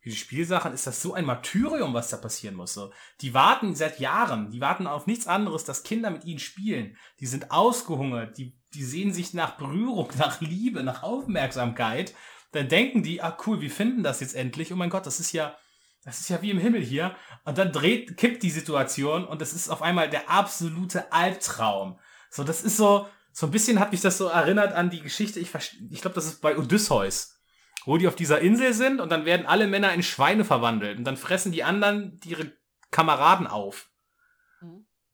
[0.00, 2.74] für die Spielsachen ist das so ein Martyrium, was da passieren muss.
[2.74, 6.96] So, die warten seit Jahren, die warten auf nichts anderes, dass Kinder mit ihnen spielen.
[7.20, 12.14] Die sind ausgehungert, die, die sehen sich nach Berührung, nach Liebe, nach Aufmerksamkeit.
[12.52, 14.72] Dann denken die, ah cool, wir finden das jetzt endlich.
[14.72, 15.56] Oh mein Gott, das ist ja,
[16.04, 17.14] das ist ja wie im Himmel hier.
[17.44, 21.98] Und dann dreht, kippt die Situation und es ist auf einmal der absolute Albtraum.
[22.30, 25.40] So, das ist so, so ein bisschen hat mich das so erinnert an die Geschichte,
[25.40, 25.50] ich,
[25.90, 27.38] ich glaube, das ist bei Odysseus,
[27.84, 31.04] wo die auf dieser Insel sind und dann werden alle Männer in Schweine verwandelt und
[31.04, 32.52] dann fressen die anderen ihre
[32.90, 33.89] Kameraden auf.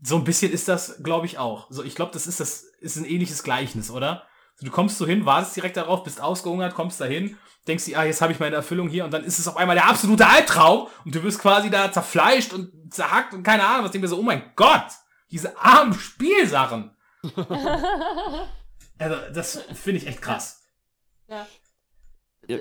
[0.02, 1.70] So ein bisschen ist das, glaube ich, auch.
[1.70, 4.24] So, ich glaube, das ist das, ist ein ähnliches Gleichnis, oder?
[4.56, 7.36] So, du kommst so hin, wartest direkt darauf, bist ausgehungert, kommst dahin,
[7.66, 9.76] denkst dir, ah, jetzt habe ich meine Erfüllung hier und dann ist es auf einmal
[9.76, 13.90] der absolute Albtraum und du wirst quasi da zerfleischt und zerhackt und keine Ahnung, was
[13.90, 14.86] denkst du so, oh mein Gott,
[15.30, 16.96] diese armen Spielsachen.
[18.98, 20.62] Also, das finde ich echt krass.
[21.28, 21.46] Ja.
[22.46, 22.58] Ja.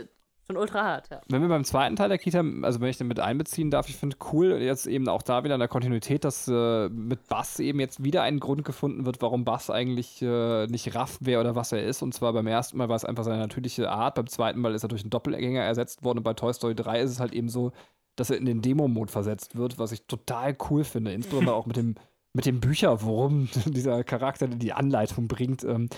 [0.47, 1.21] Schon ultra hart, ja.
[1.27, 3.95] Wenn wir beim zweiten Teil der Kita, also wenn ich den mit einbeziehen darf, ich
[3.95, 7.79] finde cool, jetzt eben auch da wieder in der Kontinuität, dass äh, mit Bass eben
[7.79, 11.71] jetzt wieder ein Grund gefunden wird, warum Bass eigentlich äh, nicht Raff wäre oder was
[11.71, 12.03] er ist.
[12.03, 14.83] Und zwar beim ersten Mal war es einfach seine natürliche Art, beim zweiten Mal ist
[14.83, 17.49] er durch einen Doppelgänger ersetzt worden und bei Toy Story 3 ist es halt eben
[17.49, 17.71] so,
[18.15, 21.11] dass er in den Demo-Mode versetzt wird, was ich total cool finde.
[21.11, 21.95] Insbesondere auch mit dem,
[22.33, 25.89] mit dem Bücherwurm, dieser Charakter, der die Anleitung bringt, ähm,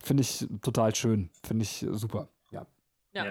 [0.00, 1.30] finde ich total schön.
[1.42, 2.28] Finde ich super.
[2.52, 2.66] Ja.
[3.12, 3.24] Ja.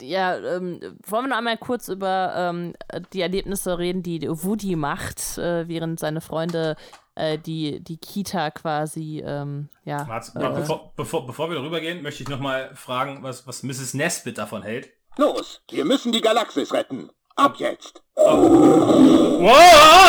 [0.00, 0.36] Ja.
[0.36, 2.74] Ähm, wollen wir noch einmal kurz über ähm,
[3.12, 6.76] die Erlebnisse reden, die Woody macht, äh, während seine Freunde
[7.16, 10.06] äh, die, die Kita quasi, ähm, ja.
[10.06, 13.94] Warte, äh, bevor, bevor, bevor wir darüber gehen, möchte ich nochmal fragen, was, was Mrs.
[13.94, 14.90] Nesbit davon hält.
[15.16, 17.10] Los, wir müssen die Galaxis retten.
[17.34, 18.02] Ab jetzt.
[18.14, 19.50] Wow,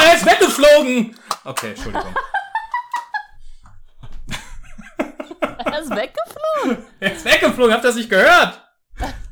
[0.06, 1.16] er ist weggeflogen!
[1.44, 2.14] Okay, Entschuldigung.
[5.66, 6.86] Er ist weggeflogen.
[7.00, 8.67] Er ist weggeflogen, habt ihr das nicht gehört?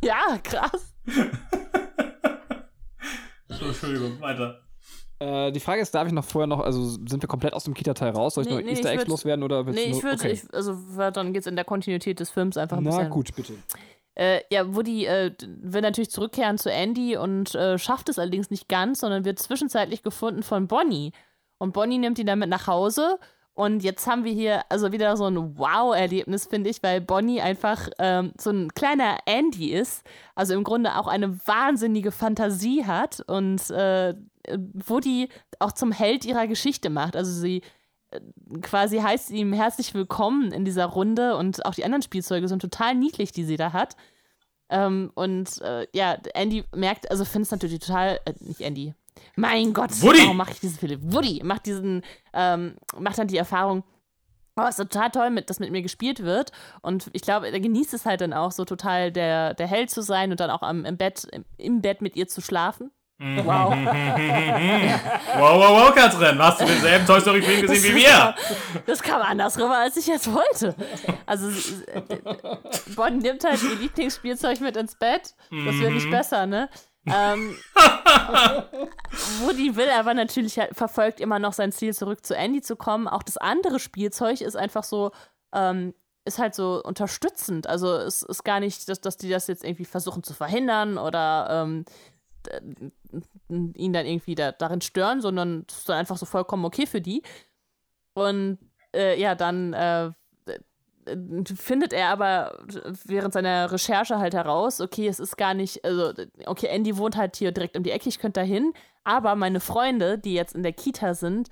[0.05, 0.93] Ja, krass.
[3.49, 4.61] So, Entschuldigung, weiter.
[5.19, 7.73] Äh, die Frage ist, darf ich noch vorher noch, also sind wir komplett aus dem
[7.73, 8.33] Kita-Teil raus?
[8.35, 10.11] Soll ich Nee, noch nee, Easter Eggs würd- loswerden oder willst Nee, du ich nur-
[10.11, 10.31] würde, okay.
[10.33, 10.75] ich, also
[11.11, 13.09] dann geht es in der Kontinuität des Films einfach ein Na bisschen.
[13.09, 13.53] gut, bitte.
[14.15, 15.31] Äh, ja, Woody äh,
[15.61, 20.03] will natürlich zurückkehren zu Andy und äh, schafft es allerdings nicht ganz, sondern wird zwischenzeitlich
[20.03, 21.11] gefunden von Bonnie.
[21.57, 23.17] Und Bonnie nimmt ihn damit nach Hause.
[23.55, 27.89] Und jetzt haben wir hier also wieder so ein Wow-Erlebnis, finde ich, weil Bonnie einfach
[27.99, 30.03] ähm, so ein kleiner Andy ist.
[30.35, 34.13] Also im Grunde auch eine wahnsinnige Fantasie hat und äh,
[34.85, 35.29] Woody
[35.59, 37.15] auch zum Held ihrer Geschichte macht.
[37.15, 37.61] Also sie
[38.11, 38.19] äh,
[38.61, 42.93] quasi heißt ihm herzlich willkommen in dieser Runde und auch die anderen Spielzeuge sind total
[42.93, 43.95] niedlich, die sie da hat.
[44.69, 48.93] Ähm, und äh, ja, Andy merkt, also findet es natürlich total, äh, nicht Andy.
[49.35, 50.21] Mein Gott, Woody!
[50.23, 50.97] warum mache ich diese Fehler?
[51.01, 52.03] Woody macht diesen,
[52.33, 53.83] ähm, macht dann die Erfahrung,
[54.57, 56.51] oh, ist total toll, mit, dass mit mir gespielt wird.
[56.81, 60.01] Und ich glaube, er genießt es halt dann auch so total, der, der Held zu
[60.01, 62.91] sein und dann auch am, im Bett, im, im Bett mit ihr zu schlafen.
[63.17, 63.45] Mhm.
[63.45, 63.73] Wow.
[65.37, 68.35] Wow, wow, wow, Katrin, hast du denselben Toy Story Film gesehen wie wir?
[68.85, 70.75] Das kam anders rüber, als ich jetzt wollte.
[71.25, 72.01] Also, sie- äh,
[72.95, 75.33] Bonnie nimmt halt ihr Lieblingsspielzeug mit ins Bett.
[75.49, 76.69] Das wird nicht besser, ne?
[77.07, 77.55] Ähm,
[79.41, 83.07] Woody will aber natürlich, halt, verfolgt immer noch sein Ziel, zurück zu Andy zu kommen.
[83.07, 85.11] Auch das andere Spielzeug ist einfach so,
[85.53, 85.93] ähm,
[86.25, 87.67] ist halt so unterstützend.
[87.67, 91.47] Also es ist gar nicht, dass, dass die das jetzt irgendwie versuchen zu verhindern oder
[91.49, 91.85] ähm,
[93.49, 97.01] ihn dann irgendwie da, darin stören, sondern es ist dann einfach so vollkommen okay für
[97.01, 97.21] die.
[98.13, 98.57] Und
[98.95, 100.11] äh, ja, dann äh,
[101.55, 102.57] findet er aber
[103.05, 106.13] während seiner Recherche halt heraus, okay, es ist gar nicht, also,
[106.45, 109.59] okay, Andy wohnt halt hier direkt um die Ecke, ich könnte da hin, aber meine
[109.59, 111.49] Freunde, die jetzt in der Kita sind,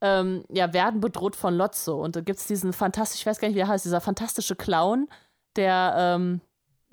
[0.00, 2.02] ähm, ja, werden bedroht von Lotso.
[2.02, 4.56] Und da gibt es diesen fantastisch, ich weiß gar nicht, wie er heißt, dieser fantastische
[4.56, 5.08] Clown,
[5.56, 6.40] der, ähm,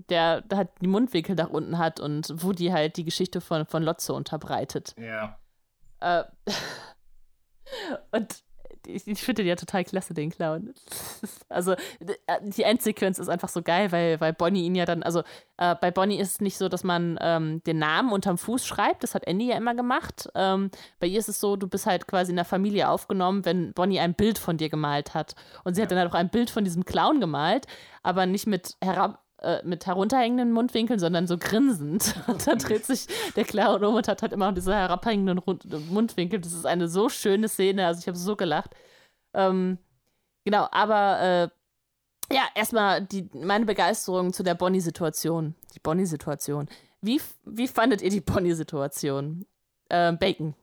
[0.10, 4.16] der halt die Mundwinkel nach unten hat und Woody halt die Geschichte von, von Lotso
[4.16, 4.96] unterbreitet.
[4.98, 5.40] Ja.
[6.00, 6.24] Äh,
[8.12, 8.44] und
[8.86, 10.74] ich, ich finde den ja total klasse, den Clown.
[11.52, 11.78] Also, äh,
[12.44, 15.24] die Endsequenz ist einfach so geil, weil, weil Bonnie ihn ja dann, also
[15.58, 19.02] äh, bei Bonnie ist es nicht so, dass man ähm, den Namen unterm Fuß schreibt,
[19.02, 20.30] das hat Andy ja immer gemacht.
[20.36, 20.70] Ähm,
[21.00, 24.00] bei ihr ist es so, du bist halt quasi in der Familie aufgenommen, wenn Bonnie
[24.00, 25.34] ein Bild von dir gemalt hat.
[25.64, 27.66] Und sie hat dann halt auch ein Bild von diesem Clown gemalt,
[28.04, 32.16] aber nicht mit herab äh, mit herunterhängenden Mundwinkeln, sondern so grinsend.
[32.28, 35.42] Und dann dreht sich der Clown um und hat halt immer diese herabhängenden
[35.90, 36.40] Mundwinkel.
[36.40, 38.76] Das ist eine so schöne Szene, also ich habe so gelacht.
[39.34, 39.78] Ähm,
[40.44, 45.56] genau, aber äh, ja, erstmal meine Begeisterung zu der Bonnie-Situation.
[45.74, 46.68] Die Bonnie-Situation.
[47.02, 49.46] Wie, wie fandet ihr die Bonnie-Situation?
[49.90, 50.54] Ähm, Bacon.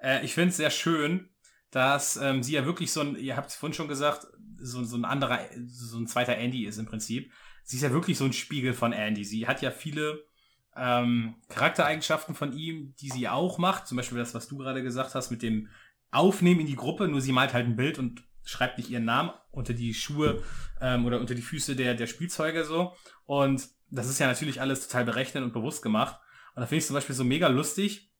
[0.00, 1.28] Äh, ich finde es sehr schön,
[1.70, 4.26] dass ähm, sie ja wirklich so ein, ihr habt es vorhin schon gesagt,
[4.58, 7.30] so, so ein anderer, so ein zweiter Andy ist im Prinzip.
[7.64, 9.24] Sie ist ja wirklich so ein Spiegel von Andy.
[9.24, 10.24] Sie hat ja viele
[10.76, 13.86] ähm, Charaktereigenschaften von ihm, die sie auch macht.
[13.86, 15.68] Zum Beispiel das, was du gerade gesagt hast mit dem
[16.10, 17.08] Aufnehmen in die Gruppe.
[17.08, 20.42] Nur sie malt halt ein Bild und schreibt nicht ihren Namen unter die Schuhe
[20.80, 22.94] ähm, oder unter die Füße der, der Spielzeuge so.
[23.24, 26.18] Und das ist ja natürlich alles total berechnet und bewusst gemacht.
[26.54, 28.10] Und da finde ich zum Beispiel so mega lustig,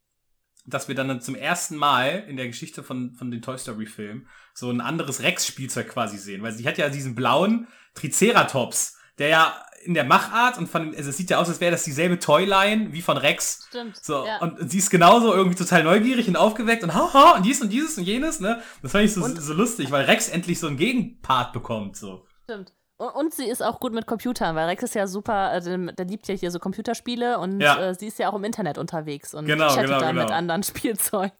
[0.66, 4.26] dass wir dann zum ersten Mal in der Geschichte von, von den Toy Story Filmen
[4.54, 6.42] so ein anderes Rex-Spielzeug quasi sehen.
[6.42, 9.54] Weil sie hat ja diesen blauen Triceratops, der ja
[9.84, 12.92] in der Machart und von, also es sieht ja aus, als wäre das dieselbe Toyline
[12.94, 13.66] wie von Rex.
[13.68, 14.02] Stimmt.
[14.02, 14.38] So, ja.
[14.40, 17.98] und sie ist genauso irgendwie total neugierig und aufgeweckt und haha, und dies und dieses
[17.98, 18.62] und jenes, ne?
[18.82, 22.24] Das fand ich so, Und- so lustig, weil Rex endlich so einen Gegenpart bekommt, so.
[22.44, 22.72] Stimmt.
[22.96, 25.60] Und, und sie ist auch gut mit Computern, weil Rex ist ja super, äh,
[25.94, 27.88] der, liebt ja hier so Computerspiele und Ja.
[27.90, 30.34] äh, sie ist ja auch im Internet unterwegs und Genau, chattet genau, da mit genau.
[30.38, 31.32] anderen Spielzeugen.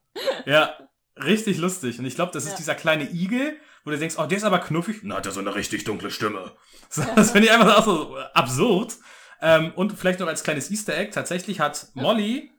[0.45, 0.75] Ja,
[1.17, 1.99] richtig lustig.
[1.99, 2.57] Und ich glaube, das ist Ja.
[2.59, 5.01] dieser kleine Igel, wo du denkst, oh, der ist aber knuffig.
[5.03, 6.53] Na, hat er so eine richtig dunkle Stimme.
[6.91, 8.97] So, das finde ich einfach auch so absurd.
[9.41, 12.53] Ähm, und vielleicht noch als kleines Easter Egg, tatsächlich hat Molly,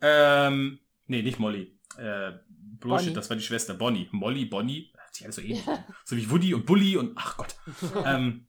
[0.00, 2.32] ähm, nee, nicht Molly, äh,
[2.80, 3.12] Bullshit, Bonnie.
[3.12, 4.08] das war die Schwester, Bonnie.
[4.12, 5.62] Molly, Bonnie, hat sich alles so ähnlich.
[6.04, 7.54] So wie Woody und Bully und, ach Gott.
[8.06, 8.46] ähm,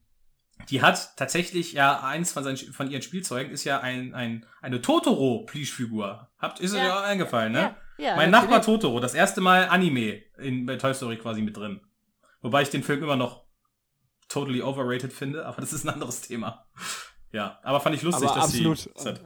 [0.69, 4.81] die hat tatsächlich ja eins von, seinen, von ihren Spielzeugen ist ja ein, ein, eine
[4.81, 6.29] Totoro-Plüschfigur.
[6.39, 6.87] Habt, ist euch Ja.
[6.87, 7.59] ja eingefallen, ne?
[7.59, 8.51] Ja, ja, mein natürlich.
[8.51, 11.81] Nachbar Totoro, das erste Mal Anime in, bei Toy Story quasi mit drin.
[12.43, 13.43] Wobei ich den Film immer noch
[14.29, 16.67] totally overrated finde, aber das ist ein anderes Thema.
[17.31, 18.77] Ja, aber fand ich lustig, Aber dass absolut.
[18.77, 19.09] sie.
[19.09, 19.21] hat-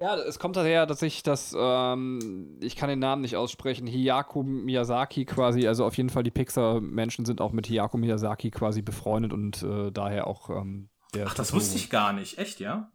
[0.00, 4.42] Ja, es kommt daher, dass ich das, ähm, ich kann den Namen nicht aussprechen, Hiyako
[4.44, 9.32] Miyazaki quasi, also auf jeden Fall die Pixar-Menschen sind auch mit Hiyako Miyazaki quasi befreundet
[9.32, 11.26] und äh, daher auch ähm, der.
[11.26, 11.62] Ach, das Totoro.
[11.62, 12.38] wusste ich gar nicht.
[12.38, 12.92] Echt, ja?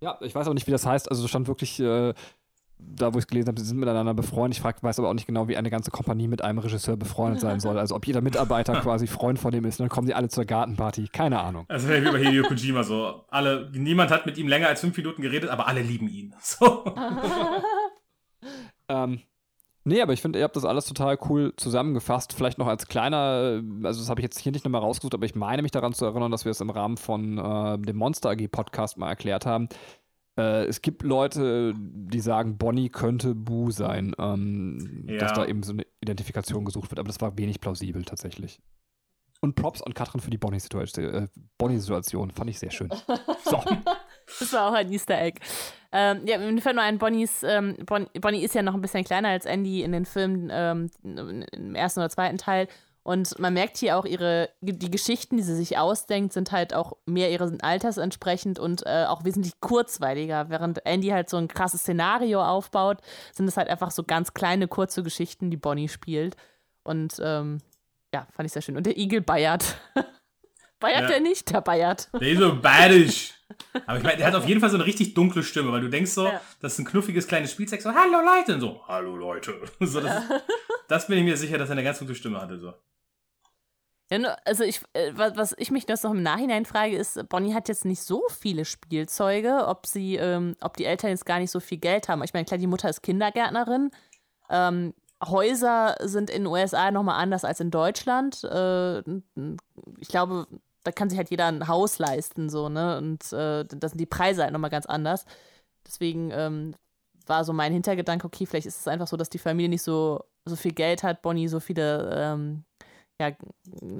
[0.00, 1.10] Ja, ich weiß auch nicht, wie das heißt.
[1.10, 2.14] Also es stand wirklich, äh,
[2.78, 4.56] da wo ich es gelesen habe, sie sind miteinander befreundet.
[4.56, 7.40] Ich frag, weiß aber auch nicht genau, wie eine ganze Kompanie mit einem Regisseur befreundet
[7.40, 7.78] sein soll.
[7.78, 10.44] Also ob jeder Mitarbeiter quasi Freund von dem ist und dann kommen die alle zur
[10.44, 11.08] Gartenparty.
[11.12, 11.64] Keine Ahnung.
[11.68, 13.24] Also wie bei Hideo Kojima so.
[13.28, 16.34] Alle, niemand hat mit ihm länger als fünf Minuten geredet, aber alle lieben ihn.
[16.42, 16.84] So.
[18.90, 19.20] Ähm,
[19.84, 22.32] nee, aber ich finde, ihr habt das alles total cool zusammengefasst.
[22.32, 25.34] Vielleicht noch als kleiner, also das habe ich jetzt hier nicht nochmal rausgesucht, aber ich
[25.34, 28.48] meine mich daran zu erinnern, dass wir es im Rahmen von äh, dem Monster AG
[28.48, 29.68] Podcast mal erklärt haben.
[30.38, 35.18] Äh, es gibt Leute, die sagen, Bonnie könnte Bu sein, ähm, Ja.
[35.18, 38.60] dass da eben so eine Identifikation gesucht wird, aber das war wenig plausibel tatsächlich.
[39.40, 41.14] Und Props an Katrin für die Bonnie-Situation.
[41.14, 41.28] Äh,
[41.58, 42.30] Bonnie-Situation.
[42.32, 42.88] Fand ich sehr schön.
[43.44, 43.62] So.
[44.40, 45.40] Das war auch ein Easter Egg.
[45.90, 49.02] Ähm, ja, mir fällt nur ein, Bonnies, ähm, Bon, Bonnie ist ja noch ein bisschen
[49.02, 52.68] kleiner als Andy in den Filmen ähm, im ersten oder zweiten Teil.
[53.08, 56.92] Und man merkt hier auch ihre, die Geschichten, die sie sich ausdenkt, sind halt auch
[57.06, 60.50] mehr ihres Alters entsprechend und äh, auch wesentlich kurzweiliger.
[60.50, 62.98] Während Andy halt so ein krasses Szenario aufbaut,
[63.32, 66.36] sind es halt einfach so ganz kleine, kurze Geschichten, die Bonnie spielt.
[66.82, 67.62] Und ähm,
[68.12, 68.76] ja, fand ich sehr schön.
[68.76, 69.76] Und der Igel bayert.
[70.78, 71.06] bayert Ja.
[71.08, 71.50] der nicht?
[71.50, 72.10] Der bayert.
[72.12, 73.32] Der ist so badisch.
[73.86, 75.88] Aber ich meine, der hat auf jeden Fall so eine richtig dunkle Stimme, weil du
[75.88, 76.42] denkst so, Ja.
[76.60, 79.54] das ist ein knuffiges kleines Spielzeug, so, hallo Leute, und so, hallo Leute.
[79.80, 80.24] So, das,
[80.88, 82.74] das bin ich mir sicher, dass er eine ganz gute Stimme hatte, so.
[84.44, 87.68] Also ich, äh, was, was ich mich das noch im Nachhinein frage, ist, Bonnie hat
[87.68, 91.60] jetzt nicht so viele Spielzeuge, ob sie, ähm, ob die Eltern jetzt gar nicht so
[91.60, 92.22] viel Geld haben.
[92.22, 93.90] Ich meine, klar, die Mutter ist Kindergärtnerin.
[94.48, 98.44] Ähm, Häuser sind in den USA nochmal anders als in Deutschland.
[98.44, 99.00] Äh,
[99.98, 100.46] ich glaube,
[100.84, 102.96] da kann sich halt jeder ein Haus leisten, so, ne?
[102.98, 105.26] Und äh, da sind die Preise halt nochmal ganz anders.
[105.86, 106.74] Deswegen ähm,
[107.26, 110.24] war so mein Hintergedanke, okay, vielleicht ist es einfach so, dass die Familie nicht so,
[110.44, 112.64] so viel Geld hat, Bonnie so viele ähm,
[113.20, 113.32] ja,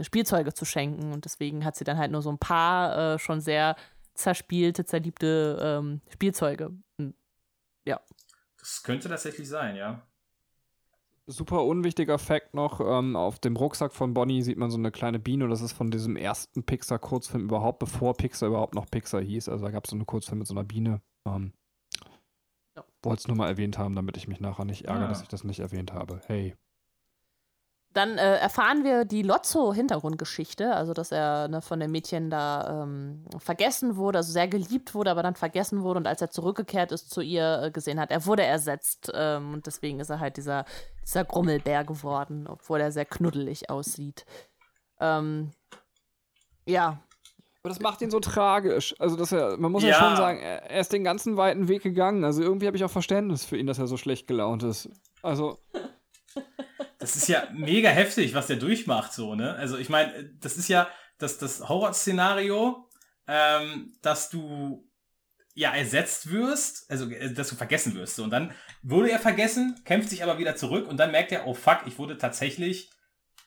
[0.02, 1.12] Spielzeuge zu schenken.
[1.12, 3.76] Und deswegen hat sie dann halt nur so ein paar äh, schon sehr
[4.14, 6.72] zerspielte, zerliebte ähm, Spielzeuge.
[6.98, 7.14] Und
[8.60, 10.02] Das könnte tatsächlich sein, ja.
[11.26, 15.18] Super unwichtiger Fact noch: ähm, Auf dem Rucksack von Bonnie sieht man so eine kleine
[15.18, 15.46] Biene.
[15.48, 19.48] Das ist von diesem ersten Pixar-Kurzfilm überhaupt, bevor Pixar überhaupt noch Pixar hieß.
[19.48, 21.00] Also da gab es so eine Kurzfilm mit so einer Biene.
[21.26, 21.52] Ähm,
[22.76, 22.84] Ja.
[23.02, 25.08] Wollte es nur mal erwähnt haben, damit ich mich nachher nicht ärgere, Ah.
[25.08, 26.20] dass ich das nicht erwähnt habe.
[26.26, 26.56] Hey.
[27.94, 33.24] Dann äh, erfahren wir die Lotso-Hintergrundgeschichte, also dass er ne, von dem Mädchen da ähm,
[33.38, 37.10] vergessen wurde, also sehr geliebt wurde, aber dann vergessen wurde und als er zurückgekehrt ist
[37.10, 40.66] zu ihr äh, gesehen hat, er wurde ersetzt ähm, und deswegen ist er halt dieser,
[41.02, 44.26] dieser Grummelbär geworden, obwohl er sehr knuddelig aussieht.
[45.00, 45.50] Ähm,
[46.66, 47.00] ja,
[47.62, 48.94] Aber das macht ihn so tragisch.
[48.98, 49.94] Also, dass er, man muss ja, Ja.
[49.98, 52.22] schon sagen, er, er ist den ganzen weiten Weg gegangen.
[52.24, 54.90] Also, irgendwie habe ich auch Verständnis für ihn, dass er so schlecht gelaunt ist.
[55.22, 55.58] Also,
[56.98, 59.54] Das ist ja mega heftig, was der durchmacht, so, ne?
[59.54, 60.88] Also, ich meine, das ist ja
[61.18, 62.88] das, das Horrorszenario,
[63.26, 64.88] ähm, dass du
[65.54, 68.16] ja ersetzt wirst, also äh, dass du vergessen wirst.
[68.16, 68.24] So.
[68.24, 68.52] Und dann
[68.82, 71.98] wurde er vergessen, kämpft sich aber wieder zurück und dann merkt er, oh fuck, ich
[71.98, 72.90] wurde tatsächlich,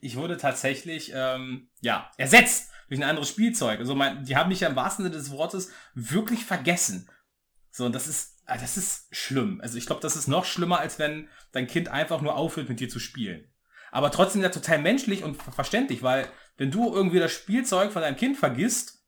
[0.01, 3.79] ich wurde tatsächlich, ähm, ja, ersetzt durch ein anderes Spielzeug.
[3.79, 7.09] Also mein, die haben mich ja im wahrsten Sinne des Wortes wirklich vergessen.
[7.71, 9.59] So, und das ist, das ist schlimm.
[9.61, 12.79] Also ich glaube, das ist noch schlimmer, als wenn dein Kind einfach nur aufhört, mit
[12.79, 13.51] dir zu spielen.
[13.91, 18.01] Aber trotzdem ja total menschlich und ver- verständlich, weil wenn du irgendwie das Spielzeug von
[18.01, 19.05] deinem Kind vergisst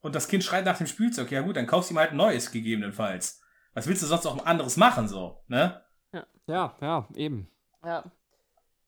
[0.00, 2.16] und das Kind schreit nach dem Spielzeug, ja gut, dann kaufst du ihm halt ein
[2.16, 3.40] neues gegebenenfalls.
[3.74, 5.82] Was willst du sonst noch anderes machen, so, ne?
[6.46, 7.48] ja, ja, eben.
[7.84, 8.04] Ja.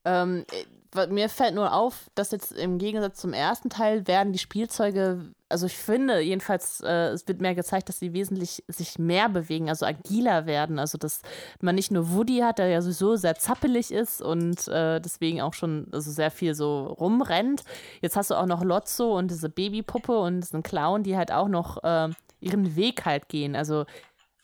[0.04, 0.64] Ähm, äh,
[1.08, 5.66] mir fällt nur auf, dass jetzt im Gegensatz zum ersten Teil werden die Spielzeuge, also
[5.66, 9.86] ich finde jedenfalls, äh, es wird mehr gezeigt, dass sie wesentlich sich mehr bewegen, also
[9.86, 10.78] agiler werden.
[10.78, 11.22] Also dass
[11.60, 15.54] man nicht nur Woody hat, der ja sowieso sehr zappelig ist und äh, deswegen auch
[15.54, 17.62] schon also sehr viel so rumrennt.
[18.00, 21.48] Jetzt hast du auch noch Lotso und diese Babypuppe und diesen Clown, die halt auch
[21.48, 22.08] noch äh,
[22.40, 23.56] ihren Weg halt gehen.
[23.56, 23.84] Also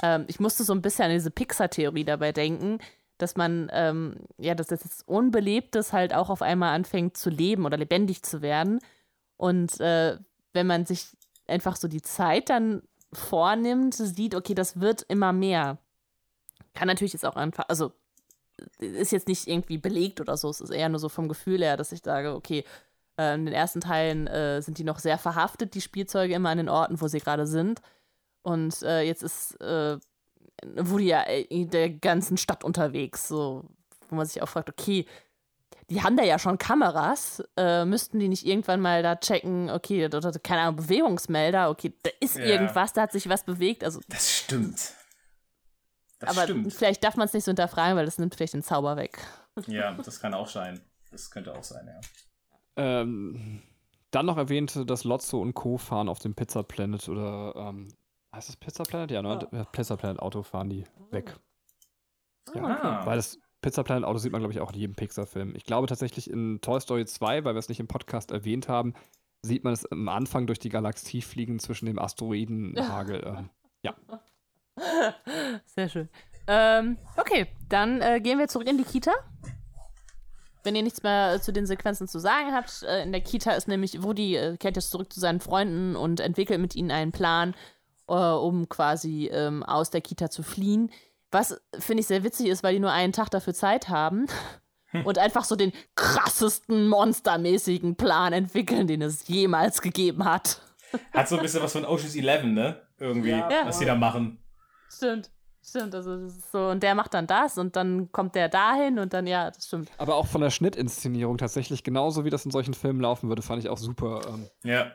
[0.02, 2.78] ähm, ich musste so ein bisschen an diese Pixar-Theorie dabei denken,
[3.22, 7.76] dass man, ähm, ja, dass das Unbelebtes halt auch auf einmal anfängt zu leben oder
[7.76, 8.80] lebendig zu werden.
[9.36, 10.18] Und äh,
[10.52, 11.06] wenn man sich
[11.46, 12.82] einfach so die Zeit dann
[13.12, 15.78] vornimmt, sieht, okay, das wird immer mehr.
[16.74, 17.92] Kann natürlich jetzt auch einfach, also
[18.78, 21.76] ist jetzt nicht irgendwie belegt oder so, es ist eher nur so vom Gefühl her,
[21.76, 22.64] dass ich sage, okay,
[23.18, 26.58] äh, in den ersten Teilen äh, sind die noch sehr verhaftet, die Spielzeuge immer an
[26.58, 27.80] den Orten, wo sie gerade sind.
[28.42, 29.56] Und äh, jetzt ist
[30.62, 33.64] äh, Woody ja in der ganzen Stadt unterwegs, so,
[34.08, 35.06] wo man sich auch fragt, okay,
[35.90, 40.08] die haben da ja schon Kameras, äh, müssten die nicht irgendwann mal da checken, okay,
[40.08, 42.44] da, da, keine Ahnung, Bewegungsmelder, okay, da ist Ja.
[42.44, 44.92] irgendwas, da hat sich was bewegt, also, Das stimmt.
[46.18, 46.72] Das aber stimmt.
[46.72, 49.18] vielleicht darf man es nicht so hinterfragen, weil das nimmt vielleicht den Zauber weg.
[49.66, 50.80] Ja, das kann auch sein.
[51.10, 52.00] Das könnte auch sein, ja.
[52.76, 53.60] Ähm,
[54.12, 55.76] dann noch erwähnte, dass Lotso und Co.
[55.78, 57.88] fahren auf dem Pizza Planet oder, ähm,
[58.34, 59.10] heißt das Pizza Planet?
[59.10, 59.48] Ja, ne?
[59.52, 59.64] Ja.
[59.64, 61.36] Pizza Planet Auto fahren die weg.
[62.54, 63.06] Ja, Ah.
[63.06, 65.54] Weil das Pizza Planet Auto sieht man, glaube ich, auch in jedem Pixar-Film.
[65.54, 68.94] Ich glaube tatsächlich in Toy Story 2, weil wir es nicht im Podcast erwähnt haben,
[69.42, 73.22] sieht man es am Anfang durch die Galaxie fliegen zwischen dem Asteroidenhagel.
[73.84, 73.94] ähm,
[75.66, 76.08] Sehr schön.
[76.46, 79.12] Ähm, okay, dann äh, gehen wir zurück in die Kita.
[80.64, 83.68] Wenn ihr nichts mehr zu den Sequenzen zu sagen habt, äh, in der Kita ist
[83.68, 87.54] nämlich Woody äh, kehrt jetzt zurück zu seinen Freunden und entwickelt mit ihnen einen Plan,
[88.08, 90.90] äh, um quasi ähm, aus der Kita zu fliehen.
[91.30, 94.26] Was finde ich sehr witzig ist, weil die nur einen Tag dafür Zeit haben
[95.04, 100.60] und einfach so den krassesten monstermäßigen Plan entwickeln, den es jemals gegeben hat.
[101.14, 102.82] Hat so ein bisschen was von Ocean's Eleven, ne?
[102.98, 103.48] Irgendwie, Ja.
[103.64, 104.38] was die da machen.
[104.90, 105.30] Stimmt.
[105.64, 108.98] Stimmt, also das ist so, und der macht dann das und dann kommt der dahin
[108.98, 109.90] und dann, ja, das stimmt.
[109.96, 113.62] Aber auch von der Schnittinszenierung tatsächlich genauso wie das in solchen Filmen laufen würde, fand
[113.62, 114.22] ich auch super.
[114.28, 114.90] Ähm, Ja.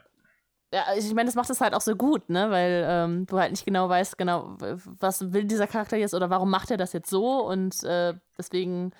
[0.73, 2.51] Ja, ich meine, das macht es halt auch so gut, ne?
[2.51, 6.49] Weil ähm, du halt nicht genau weißt, genau, was will dieser Charakter jetzt oder warum
[6.49, 8.91] macht er das jetzt so und äh, deswegen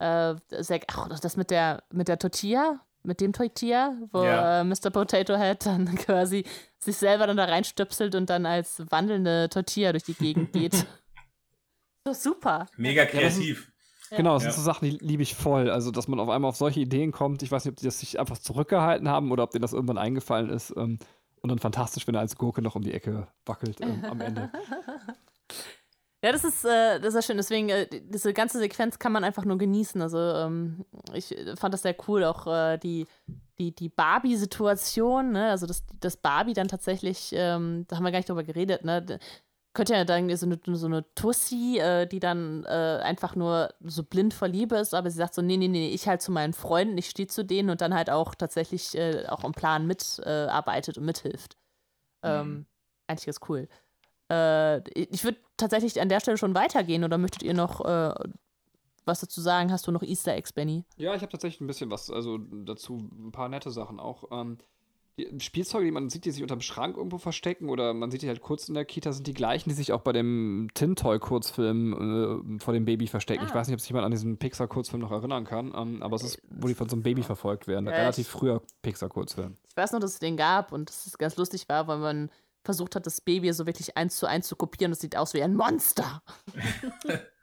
[0.00, 4.60] äh, sehr, ach, das mit der mit der Tortilla, mit dem Tortilla, wo Ja.
[4.60, 4.90] äh, Mr.
[4.90, 6.44] Potato Head dann quasi
[6.78, 10.74] sich selber dann da reinstöpselt und dann als wandelnde Tortilla durch die Gegend geht.
[12.04, 12.66] so super.
[12.76, 13.70] Mega kreativ.
[14.16, 14.50] Genau, das Ja.
[14.50, 15.70] sind so Sachen, die liebe ich voll.
[15.70, 17.42] Also, dass man auf einmal auf solche Ideen kommt.
[17.42, 19.98] Ich weiß nicht, ob die das sich einfach zurückgehalten haben oder ob denen das irgendwann
[19.98, 20.72] eingefallen ist.
[20.76, 20.98] Ähm,
[21.40, 24.50] und dann fantastisch, wenn er als Gurke noch um die Ecke wackelt ähm, am Ende.
[26.24, 27.36] Ja, das ist, äh, das ist ja schön.
[27.36, 30.00] Deswegen, äh, die- diese ganze Sequenz kann man einfach nur genießen.
[30.00, 32.24] Also, ähm, ich äh, fand das sehr cool.
[32.24, 33.06] Auch äh, die,
[33.58, 35.50] die, die Barbie-Situation, ne?
[35.50, 39.04] Also, dass, dass Barbie dann tatsächlich, ähm, da haben wir gar nicht drüber geredet, ne?
[39.74, 44.02] Könnte ja dann so eine, so eine Tussi, äh, die dann äh, einfach nur so
[44.04, 46.52] blind vor Liebe ist, aber sie sagt so: Nee, nee, nee, ich halt zu meinen
[46.52, 50.26] Freunden, ich stehe zu denen und dann halt auch tatsächlich äh, auch im Plan mitarbeitet
[50.26, 51.56] äh, arbeitet und mithilft.
[52.22, 52.66] Ähm, Mhm.
[53.08, 53.68] Eigentlich ganz cool.
[54.30, 58.14] Äh, ich würde tatsächlich an der Stelle schon weitergehen oder möchtet ihr noch äh,
[59.04, 59.70] was dazu sagen?
[59.70, 60.84] Hast du noch Easter Eggs, Benny?
[60.96, 64.24] Ja, ich habe tatsächlich ein bisschen was, also dazu ein paar nette Sachen auch.
[64.30, 64.58] Ähm,
[65.38, 68.40] Spielzeuge, die man sieht, die sich unterm Schrank irgendwo verstecken oder man sieht die halt
[68.40, 72.74] kurz in der Kita, sind die gleichen, die sich auch bei dem Tintoy-Kurzfilm äh, vor
[72.74, 73.44] dem Baby verstecken.
[73.44, 73.54] Ich Ah.
[73.54, 76.42] weiß nicht, ob sich jemand an diesen Pixar-Kurzfilm noch erinnern kann, ähm, aber es ist,
[76.50, 77.86] wo die von so einem Baby verfolgt werden.
[77.86, 79.56] Ja, Relativ ich- früher Pixar-Kurzfilm.
[79.68, 82.30] Ich weiß noch, dass es den gab und dass es ganz lustig war, weil man
[82.64, 84.90] versucht hat, das Baby so wirklich eins zu eins zu kopieren.
[84.90, 86.22] Das sieht aus wie ein Monster.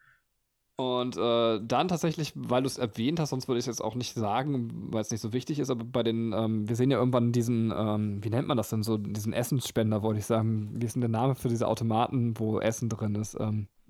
[0.82, 3.94] Und äh, dann tatsächlich, weil du es erwähnt hast, sonst würde ich es jetzt auch
[3.94, 6.98] nicht sagen, weil es nicht so wichtig ist, aber bei den, ähm, wir sehen ja
[6.98, 10.72] irgendwann diesen, ähm, wie nennt man das denn so, diesen Essensspender, wollte ich sagen.
[10.74, 13.38] Wie ist denn der Name für diese Automaten, wo Essen drin ist?
[13.40, 13.68] Ähm,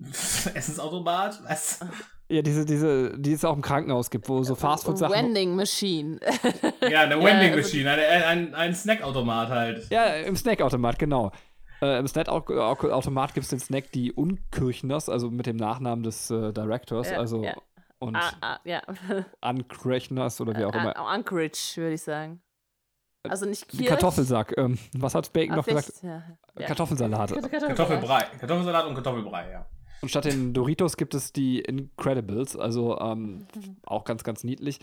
[0.54, 1.40] Essensautomat?
[1.48, 1.80] Was?
[2.28, 5.14] ja, diese, diese, die es auch im Krankenhaus gibt, wo so Fastfood-Sachen.
[5.14, 6.18] Vending Machine.
[6.90, 9.90] Ja, eine Ja, Wending also- Machine, eine, ein, ein Snackautomat halt.
[9.90, 11.32] Ja, im Snackautomat, genau.
[11.82, 16.52] Äh, Im Snackautomat gibt es den Snack die Unkirchners, also mit dem Nachnamen des äh,
[16.52, 17.54] Directors, Ja, also ja.
[17.98, 18.82] und ah, ah, ja.
[19.42, 20.96] Unkirchners oder wie auch immer.
[20.96, 22.40] Ah, Anchorage, würde ich sagen.
[23.28, 23.86] Also nicht Kirch.
[23.86, 24.56] Kartoffelsack.
[24.56, 26.02] Ähm, was hat Bacon Ah, noch gesagt?
[26.02, 26.22] Ja,
[26.58, 26.66] ja.
[26.66, 27.50] Kartoffelsalat.
[27.50, 28.26] Kartoffelbrei.
[28.38, 29.66] Kartoffelsalat und Kartoffelbrei, ja.
[30.02, 33.46] Und statt den Doritos gibt es die Incredibles, also ähm,
[33.86, 34.80] auch ganz, ganz niedlich.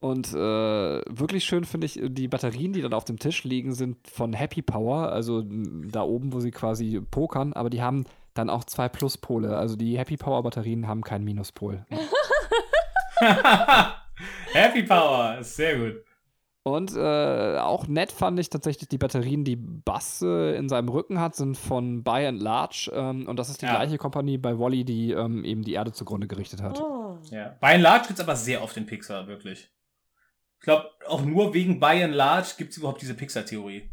[0.00, 3.96] Und äh, wirklich schön finde ich, die Batterien, die dann auf dem Tisch liegen, sind
[4.08, 8.04] von Happy Power, also da oben, wo sie quasi pokern, aber die haben
[8.34, 9.56] dann auch zwei Pluspole.
[9.56, 11.84] Also die Happy Power Batterien haben keinen Minuspol.
[14.52, 16.04] Happy Power, ist sehr gut.
[16.64, 21.18] Und äh, auch nett fand ich tatsächlich die Batterien, die Bass äh, in seinem Rücken
[21.18, 22.90] hat, sind von By and Large.
[22.94, 23.76] Ähm, und das ist die Ja.
[23.76, 26.78] gleiche Kompanie bei Wally, die ähm, eben die Erde zugrunde gerichtet hat.
[26.80, 27.16] Oh.
[27.30, 27.56] Ja.
[27.60, 29.70] By and Large gibt's aber sehr oft in Pixar, wirklich.
[30.58, 33.90] Ich glaube, auch nur wegen By and Large gibt's überhaupt diese Pixar-Theorie.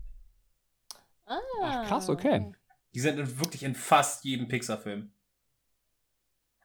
[1.25, 2.51] Ach, krass, okay.
[2.93, 5.11] Die sind in- wirklich in fast jedem Pixar-Film.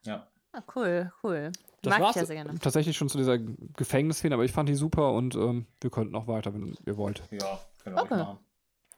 [0.04, 0.26] Ja.
[0.52, 1.52] Ah, cool, cool.
[1.82, 2.58] Das Mag war's ich ja sehr gerne.
[2.58, 6.26] tatsächlich schon zu dieser Gefängnisszene, aber ich fand die super und ähm, wir könnten auch
[6.26, 7.22] weiter, wenn ihr wollt.
[7.30, 8.16] Ja, können wir Okay.
[8.16, 8.38] machen.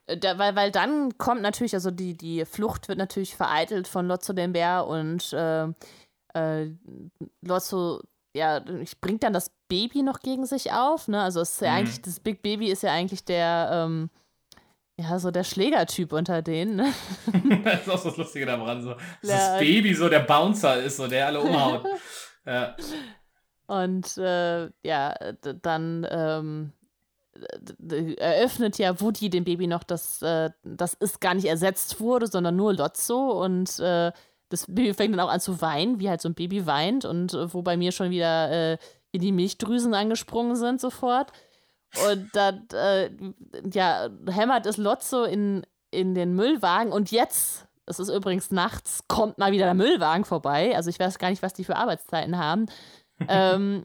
[0.06, 4.08] Äh, Da, weil, weil dann kommt natürlich, also die, die Flucht wird natürlich vereitelt von
[4.08, 5.68] Lotso den Bär und äh,
[6.34, 6.70] äh,
[7.42, 8.02] Lotso,
[8.34, 11.20] ja, ich- bringt dann das Baby noch gegen sich auf, ne?
[11.22, 11.76] Also es ist ja Mhm.
[11.78, 14.10] eigentlich, das Big Baby ist ja eigentlich der, ähm,
[14.96, 16.92] ja, so der Schlägertyp unter denen, ne?
[17.64, 18.82] das ist auch so das Lustige daran.
[18.82, 19.36] So, dass Ja.
[19.52, 21.84] das Baby so der Bouncer ist, so der alle umhaut.
[22.46, 22.76] ja.
[23.66, 25.14] Und äh, ja,
[25.62, 26.72] dann ähm,
[28.18, 32.56] eröffnet ja Woody dem Baby noch, dass äh, das ist gar nicht ersetzt wurde, sondern
[32.56, 33.42] nur Lotso.
[33.42, 34.12] Und äh,
[34.52, 37.04] das Baby fängt dann auch an zu weinen, wie halt so ein Baby weint.
[37.04, 38.78] Und äh, wo bei mir schon wieder äh,
[39.14, 41.32] die Milchdrüsen angesprungen sind sofort.
[42.08, 43.10] Und dann, äh,
[43.72, 46.92] ja, hämmert es Lotso in, in den Müllwagen.
[46.92, 50.76] Und jetzt, es ist übrigens nachts, kommt mal wieder der Müllwagen vorbei.
[50.76, 52.66] Also ich weiß gar nicht, was die für Arbeitszeiten haben.
[53.28, 53.84] ähm,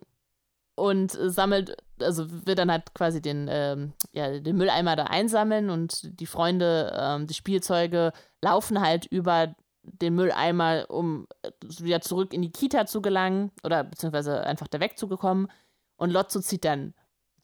[0.75, 6.19] und sammelt, also wird dann halt quasi den, ähm, ja, den Mülleimer da einsammeln und
[6.19, 8.11] die Freunde, ähm, die Spielzeuge
[8.43, 9.55] laufen halt über
[9.87, 14.79] den Mülleimer, um äh, wieder zurück in die Kita zu gelangen oder beziehungsweise einfach da
[14.79, 15.51] wegzugekommen.
[15.95, 16.93] Und Lotso zieht dann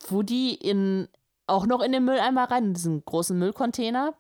[0.08, 1.08] Woody in,
[1.48, 4.14] auch noch in den Mülleimer rein, in diesen großen Müllcontainer.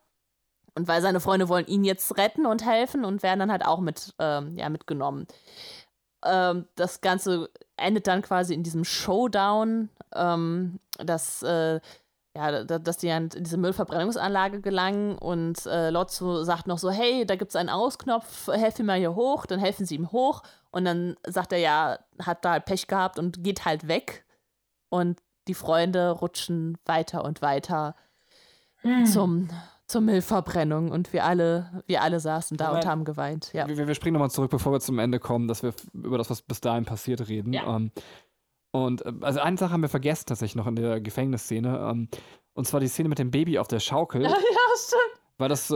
[0.75, 3.79] Und weil seine Freunde wollen ihn jetzt retten und helfen und werden dann halt auch
[3.79, 5.27] mit, ähm, ja, mitgenommen.
[6.25, 11.79] Ähm, das Ganze endet dann quasi in diesem Showdown, ähm, dass, äh,
[12.35, 17.35] ja, dass die in diese Müllverbrennungsanlage gelangen und äh, Lotso sagt noch so, hey, da
[17.35, 20.41] gibt es einen Ausknopf, helf mir mal hier hoch, dann helfen sie ihm hoch
[20.72, 24.26] und dann sagt er, ja, hat da halt Pech gehabt und geht halt weg
[24.89, 27.95] und die Freunde rutschen weiter und weiter
[28.77, 29.05] hm.
[29.05, 29.49] zum
[29.85, 33.51] zur Müllverbrennung und wir alle, wir alle saßen da und haben geweint.
[33.53, 33.68] Ja.
[33.68, 36.41] Wir, wir springen nochmal zurück, bevor wir zum Ende kommen, dass wir über das, was
[36.41, 37.53] bis dahin passiert, reden.
[37.53, 37.76] Ja.
[37.76, 37.91] Ähm,
[38.73, 41.89] und äh, also eine Sache haben wir vergessen tatsächlich noch in der Gefängnisszene.
[41.91, 42.09] Ähm,
[42.53, 44.23] und zwar die Szene mit dem Baby auf der Schaukel.
[44.23, 45.21] ja, stimmt.
[45.37, 45.75] Weil das äh,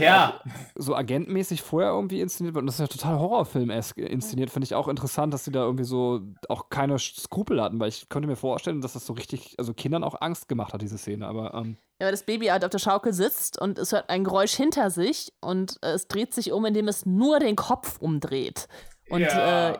[0.00, 0.40] ja.
[0.76, 2.62] so agentmäßig vorher irgendwie inszeniert wird.
[2.62, 4.50] Und das ist ja total Horrorfilm-esk inszeniert.
[4.50, 8.08] Finde ich auch interessant, dass sie da irgendwie so auch keine Skrupel hatten, weil ich
[8.08, 11.26] könnte mir vorstellen, dass das so richtig, also Kindern auch Angst gemacht hat, diese Szene.
[11.26, 14.24] Aber ähm, ja, weil das Baby halt auf der Schaukel sitzt und es hört ein
[14.24, 18.68] Geräusch hinter sich und äh, es dreht sich um, indem es nur den Kopf umdreht.
[19.08, 19.70] Und ja.
[19.70, 19.78] äh,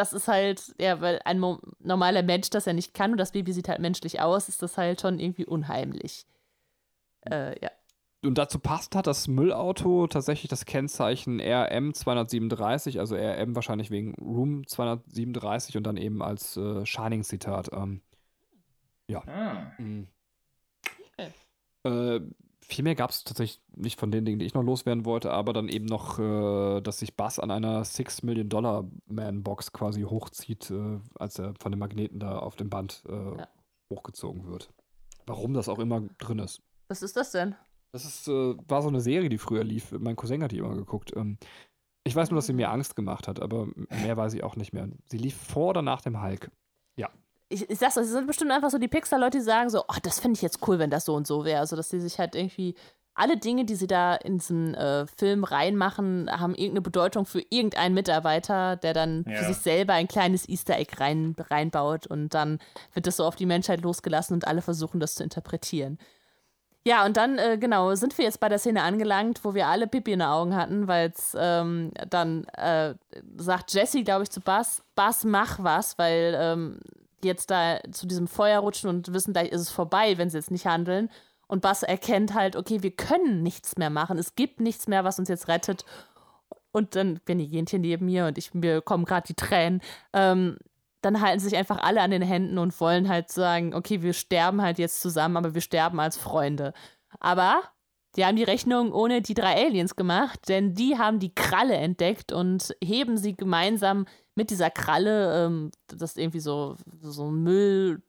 [0.00, 1.38] das ist halt, ja, weil ein
[1.78, 4.78] normaler Mensch das ja nicht kann und das Baby sieht halt menschlich aus, ist das
[4.78, 6.24] halt schon irgendwie unheimlich.
[7.30, 7.70] Äh, ja.
[8.22, 14.14] Und dazu passt hat das Müllauto tatsächlich das Kennzeichen RM 237, also RM wahrscheinlich wegen
[14.14, 17.70] Room 237 und dann eben als äh, Shining-Zitat.
[17.74, 18.00] Ähm,
[19.06, 19.22] ja.
[19.26, 19.72] Ah.
[19.76, 20.06] Mhm.
[21.84, 22.20] Äh,
[22.70, 25.52] viel mehr gab es tatsächlich nicht von den Dingen, die ich noch loswerden wollte, aber
[25.52, 30.02] dann eben noch, äh, dass sich Bass an einer 6 Million Dollar Man Box quasi
[30.02, 33.48] hochzieht, äh, als er von den Magneten da auf dem Band äh, ja.
[33.90, 34.72] hochgezogen wird.
[35.26, 36.62] Warum das auch immer drin ist.
[36.88, 37.54] Was ist das denn?
[37.92, 39.92] Das ist, äh, war so eine Serie, die früher lief.
[39.92, 41.12] Mein Cousin hat die immer geguckt.
[41.16, 41.38] Ähm,
[42.04, 43.68] ich weiß nur, dass sie mir Angst gemacht hat, aber
[44.02, 44.88] mehr weiß ich auch nicht mehr.
[45.06, 46.50] Sie lief vor oder nach dem Hulk
[47.50, 49.96] ich, ich sag's euch, es sind bestimmt einfach so die Pixar-Leute, die sagen so, oh,
[50.02, 51.60] das fände ich jetzt cool, wenn das so und so wäre.
[51.60, 52.74] Also, dass sie sich halt irgendwie
[53.14, 57.94] alle Dinge, die sie da in diesen äh, Film reinmachen, haben irgendeine Bedeutung für irgendeinen
[57.94, 59.36] Mitarbeiter, der dann ja.
[59.36, 62.60] für sich selber ein kleines Easter Egg rein, reinbaut und dann
[62.94, 65.98] wird das so auf die Menschheit losgelassen und alle versuchen, das zu interpretieren.
[66.86, 69.86] Ja, und dann, äh, genau, sind wir jetzt bei der Szene angelangt, wo wir alle
[69.86, 72.94] Pipi in den Augen hatten, weil es ähm, dann äh,
[73.36, 76.80] sagt Jesse, glaube ich, zu Bass, Bass, mach was, weil ähm,
[77.24, 80.50] jetzt da zu diesem Feuer rutschen und wissen, gleich ist es vorbei, wenn sie jetzt
[80.50, 81.10] nicht handeln.
[81.46, 84.18] Und Bass erkennt halt, okay, wir können nichts mehr machen.
[84.18, 85.84] Es gibt nichts mehr, was uns jetzt rettet.
[86.72, 89.80] Und dann bin ich hier neben mir und ich, mir kommen gerade die Tränen.
[90.12, 90.58] Ähm,
[91.02, 94.62] dann halten sich einfach alle an den Händen und wollen halt sagen, okay, wir sterben
[94.62, 96.72] halt jetzt zusammen, aber wir sterben als Freunde.
[97.18, 97.62] Aber
[98.16, 102.32] die haben die Rechnung ohne die drei Aliens gemacht, denn die haben die Kralle entdeckt
[102.32, 108.02] und heben sie gemeinsam mit dieser Kralle, ähm, das irgendwie so, so Müll,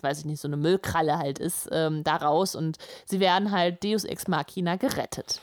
[0.00, 3.84] weiß ich nicht, so eine Müllkralle halt ist, ähm, da raus und sie werden halt
[3.84, 5.40] Deus Ex Machina gerettet.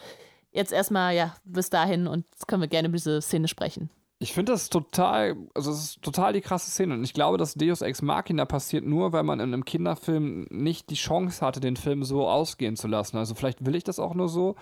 [0.52, 3.90] Jetzt erstmal, ja, bis dahin und jetzt können wir gerne über diese Szene sprechen.
[4.22, 6.94] Ich finde das total, also es ist total die krasse Szene.
[6.94, 10.90] Und ich glaube, dass Deus Ex Machina passiert nur, weil man in einem Kinderfilm nicht
[10.90, 13.18] die Chance hatte, den Film so ausgehen zu lassen.
[13.18, 14.56] Also vielleicht will ich das auch nur so.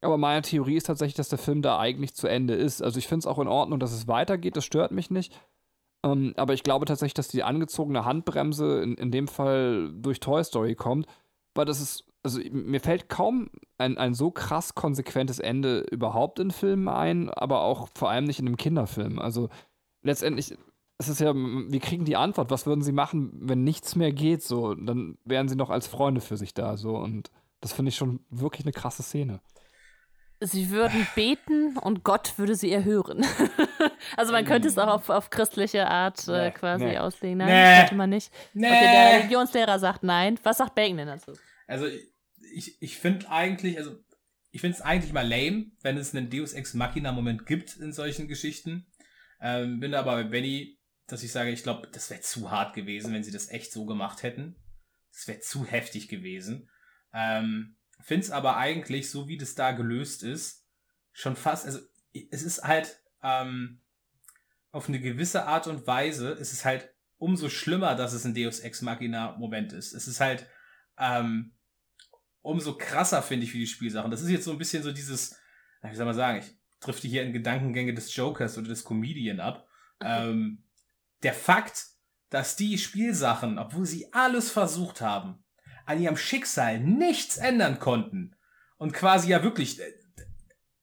[0.00, 2.82] Aber meine Theorie ist tatsächlich, dass der Film da eigentlich zu Ende ist.
[2.82, 5.32] Also ich finde es auch in Ordnung, dass es weitergeht, das stört mich nicht.
[6.04, 10.42] Ähm, aber ich glaube tatsächlich, dass die angezogene Handbremse in, in dem Fall durch Toy
[10.44, 11.06] Story kommt,
[11.54, 16.50] weil das ist, also mir fällt kaum ein, ein so krass konsequentes Ende überhaupt in
[16.50, 19.18] Filmen ein, aber auch vor allem nicht in einem Kinderfilm.
[19.18, 19.48] Also
[20.02, 20.56] letztendlich
[20.98, 24.42] es ist ja, wir kriegen die Antwort, was würden sie machen, wenn nichts mehr geht,
[24.42, 27.30] so, dann wären sie noch als Freunde für sich da, so, und
[27.60, 29.40] das finde ich schon wirklich eine krasse Szene
[30.40, 33.24] sie würden beten und Gott würde sie erhören.
[34.16, 36.98] also man könnte es auch auf, auf christliche Art äh, quasi nee.
[36.98, 37.38] auslegen.
[37.38, 37.70] Nein, nee.
[37.70, 38.32] das könnte man nicht.
[38.52, 38.66] Nee.
[38.66, 40.38] Okay, der Religionslehrer sagt nein.
[40.42, 41.32] Was sagt Bacon denn dazu?
[41.66, 41.86] Also
[42.56, 44.02] ich, ich finde eigentlich, also
[44.50, 47.92] ich finde es eigentlich mal lame, wenn es einen Deus Ex Machina Moment gibt in
[47.92, 48.86] solchen Geschichten.
[49.40, 53.12] Ähm, bin aber bei Benny, dass ich sage, ich glaube, das wäre zu hart gewesen,
[53.12, 54.56] wenn sie das echt so gemacht hätten.
[55.12, 56.70] Das wäre zu heftig gewesen.
[57.12, 60.66] Ähm, Finde es aber eigentlich, so wie das da gelöst ist,
[61.12, 61.80] schon fast, also
[62.30, 63.82] es ist halt ähm,
[64.70, 66.88] auf eine gewisse Art und Weise, ist es halt
[67.18, 69.92] umso schlimmer, dass es ein Deus Ex Machina Moment ist.
[69.92, 70.48] Es ist halt
[70.98, 71.55] ähm,
[72.46, 74.10] umso krasser, finde ich, für die Spielsachen.
[74.10, 75.36] Das ist jetzt so ein bisschen so dieses,
[75.82, 79.66] wie soll man sagen, ich drifte hier in Gedankengänge des Jokers oder des Comedian ab.
[80.02, 80.62] Ähm,
[81.22, 81.86] der Fakt,
[82.28, 85.42] dass die Spielsachen, obwohl sie alles versucht haben,
[85.86, 88.36] an ihrem Schicksal nichts ändern konnten
[88.76, 89.94] und quasi ja wirklich äh,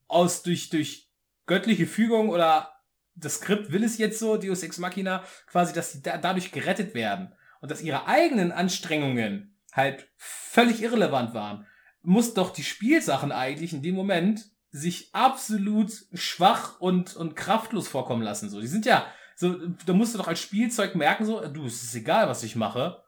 [0.07, 1.11] aus durch, durch
[1.45, 2.73] göttliche Fügung oder
[3.13, 6.95] das Skript will es jetzt so, Deus Ex Machina, quasi, dass sie da, dadurch gerettet
[6.95, 11.67] werden und dass ihre eigenen Anstrengungen halt völlig irrelevant waren,
[12.01, 18.23] muss doch die Spielsachen eigentlich in dem Moment sich absolut schwach und, und kraftlos vorkommen
[18.23, 18.49] lassen.
[18.49, 19.05] So, die sind ja,
[19.35, 19.55] so,
[19.85, 23.03] da musst du doch als Spielzeug merken, so, du, es ist egal, was ich mache.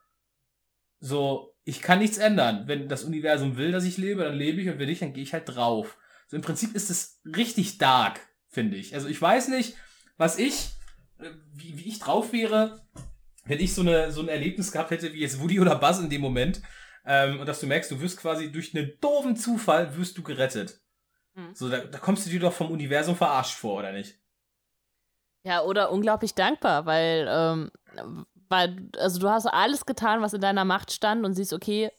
[1.00, 2.68] So, ich kann nichts ändern.
[2.68, 5.24] Wenn das Universum will, dass ich lebe, dann lebe ich und wenn nicht, dann gehe
[5.24, 5.98] ich halt drauf.
[6.28, 8.94] So, im Prinzip ist es richtig dark, finde ich.
[8.94, 9.76] Also, ich weiß nicht,
[10.18, 10.70] was ich,
[11.20, 12.82] äh, wie, wie ich drauf wäre,
[13.46, 16.10] wenn ich so, eine, so ein Erlebnis gehabt hätte, wie jetzt Woody oder Buzz in
[16.10, 16.62] dem Moment,
[17.06, 20.82] ähm, und dass du merkst, du wirst quasi durch einen doofen Zufall wirst du gerettet.
[21.36, 21.54] Hm.
[21.54, 24.20] So, da, da kommst du dir doch vom Universum verarscht vor, oder nicht?
[25.44, 27.72] Ja, oder unglaublich dankbar, weil, ähm,
[28.50, 31.92] weil, also du hast alles getan, was in deiner Macht stand und siehst, okay,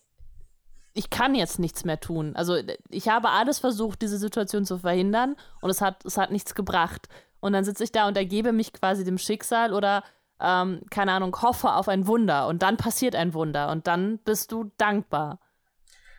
[0.94, 2.35] ich kann jetzt nichts mehr tun.
[2.35, 2.56] Also
[2.89, 7.09] ich habe alles versucht, diese Situation zu verhindern und es hat, es hat nichts gebracht.
[7.39, 10.02] Und dann sitze ich da und ergebe mich quasi dem Schicksal oder,
[10.40, 14.52] ähm, keine Ahnung, hoffe auf ein Wunder und dann passiert ein Wunder und dann bist
[14.52, 15.40] du dankbar.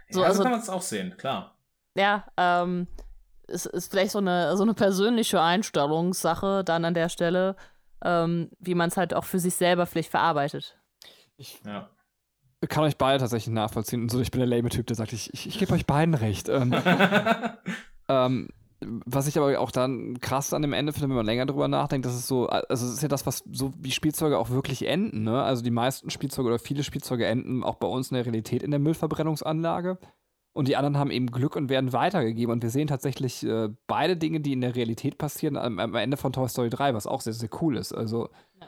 [0.09, 1.55] So, ja, also, so kann man es auch sehen, klar.
[1.95, 2.87] Ja, ähm,
[3.47, 7.55] es ist vielleicht so eine, so eine persönliche Einstellungssache dann an der Stelle,
[8.03, 10.77] ähm, wie man es halt auch für sich selber vielleicht verarbeitet.
[11.37, 11.89] Ich ja.
[12.67, 14.01] kann euch beide tatsächlich nachvollziehen.
[14.03, 16.13] Und so, ich bin der lame Typ, der sagt, ich, ich, ich gebe euch beiden
[16.13, 16.49] recht.
[16.49, 16.73] Ähm,
[18.09, 18.49] ähm,
[18.79, 22.05] was ich aber auch dann krass an dem Ende finde, wenn man länger drüber nachdenkt,
[22.05, 25.23] das ist so, also es ist ja das, was so wie Spielzeuge auch wirklich enden,
[25.23, 25.41] ne?
[25.41, 28.71] Also die meisten Spielzeuge oder viele Spielzeuge enden auch bei uns in der Realität in
[28.71, 29.97] der Müllverbrennungsanlage.
[30.53, 32.51] Und die anderen haben eben Glück und werden weitergegeben.
[32.51, 36.17] Und wir sehen tatsächlich äh, beide Dinge, die in der Realität passieren, am, am, Ende
[36.17, 37.93] von Toy Story 3, was auch sehr, sehr cool ist.
[37.93, 38.29] Also
[38.59, 38.67] ja.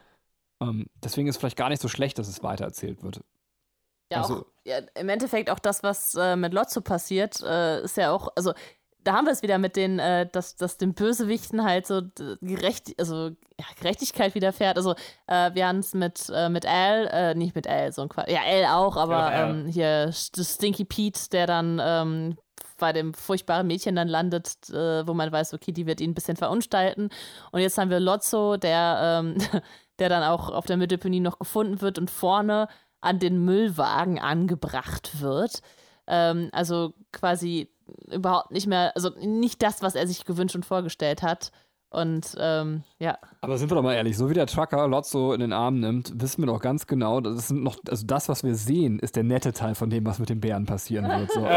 [0.69, 3.21] ähm, deswegen ist es vielleicht gar nicht so schlecht, dass es weitererzählt wird.
[4.11, 7.97] Ja, also, auch, ja, im Endeffekt auch das, was äh, mit Lotso passiert, äh, ist
[7.97, 8.53] ja auch, also
[9.03, 12.01] da haben wir es wieder mit den, äh, dass, dass den Bösewichten halt so
[12.41, 14.77] gerecht, also ja, Gerechtigkeit widerfährt.
[14.77, 14.93] Also
[15.27, 18.29] äh, wir haben es mit, äh, mit Al, äh, nicht mit Al, so ein Quatsch.
[18.29, 22.37] Ja, Al auch, aber ja, ähm, hier Stinky Pete, der dann ähm,
[22.77, 26.37] bei dem furchtbaren Mädchen dann landet, wo man weiß, okay, die wird ihn ein bisschen
[26.37, 27.09] verunstalten.
[27.51, 29.35] Und jetzt haben wir Lotso, der, ähm,
[29.99, 32.69] der dann auch auf der Mittelpenie noch gefunden wird und vorne
[33.01, 35.61] an den Müllwagen angebracht wird.
[36.07, 37.69] Ähm, also quasi
[38.11, 41.51] überhaupt nicht mehr, also nicht das, was er sich gewünscht und vorgestellt hat.
[41.91, 43.17] Und ähm, ja.
[43.41, 46.21] Aber sind wir doch mal ehrlich, so wie der Trucker Lotso in den Arm nimmt,
[46.21, 49.23] wissen wir doch ganz genau, das sind noch, also das, was wir sehen, ist der
[49.23, 51.31] nette Teil von dem, was mit den Bären passieren wird.
[51.31, 51.39] So.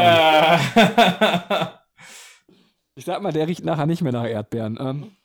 [2.95, 4.79] ich sag mal, der riecht nachher nicht mehr nach Erdbeeren.
[4.79, 5.15] Ähm.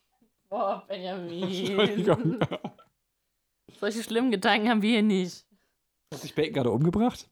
[0.50, 1.42] Boah, Benjamin.
[1.48, 2.38] Entschuldigung.
[3.80, 5.46] Solche schlimmen Gedanken haben wir hier nicht.
[6.12, 7.30] Hat sich Bacon gerade umgebracht?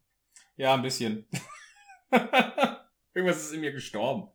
[0.57, 1.27] Ja, ein bisschen.
[3.17, 4.29] Irgendwas ist in mir gestorben.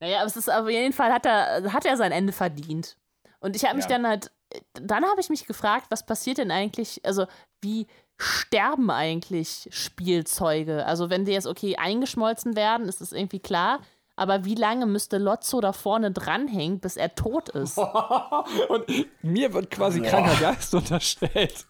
[0.00, 2.96] Naja, aber es ist auf jeden Fall hat er, hat er sein Ende verdient.
[3.38, 3.90] Und ich habe mich ja.
[3.90, 4.30] dann halt,
[4.72, 7.26] dann habe ich mich gefragt, was passiert denn eigentlich, also
[7.60, 7.86] wie
[8.16, 10.86] sterben eigentlich Spielzeuge?
[10.86, 13.80] Also wenn die jetzt okay eingeschmolzen werden, ist das irgendwie klar.
[14.16, 17.76] Aber wie lange müsste Lotso da vorne dranhängen, bis er tot ist?
[18.68, 18.86] Und
[19.20, 20.08] mir wird quasi Boah.
[20.08, 21.66] kranker Geist unterstellt.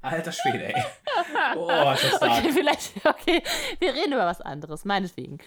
[0.00, 0.84] Alter Schwede, ey.
[1.56, 2.38] Oh, ist das stark.
[2.38, 3.42] Okay, vielleicht, okay,
[3.80, 5.38] wir reden über was anderes, meinetwegen.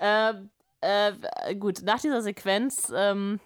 [0.00, 0.50] Ähm,
[0.80, 3.40] äh, gut, nach dieser Sequenz, ähm,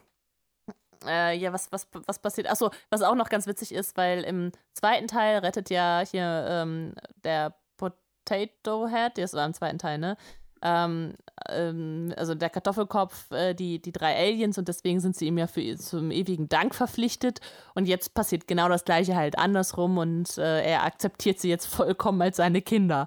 [1.06, 2.48] äh, ja, was, was, was passiert?
[2.48, 6.94] Achso, was auch noch ganz witzig ist, weil im zweiten Teil rettet ja hier ähm,
[7.24, 10.16] der Potato Head, das war im zweiten Teil, ne?
[10.64, 11.14] Ähm,
[11.48, 15.46] ähm, also der Kartoffelkopf, äh, die, die drei Aliens und deswegen sind sie ihm ja
[15.46, 17.40] für zum ewigen Dank verpflichtet.
[17.74, 22.20] Und jetzt passiert genau das gleiche halt andersrum und äh, er akzeptiert sie jetzt vollkommen
[22.22, 23.06] als seine Kinder.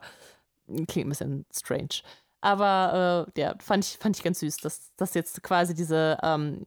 [0.88, 2.02] Klingt ein bisschen strange.
[2.40, 6.66] Aber äh, ja, fand ich, fand ich ganz süß, dass das jetzt quasi diese ähm,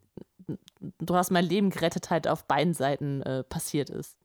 [0.99, 4.17] Du hast mein Leben gerettet halt auf beiden Seiten äh, passiert ist.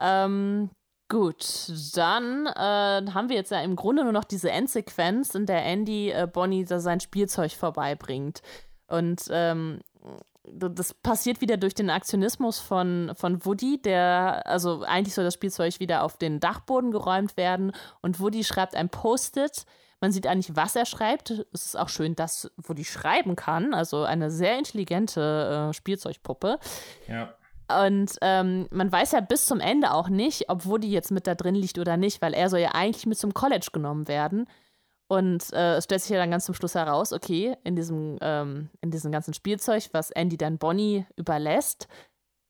[0.00, 0.70] Ähm,
[1.08, 5.64] Gut, dann äh, haben wir jetzt ja im Grunde nur noch diese Endsequenz, in der
[5.64, 8.42] Andy äh, Bonnie da sein Spielzeug vorbeibringt.
[8.88, 9.80] Und ähm,
[10.52, 15.78] das passiert wieder durch den Aktionismus von, von Woody, der, also eigentlich soll das Spielzeug
[15.80, 17.72] wieder auf den Dachboden geräumt werden
[18.02, 19.64] und Woody schreibt ein Post-it.
[20.00, 21.30] Man sieht eigentlich, was er schreibt.
[21.52, 23.74] Es ist auch schön, dass Woody schreiben kann.
[23.74, 26.58] Also eine sehr intelligente äh, Spielzeugpuppe.
[27.08, 27.34] Ja.
[27.68, 31.34] Und ähm, man weiß ja bis zum Ende auch nicht, ob Woody jetzt mit da
[31.34, 34.46] drin liegt oder nicht, weil er soll ja eigentlich mit zum College genommen werden.
[35.08, 38.70] Und äh, es stellt sich ja dann ganz zum Schluss heraus, okay, in diesem, ähm,
[38.80, 41.86] in diesem ganzen Spielzeug, was Andy dann Bonnie überlässt,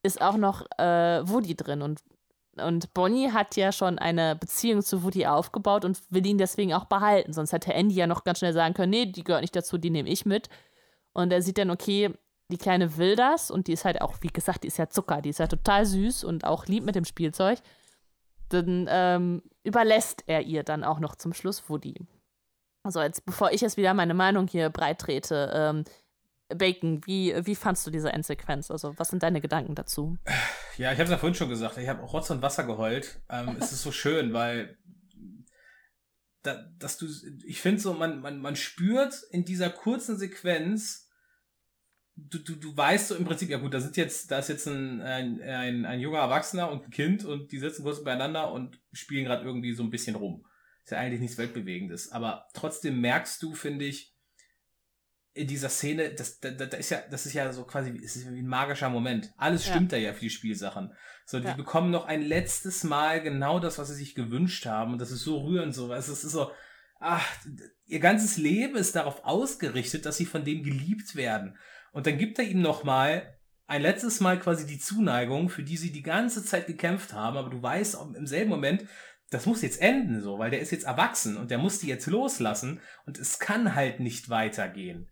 [0.02, 1.82] ist auch noch äh, Woody drin.
[1.82, 2.02] Und,
[2.56, 6.86] und Bonnie hat ja schon eine Beziehung zu Woody aufgebaut und will ihn deswegen auch
[6.86, 7.32] behalten.
[7.32, 9.90] Sonst hätte Andy ja noch ganz schnell sagen können, nee, die gehört nicht dazu, die
[9.90, 10.48] nehme ich mit.
[11.12, 12.12] Und er sieht dann, okay,
[12.48, 15.20] die Kleine will das und die ist halt auch, wie gesagt, die ist ja Zucker,
[15.20, 17.58] die ist ja total süß und auch lieb mit dem Spielzeug.
[18.48, 22.06] Dann ähm, überlässt er ihr dann auch noch zum Schluss Woody.
[22.84, 25.84] Also jetzt, bevor ich jetzt wieder meine Meinung hier breit trete, ähm,
[26.48, 28.70] Bacon, wie, wie fandst du diese Endsequenz?
[28.70, 30.16] Also, was sind deine Gedanken dazu?
[30.76, 31.78] Ja, ich habe es ja vorhin schon gesagt.
[31.78, 33.18] Ich habe Rotz und Wasser geheult.
[33.30, 34.76] Ähm, es ist so schön, weil
[36.42, 37.06] da, dass du,
[37.44, 41.05] ich finde so, man, man, man spürt in dieser kurzen Sequenz,
[42.16, 44.66] du, du, du weißt so im Prinzip, ja gut, da sind jetzt, da ist jetzt
[44.66, 48.80] ein, ein, ein, ein junger Erwachsener und ein Kind und die sitzen kurz beieinander und
[48.92, 50.46] spielen gerade irgendwie so ein bisschen rum.
[50.84, 52.12] Ist ja eigentlich nichts Weltbewegendes.
[52.12, 54.14] Aber trotzdem merkst du, finde ich,
[55.34, 58.32] in dieser Szene, das, da, da ist ja, das ist ja so quasi, es ist
[58.32, 59.34] wie ein magischer Moment.
[59.36, 59.98] Alles stimmt ja.
[59.98, 60.94] da ja für die Spielsachen.
[61.26, 61.54] So, die ja.
[61.54, 64.92] bekommen noch ein letztes Mal genau das, was sie sich gewünscht haben.
[64.92, 65.92] Und das ist so rührend so.
[65.92, 66.52] Es ist so,
[67.00, 67.26] ach,
[67.84, 71.58] ihr ganzes Leben ist darauf ausgerichtet, dass sie von dem geliebt werden.
[71.96, 75.78] Und dann gibt er ihm noch mal ein letztes Mal quasi die Zuneigung, für die
[75.78, 77.38] sie die ganze Zeit gekämpft haben.
[77.38, 78.86] Aber du weißt im selben Moment,
[79.30, 82.06] das muss jetzt enden so, weil der ist jetzt erwachsen und der muss die jetzt
[82.06, 85.10] loslassen und es kann halt nicht weitergehen.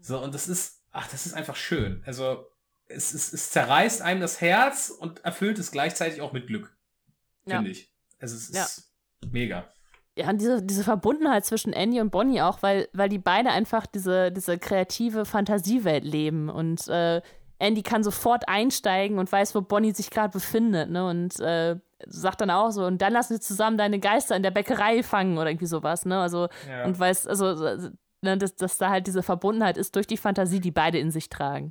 [0.00, 2.02] So, und das ist, ach, das ist einfach schön.
[2.04, 2.44] Also,
[2.88, 6.76] es, es, es zerreißt einem das Herz und erfüllt es gleichzeitig auch mit Glück.
[7.44, 7.70] Finde ja.
[7.70, 7.92] ich.
[8.18, 8.82] Also, es ist
[9.22, 9.28] ja.
[9.30, 9.72] mega.
[10.18, 14.32] Ja, diese, diese Verbundenheit zwischen Andy und Bonnie auch, weil, weil die beide einfach diese,
[14.32, 17.20] diese kreative Fantasiewelt leben und äh,
[17.58, 21.06] Andy kann sofort einsteigen und weiß, wo Bonnie sich gerade befindet, ne?
[21.06, 21.76] Und äh,
[22.06, 25.38] sagt dann auch so, und dann lassen wir zusammen deine Geister in der Bäckerei fangen
[25.38, 26.20] oder irgendwie sowas, ne?
[26.20, 26.84] Also, ja.
[26.84, 27.54] und weiß, also
[28.22, 31.30] ne, dass, dass da halt diese Verbundenheit ist durch die Fantasie, die beide in sich
[31.30, 31.70] tragen.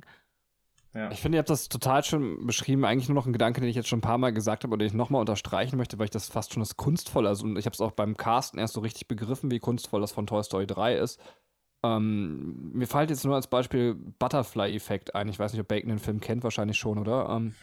[0.96, 1.10] Ja.
[1.10, 2.86] Ich finde, ihr habt das total schön beschrieben.
[2.86, 4.78] Eigentlich nur noch ein Gedanke, den ich jetzt schon ein paar Mal gesagt habe und
[4.78, 7.66] den ich nochmal unterstreichen möchte, weil ich das fast schon das kunstvoll, also und ich
[7.66, 10.66] habe es auch beim Casten erst so richtig begriffen, wie kunstvoll das von Toy Story
[10.66, 11.20] 3 ist.
[11.84, 15.28] Ähm, mir fällt jetzt nur als Beispiel Butterfly-Effekt ein.
[15.28, 17.28] Ich weiß nicht, ob Bacon den Film kennt, wahrscheinlich schon, oder?
[17.28, 17.54] Ähm.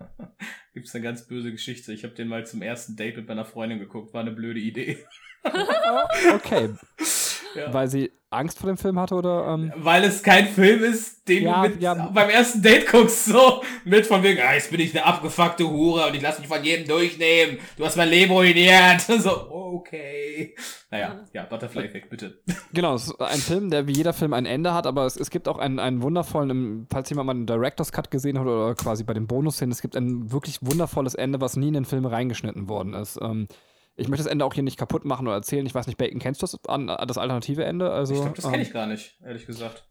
[0.74, 1.94] Gibt es eine ganz böse Geschichte.
[1.94, 4.12] Ich habe den mal zum ersten Date mit meiner Freundin geguckt.
[4.12, 4.98] War eine blöde Idee.
[6.34, 6.74] okay.
[7.56, 7.72] Ja.
[7.72, 9.46] Weil sie Angst vor dem Film hatte oder?
[9.48, 9.72] Ähm?
[9.76, 11.94] Weil es kein Film ist, den ja, du mit, ja.
[11.94, 16.08] beim ersten Date guckst, so mit von wegen, ah, jetzt bin ich eine abgefuckte Hure
[16.08, 17.58] und ich lasse mich von jedem durchnehmen.
[17.76, 19.06] Du hast mein Leben ruiniert.
[19.18, 20.54] So, okay.
[20.90, 22.38] Naja, ja, Butterfly Effect, bitte.
[22.72, 25.30] Genau, es ist ein Film, der wie jeder Film ein Ende hat, aber es, es
[25.30, 29.04] gibt auch einen, einen wundervollen, falls jemand mal einen Director's Cut gesehen hat oder quasi
[29.04, 32.68] bei den Bonus-Szenen, es gibt ein wirklich wundervolles Ende, was nie in den Film reingeschnitten
[32.68, 33.18] worden ist.
[33.22, 33.48] Ähm,
[33.96, 35.64] ich möchte das Ende auch hier nicht kaputt machen oder erzählen.
[35.66, 36.58] Ich weiß nicht, Bacon, kennst du das,
[37.06, 37.90] das alternative Ende?
[37.90, 39.88] Also, ich glaube, das kenne ich ähm, gar nicht, ehrlich gesagt.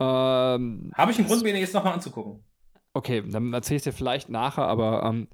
[0.00, 2.44] Ähm, Habe ich einen Grund, mir jetzt nochmal anzugucken.
[2.94, 5.28] Okay, dann erzähle ich dir vielleicht nachher, aber ähm,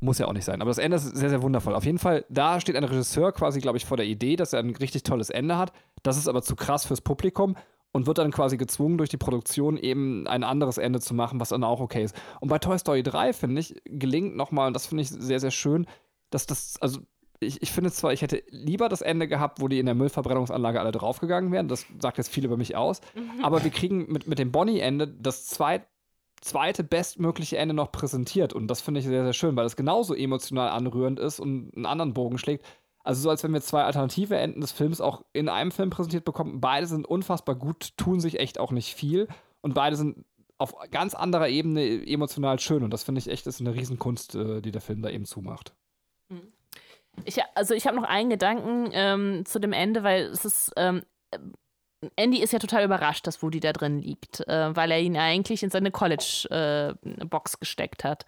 [0.00, 0.60] muss ja auch nicht sein.
[0.60, 1.74] Aber das Ende ist sehr, sehr wundervoll.
[1.74, 4.60] Auf jeden Fall, da steht ein Regisseur quasi, glaube ich, vor der Idee, dass er
[4.60, 5.72] ein richtig tolles Ende hat.
[6.02, 7.56] Das ist aber zu krass fürs Publikum
[7.92, 11.48] und wird dann quasi gezwungen, durch die Produktion eben ein anderes Ende zu machen, was
[11.48, 12.14] dann auch okay ist.
[12.40, 15.50] Und bei Toy Story 3, finde ich, gelingt nochmal, und das finde ich sehr, sehr
[15.50, 15.86] schön,
[16.30, 17.00] dass das, also
[17.40, 20.80] ich, ich finde zwar, ich hätte lieber das Ende gehabt, wo die in der Müllverbrennungsanlage
[20.80, 21.68] alle draufgegangen wären.
[21.68, 23.00] Das sagt jetzt viel über mich aus.
[23.14, 23.44] Mhm.
[23.44, 25.86] Aber wir kriegen mit, mit dem Bonnie-Ende das zweit,
[26.40, 28.52] zweite bestmögliche Ende noch präsentiert.
[28.52, 31.86] Und das finde ich sehr, sehr schön, weil es genauso emotional anrührend ist und einen
[31.86, 32.64] anderen Bogen schlägt.
[33.04, 36.24] Also so, als wenn wir zwei alternative Enden des Films auch in einem Film präsentiert
[36.24, 36.60] bekommen.
[36.60, 39.28] Beide sind unfassbar gut, tun sich echt auch nicht viel.
[39.60, 40.24] Und beide sind
[40.58, 42.82] auf ganz anderer Ebene emotional schön.
[42.82, 45.74] Und das finde ich echt ist eine Riesenkunst, äh, die der Film da eben zumacht.
[47.24, 50.72] Ich, also ich habe noch einen Gedanken ähm, zu dem Ende, weil es ist.
[50.76, 51.02] Ähm,
[52.14, 55.64] Andy ist ja total überrascht, dass Woody da drin liegt, äh, weil er ihn eigentlich
[55.64, 58.24] in seine College-Box äh, gesteckt hat.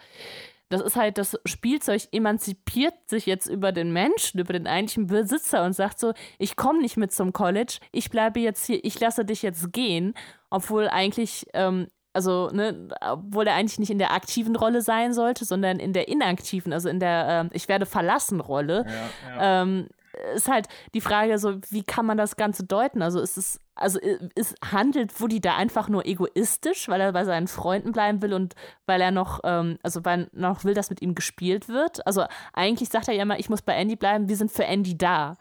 [0.71, 5.65] Das ist halt, das Spielzeug emanzipiert sich jetzt über den Menschen, über den eigentlichen Besitzer
[5.65, 9.25] und sagt so, ich komme nicht mit zum College, ich bleibe jetzt hier, ich lasse
[9.25, 10.15] dich jetzt gehen,
[10.49, 15.45] obwohl eigentlich ähm, also, ne, obwohl er eigentlich nicht in der aktiven Rolle sein sollte,
[15.45, 19.63] sondern in der inaktiven, also in der äh, Ich werde verlassen Rolle, ja, ja.
[19.63, 19.89] Ähm,
[20.35, 23.01] ist halt die Frage so, wie kann man das Ganze deuten?
[23.01, 23.99] Also ist es, also
[24.35, 28.55] ist, handelt Woody da einfach nur egoistisch, weil er bei seinen Freunden bleiben will und
[28.87, 32.07] weil er noch, ähm, also weil er noch will, dass mit ihm gespielt wird?
[32.07, 34.99] Also eigentlich sagt er ja immer, ich muss bei Andy bleiben, wir sind für Andy
[34.99, 35.37] da.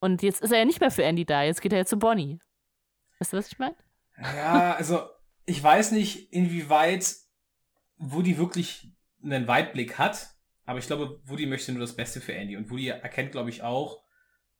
[0.00, 1.98] Und jetzt ist er ja nicht mehr für Andy da, jetzt geht er ja zu
[1.98, 2.38] Bonnie.
[3.18, 3.76] Weißt du, was ich meine?
[4.36, 5.00] Ja, also
[5.46, 7.16] ich weiß nicht, inwieweit
[7.98, 8.92] Woody wirklich
[9.22, 10.34] einen Weitblick hat,
[10.64, 12.56] aber ich glaube, Woody möchte nur das Beste für Andy.
[12.56, 14.02] Und Woody erkennt, glaube ich, auch,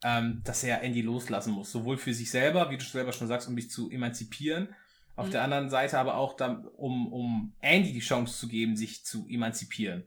[0.03, 1.71] ähm, dass er Andy loslassen muss.
[1.71, 4.75] Sowohl für sich selber, wie du selber schon sagst, um dich zu emanzipieren.
[5.15, 5.31] Auf mhm.
[5.31, 9.27] der anderen Seite aber auch, dann, um, um Andy die Chance zu geben, sich zu
[9.27, 10.05] emanzipieren.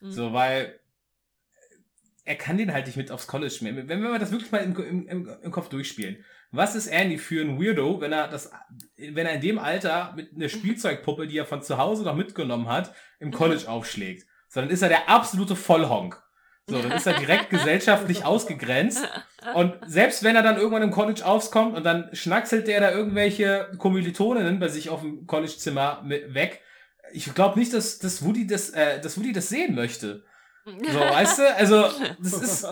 [0.00, 0.10] Mhm.
[0.10, 0.80] So, weil
[2.24, 3.88] er kann den halt nicht mit aufs College nehmen.
[3.88, 6.24] Wenn, wenn wir das wirklich mal im, im, im, im Kopf durchspielen.
[6.56, 8.50] Was ist Andy für ein Weirdo, wenn er das,
[8.96, 12.68] wenn er in dem Alter mit einer Spielzeugpuppe, die er von zu Hause noch mitgenommen
[12.68, 14.26] hat, im College aufschlägt?
[14.48, 16.22] So, dann ist er der absolute Vollhonk.
[16.68, 19.06] So, dann ist er direkt gesellschaftlich ausgegrenzt.
[19.54, 23.70] Und selbst wenn er dann irgendwann im College aufkommt und dann schnackselt der da irgendwelche
[23.78, 26.62] Kommilitoninnen bei sich auf dem Collegezimmer weg,
[27.12, 30.24] ich glaube nicht, dass, dass, Woody das, äh, dass Woody das sehen möchte.
[30.64, 31.54] So, weißt du?
[31.54, 31.88] Also,
[32.18, 32.66] das ist.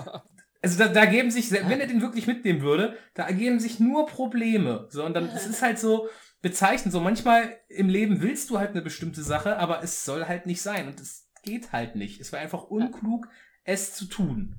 [0.64, 4.06] Also da, da geben sich, wenn er den wirklich mitnehmen würde, da ergeben sich nur
[4.06, 4.88] Probleme.
[4.88, 6.08] So, und dann, es ist halt so
[6.40, 6.90] bezeichnend.
[6.90, 10.62] So, manchmal im Leben willst du halt eine bestimmte Sache, aber es soll halt nicht
[10.62, 10.86] sein.
[10.86, 12.18] Und es geht halt nicht.
[12.18, 13.28] Es war einfach unklug,
[13.64, 14.56] es zu tun.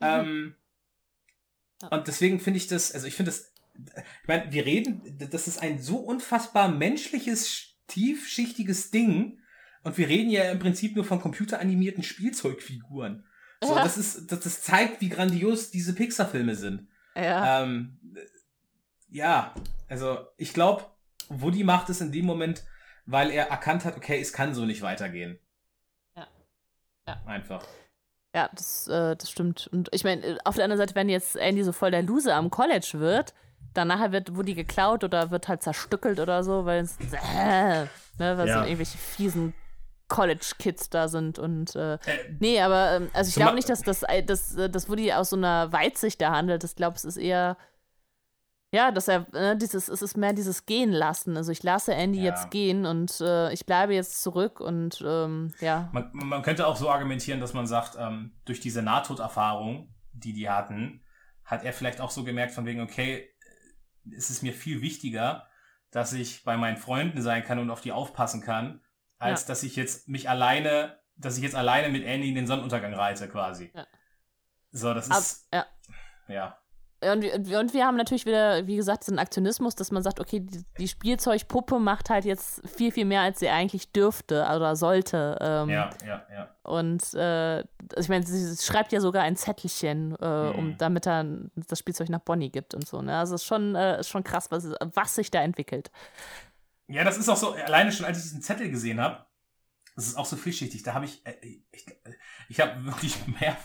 [0.00, 0.06] Mhm.
[0.06, 0.54] Ähm,
[1.90, 3.52] und deswegen finde ich das, also ich finde das,
[4.22, 9.38] ich meine, wir reden, das ist ein so unfassbar menschliches, tiefschichtiges Ding.
[9.84, 13.26] Und wir reden ja im Prinzip nur von computeranimierten Spielzeugfiguren.
[13.62, 16.88] So, das ist, das, das zeigt, wie grandios diese Pixar-Filme sind.
[17.14, 17.62] Ja.
[17.62, 17.98] Ähm,
[19.08, 19.54] ja,
[19.88, 20.84] also ich glaube,
[21.28, 22.64] Woody macht es in dem Moment,
[23.06, 25.38] weil er erkannt hat, okay, es kann so nicht weitergehen.
[26.16, 26.26] Ja.
[27.06, 27.22] Ja.
[27.26, 27.64] Einfach.
[28.34, 29.68] Ja, das, äh, das stimmt.
[29.72, 32.50] Und ich meine, auf der anderen Seite, wenn jetzt Andy so voll der Loser am
[32.50, 33.34] College wird,
[33.74, 37.82] dann nachher wird Woody geklaut oder wird halt zerstückelt oder so, weil es, äh,
[38.18, 38.60] ne, weil Ja.
[38.60, 39.54] so irgendwelche fiesen
[40.12, 41.98] College-Kids da sind und äh, Äh,
[42.38, 45.36] nee, aber ähm, also ich glaube nicht, dass das, äh, dass, äh, Woody aus so
[45.36, 46.64] einer Weitsicht da handelt.
[46.64, 47.56] Ich glaube, es ist eher
[48.74, 51.36] ja, dass er äh, dieses, es ist mehr dieses Gehen lassen.
[51.36, 52.30] Also ich lasse Andy Ja.
[52.30, 55.90] jetzt gehen und äh, ich bleibe jetzt zurück und ähm, ja.
[55.92, 60.48] Man, man könnte auch so argumentieren, dass man sagt, ähm, durch diese Nahtoderfahrung, die die
[60.48, 61.02] hatten,
[61.44, 63.28] hat er vielleicht auch so gemerkt von wegen, okay,
[64.16, 65.46] es ist mir viel wichtiger,
[65.90, 68.80] dass ich bei meinen Freunden sein kann und auf die aufpassen kann,
[69.22, 69.48] als Ja.
[69.48, 73.28] dass ich jetzt mich alleine, dass ich jetzt alleine mit Andy in den Sonnenuntergang reite
[73.28, 73.70] quasi.
[73.74, 73.86] Ja.
[74.72, 75.66] So, das Ab, ist, ja.
[76.28, 76.58] ja.
[77.12, 80.38] Und wir, und wir haben natürlich wieder, wie gesagt, diesen Aktionismus, dass man sagt, okay,
[80.38, 85.36] die, die Spielzeugpuppe macht halt jetzt viel, viel mehr, als sie eigentlich dürfte oder sollte.
[85.40, 86.48] Ähm, Ja, ja, ja.
[86.62, 87.64] Und äh,
[87.96, 90.78] also ich meine, sie schreibt ja sogar ein Zettelchen, äh, um, Mhm.
[90.78, 91.26] damit er
[91.68, 93.02] das Spielzeug nach Bonnie gibt und so.
[93.02, 93.18] Ne?
[93.18, 95.90] Also es ist schon, äh, ist schon krass, was, was sich da entwickelt.
[96.92, 99.24] Ja, das ist auch so, alleine schon, als ich diesen Zettel gesehen habe,
[99.94, 100.82] das ist auch so vielschichtig.
[100.82, 101.86] Da habe ich, äh, ich,
[102.48, 103.56] ich habe wirklich mehr,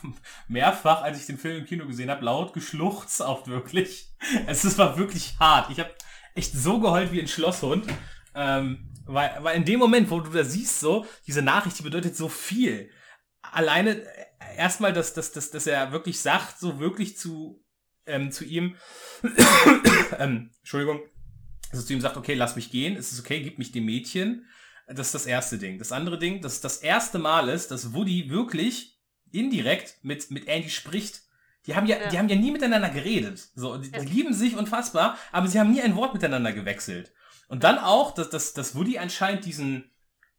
[0.47, 4.13] mehrfach, als ich den Film im Kino gesehen habe, laut geschluchzt, auch wirklich.
[4.45, 5.69] Es ist, war wirklich hart.
[5.71, 5.93] Ich habe
[6.35, 7.85] echt so geheult wie ein Schlosshund.
[8.35, 12.15] Ähm, weil, weil in dem Moment, wo du da siehst, so, diese Nachricht, die bedeutet
[12.15, 12.91] so viel.
[13.41, 17.63] Alleine äh, erstmal, dass, dass, dass, dass er wirklich sagt, so wirklich zu,
[18.05, 18.75] ähm, zu ihm,
[20.19, 21.01] ähm, Entschuldigung,
[21.71, 24.45] dass zu ihm sagt, okay, lass mich gehen, es ist okay, gib mich dem Mädchen.
[24.87, 25.79] Das ist das erste Ding.
[25.79, 28.97] Das andere Ding, dass das erste Mal ist, dass Woody wirklich
[29.31, 31.23] indirekt mit, mit Andy spricht.
[31.65, 32.07] Die haben ja, Ja.
[32.09, 33.49] die haben ja nie miteinander geredet.
[33.55, 37.11] So, die, die lieben sich unfassbar, aber sie haben nie ein Wort miteinander gewechselt.
[37.49, 39.91] Und dann auch, dass, dass, dass Woody anscheinend diesen,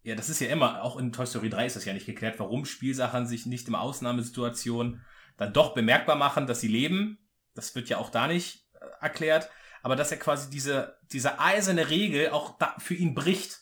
[0.03, 2.39] ja, das ist ja immer, auch in Toy Story 3 ist das ja nicht geklärt,
[2.39, 5.05] warum Spielsachen sich nicht in Ausnahmesituationen
[5.37, 7.19] dann doch bemerkbar machen, dass sie leben.
[7.55, 9.51] Das wird ja auch da nicht äh, erklärt.
[9.89, 13.61] Aber dass er quasi diese, diese eiserne Regel auch da für ihn bricht.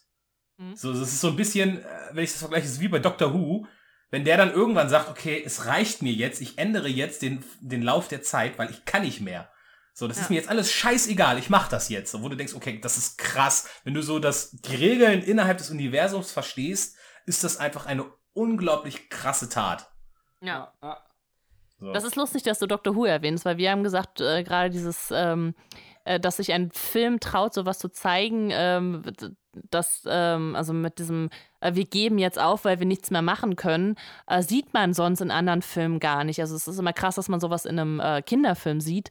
[0.57, 0.74] Mhm.
[0.74, 3.32] So, das ist so ein bisschen, äh, wenn ich das vergleiche, ist wie bei Doctor
[3.32, 3.66] Who.
[4.11, 7.82] Wenn der dann irgendwann sagt, okay, es reicht mir jetzt, ich ändere jetzt den, den
[7.82, 9.48] Lauf der Zeit, weil ich kann nicht mehr.
[9.93, 10.23] So, das Ja.
[10.24, 12.11] ist mir jetzt alles scheißegal, ich mach das jetzt.
[12.11, 13.69] So, wo du denkst, okay, das ist krass.
[13.85, 19.09] Wenn du so das, die Regeln innerhalb des Universums verstehst, ist das einfach eine unglaublich
[19.11, 19.89] krasse Tat.
[20.40, 20.73] Ja.
[21.78, 21.93] So.
[21.93, 22.94] Das ist lustig, dass du Dr.
[22.94, 25.55] Who erwähnst, weil wir haben gesagt, äh, gerade dieses, ähm,
[26.07, 29.31] äh, dass sich ein Film traut, sowas zu zeigen, ähm, d-
[29.70, 31.31] dass, ähm, also mit diesem,
[31.61, 33.97] äh, wir geben jetzt auf, weil wir nichts mehr machen können,
[34.27, 36.41] äh, sieht man sonst in anderen Filmen gar nicht.
[36.41, 39.09] Also es ist immer krass, dass man sowas in einem äh, Kinderfilm sieht.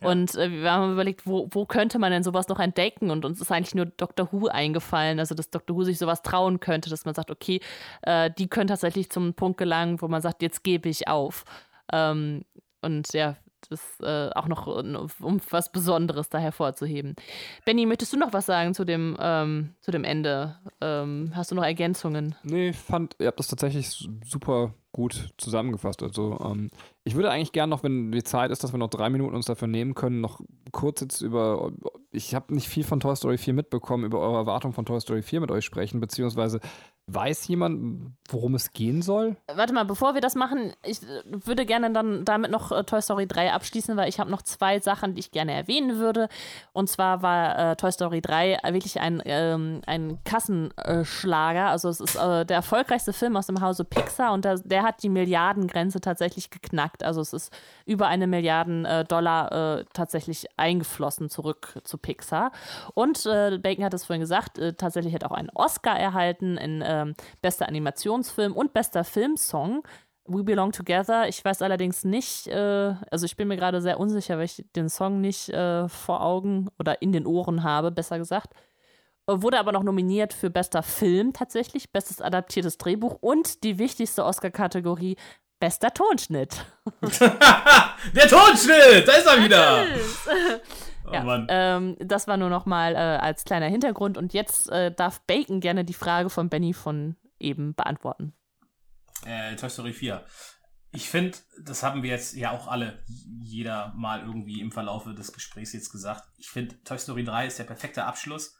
[0.00, 0.08] Ja.
[0.08, 3.10] Und äh, wir haben überlegt, wo, wo könnte man denn sowas noch entdecken?
[3.10, 4.28] Und uns ist eigentlich nur Dr.
[4.32, 5.76] Who eingefallen, also dass Dr.
[5.76, 7.60] Who sich sowas trauen könnte, dass man sagt, okay,
[8.02, 11.44] äh, die können tatsächlich zum Punkt gelangen, wo man sagt, jetzt gebe ich auf.
[11.92, 12.44] Ähm,
[12.82, 13.36] und ja,
[13.70, 17.16] das äh, auch noch, äh, um was Besonderes da hervorzuheben.
[17.64, 20.56] Benny, möchtest du noch was sagen zu dem, ähm, zu dem Ende?
[20.80, 22.34] Ähm, hast du noch Ergänzungen?
[22.42, 26.02] Nee, ich fand, ihr habt das tatsächlich super gut zusammengefasst.
[26.02, 26.70] Also, ähm,
[27.02, 29.46] ich würde eigentlich gern noch, wenn die Zeit ist, dass wir noch drei Minuten uns
[29.46, 31.72] dafür nehmen können, noch kurz jetzt über.
[32.12, 35.22] Ich habe nicht viel von Toy Story 4 mitbekommen, über eure Erwartung von Toy Story
[35.22, 36.60] 4 mit euch sprechen, beziehungsweise
[37.06, 39.36] Weiß jemand, worum es gehen soll?
[39.54, 43.26] Warte mal, bevor wir das machen, ich würde gerne dann damit noch äh, Toy Story
[43.26, 46.28] 3 abschließen, weil ich habe noch zwei Sachen, die ich gerne erwähnen würde.
[46.72, 51.68] Und zwar war äh, Toy Story 3 wirklich ein, ähm, ein Kassenschlager.
[51.68, 55.02] Also es ist äh, der erfolgreichste Film aus dem Hause Pixar und der, der, hat
[55.02, 57.02] die Milliardengrenze tatsächlich geknackt.
[57.04, 57.52] Also es ist
[57.84, 62.52] über eine Milliarden äh, Dollar äh, tatsächlich eingeflossen zurück zu Pixar.
[62.94, 67.68] Und Bacon hat es vorhin gesagt, tatsächlich hat auch einen Oscar erhalten in ähm, bester
[67.68, 69.82] Animationsfilm und bester Filmsong.
[70.26, 71.28] We Belong Together.
[71.28, 74.88] Ich weiß allerdings nicht, äh, also ich bin mir gerade sehr unsicher, weil ich den
[74.88, 78.54] Song nicht äh, vor Augen oder in den Ohren habe, besser gesagt.
[79.26, 84.24] Äh, wurde aber noch nominiert für bester Film tatsächlich, bestes adaptiertes Drehbuch und die wichtigste
[84.24, 85.16] Oscar-Kategorie,
[85.60, 86.64] bester Tonschnitt.
[88.14, 89.84] Der Tonschnitt, da ist er wieder.
[91.06, 94.16] Oh, ja, ähm, das war nur noch mal äh, als kleiner Hintergrund.
[94.16, 98.32] Und jetzt äh, darf Bacon gerne die Frage von Benny von eben beantworten.
[99.24, 100.24] Äh, Toy Story 4.
[100.92, 103.02] Ich finde, das haben wir jetzt ja auch alle,
[103.42, 106.24] jeder mal irgendwie im Verlaufe des Gesprächs jetzt gesagt.
[106.38, 108.56] Ich finde, Toy Story 3 ist der perfekte Abschluss.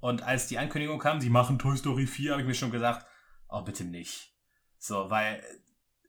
[0.00, 3.06] Und als die Ankündigung kam, sie machen Toy Story 4, habe ich mir schon gesagt,
[3.48, 4.34] oh, bitte nicht.
[4.78, 5.42] So, weil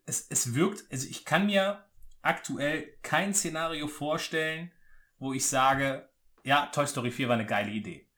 [0.05, 1.85] es, es wirkt, also ich kann mir
[2.21, 4.71] aktuell kein Szenario vorstellen,
[5.17, 6.09] wo ich sage,
[6.43, 8.09] ja, Toy Story 4 war eine geile Idee.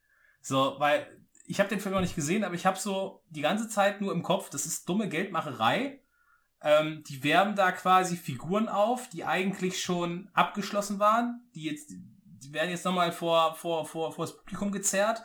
[0.42, 1.08] So, weil
[1.46, 4.12] ich habe den Film noch nicht gesehen, aber ich habe so die ganze Zeit nur
[4.12, 6.02] im Kopf, das ist dumme Geldmacherei.
[6.62, 12.54] Ähm, die werben da quasi Figuren auf, die eigentlich schon abgeschlossen waren, die jetzt, die
[12.54, 15.22] werden jetzt nochmal vor, vor, vor, vor das Publikum gezerrt,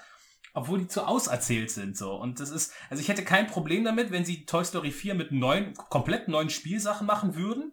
[0.55, 2.15] obwohl die zu auserzählt sind, so.
[2.15, 5.33] Und das ist, also ich hätte kein Problem damit, wenn sie Toy Story 4 mit
[5.33, 7.72] neuen, komplett neuen Spielsachen machen würden.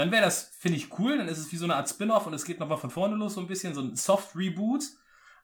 [0.00, 1.18] Dann wäre das, finde ich, cool.
[1.18, 3.34] Dann ist es wie so eine Art Spin-off und es geht nochmal von vorne los,
[3.34, 4.82] so ein bisschen, so ein Soft-Reboot.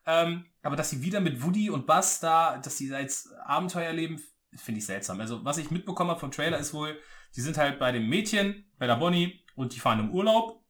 [0.07, 3.93] Ähm, aber dass sie wieder mit Woody und Buzz da, dass sie da jetzt Abenteuer
[3.93, 4.19] leben,
[4.55, 5.21] finde ich seltsam.
[5.21, 6.99] Also, was ich mitbekommen habe vom Trailer ist wohl,
[7.35, 10.65] die sind halt bei dem Mädchen, bei der Bonnie und die fahren im Urlaub.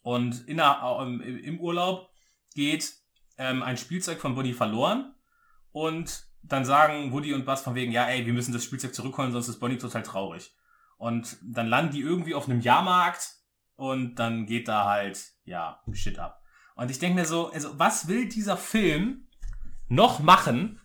[0.00, 2.08] Und in der, äh, im Urlaub
[2.54, 2.94] geht
[3.36, 5.14] ähm, ein Spielzeug von Bonnie verloren.
[5.70, 9.32] Und dann sagen Woody und Buzz von wegen, ja, ey, wir müssen das Spielzeug zurückholen,
[9.32, 10.56] sonst ist Bonnie total traurig.
[10.96, 13.34] Und dann landen die irgendwie auf einem Jahrmarkt
[13.76, 16.42] und dann geht da halt, ja, Shit ab.
[16.74, 19.28] Und ich denke mir so, also was will dieser Film
[19.88, 20.80] noch machen,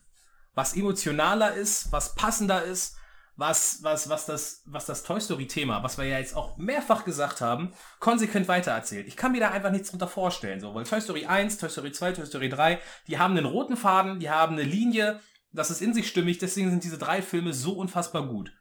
[0.54, 2.98] was emotionaler ist, was passender ist,
[3.36, 7.06] was, was, was das, was das Toy Story Thema, was wir ja jetzt auch mehrfach
[7.06, 9.08] gesagt haben, konsequent weitererzählt.
[9.08, 11.92] Ich kann mir da einfach nichts drunter vorstellen, so, weil Toy Story 1, Toy Story
[11.92, 15.20] 2, Toy Story 3, die haben einen roten Faden, die haben eine Linie,
[15.52, 18.54] das ist in sich stimmig, deswegen sind diese drei Filme so unfassbar gut.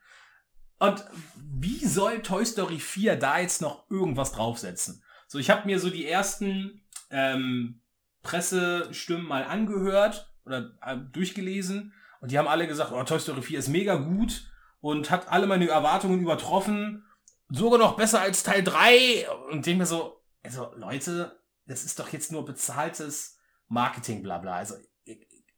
[0.80, 1.04] Und
[1.36, 5.04] wie soll Toy Story 4 da jetzt noch irgendwas draufsetzen?
[5.28, 7.82] So, ich habe mir so die ersten ähm,
[8.22, 13.58] Pressestimmen mal angehört oder äh, durchgelesen und die haben alle gesagt, oh, Toy Story 4
[13.58, 14.50] ist mega gut
[14.80, 17.04] und hat alle meine Erwartungen übertroffen,
[17.50, 22.08] sogar noch besser als Teil 3 und denke mir so, also Leute, das ist doch
[22.08, 23.38] jetzt nur bezahltes
[23.68, 24.54] Marketing, bla bla.
[24.54, 24.76] Also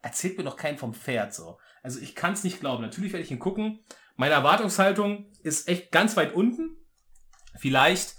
[0.01, 1.59] erzählt mir doch keinen vom Pferd so.
[1.83, 2.83] Also ich kann es nicht glauben.
[2.83, 3.81] Natürlich werde ich ihn gucken.
[4.17, 6.77] Meine Erwartungshaltung ist echt ganz weit unten.
[7.57, 8.17] Vielleicht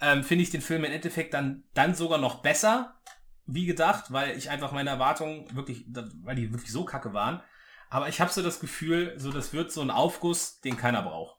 [0.00, 3.00] ähm, finde ich den Film im Endeffekt dann, dann sogar noch besser,
[3.46, 5.86] wie gedacht, weil ich einfach meine Erwartungen wirklich,
[6.22, 7.42] weil die wirklich so kacke waren.
[7.90, 11.36] Aber ich habe so das Gefühl, so das wird so ein Aufguss, den keiner braucht.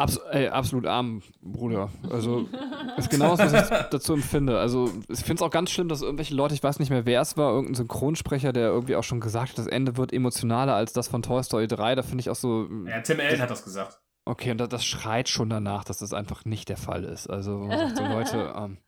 [0.00, 1.90] Abs ey, absolut arm, Bruder.
[2.10, 2.48] Also,
[2.96, 4.58] ist genau das, was ich dazu empfinde.
[4.58, 7.20] Also, ich finde es auch ganz schlimm, dass irgendwelche Leute, ich weiß nicht mehr, wer
[7.20, 10.94] es war, irgendein Synchronsprecher, der irgendwie auch schon gesagt hat, das Ende wird emotionaler als
[10.94, 11.96] das von Toy Story 3.
[11.96, 12.66] Da finde ich auch so.
[12.86, 14.00] Ja, Tim Allen hat das gesagt.
[14.24, 17.28] Okay, und das, das, schreit schon danach, dass das einfach nicht der Fall ist.
[17.28, 18.78] Also, so Leute, ähm,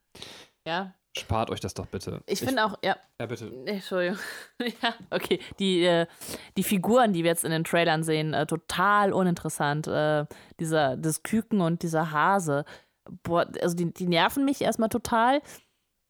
[0.67, 0.95] ja.
[1.17, 2.23] Spart euch das doch bitte.
[2.27, 2.97] Ich, ich finde auch, ja.
[3.21, 3.53] Ja, bitte.
[3.67, 4.19] Entschuldigung.
[4.83, 5.41] ja, okay.
[5.59, 6.07] Die, äh,
[6.57, 9.87] die Figuren, die wir jetzt in den Trailern sehen, äh, total uninteressant.
[9.89, 10.25] Äh,
[10.59, 12.65] dieser, das Küken und dieser Hase.
[13.23, 15.43] Boah, also die, die nerven mich erstmal total.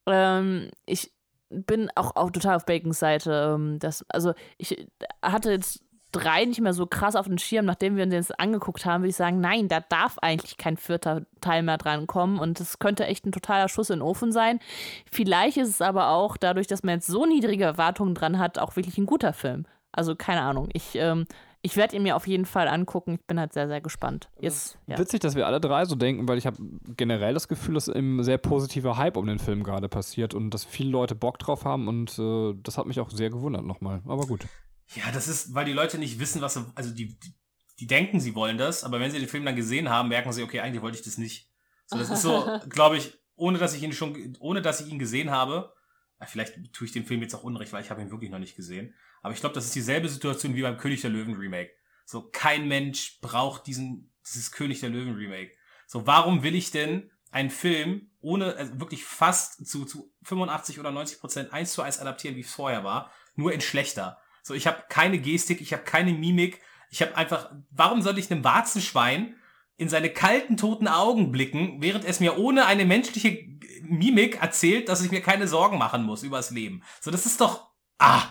[0.07, 1.13] Ähm, ich
[1.51, 3.55] bin auch, auch total auf Bacons Seite.
[3.57, 4.87] Ähm, das, also ich
[5.21, 8.85] hatte jetzt drei nicht mehr so krass auf den Schirm, nachdem wir uns das angeguckt
[8.85, 12.61] haben, würde ich sagen, nein, da darf eigentlich kein vierter Teil mehr dran kommen und
[12.61, 14.61] das könnte echt ein totaler Schuss in den Ofen sein.
[15.11, 18.77] Vielleicht ist es aber auch dadurch, dass man jetzt so niedrige Erwartungen dran hat, auch
[18.77, 19.65] wirklich ein guter Film.
[19.91, 20.69] Also keine Ahnung.
[20.73, 21.27] Ich, ähm,
[21.65, 23.15] ich werde ihn mir auf jeden Fall angucken.
[23.15, 24.29] Ich bin halt sehr, sehr gespannt.
[24.41, 24.99] Jetzt, ja.
[24.99, 26.57] Witzig, dass wir alle drei so denken, weil ich habe
[26.97, 30.65] generell das Gefühl, dass ein sehr positiver Hype um den Film gerade passiert und dass
[30.65, 34.01] viele Leute Bock drauf haben und äh, das hat mich auch sehr gewundert nochmal.
[34.07, 34.47] Aber gut.
[34.95, 37.35] Ja, das ist, weil die Leute nicht wissen, was sie, also die, die,
[37.81, 40.43] die denken, sie wollen das, aber wenn sie den Film dann gesehen haben, merken sie,
[40.43, 41.51] okay, eigentlich wollte ich das nicht.
[41.87, 44.99] So, das ist so, glaube ich, ohne dass ich ihn schon, ohne dass ich ihn
[44.99, 45.73] gesehen habe,
[46.27, 48.57] vielleicht tue ich dem Film jetzt auch unrecht, weil ich habe ihn wirklich noch nicht
[48.57, 48.95] gesehen.
[49.23, 51.73] Aber ich glaube, das ist dieselbe Situation wie beim König der Löwen Remake.
[52.05, 55.53] So, kein Mensch braucht diesen, dieses König der Löwen Remake.
[55.87, 60.91] So, warum will ich denn einen Film ohne, also wirklich fast zu, zu 85 oder
[60.91, 64.22] 90 Prozent eins zu eins adaptieren, wie es vorher war, nur in schlechter?
[64.43, 66.61] So, ich habe keine Gestik, ich habe keine Mimik,
[66.91, 69.37] ich habe einfach, warum sollte ich einem Warzenschwein
[69.77, 73.49] in seine kalten, toten Augen blicken, während es mir ohne eine menschliche
[73.83, 76.83] Mimik erzählt, dass ich mir keine Sorgen machen muss übers Leben.
[77.01, 78.23] So, das ist doch, ah.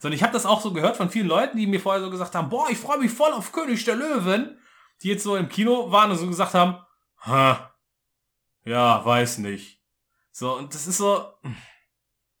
[0.00, 2.10] So, und ich habe das auch so gehört von vielen Leuten, die mir vorher so
[2.10, 4.58] gesagt haben, boah, ich freue mich voll auf König der Löwen,
[5.02, 6.78] die jetzt so im Kino waren und so gesagt haben,
[7.20, 7.74] ha,
[8.64, 9.82] ja, weiß nicht.
[10.30, 11.32] So, und das ist so,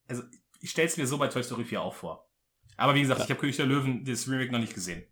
[0.08, 0.22] also
[0.60, 2.27] ich stell's mir so bei Toy Story 4 auch vor.
[2.78, 3.24] Aber wie gesagt, ja.
[3.24, 5.02] ich habe König der Löwen, das Remake noch nicht gesehen.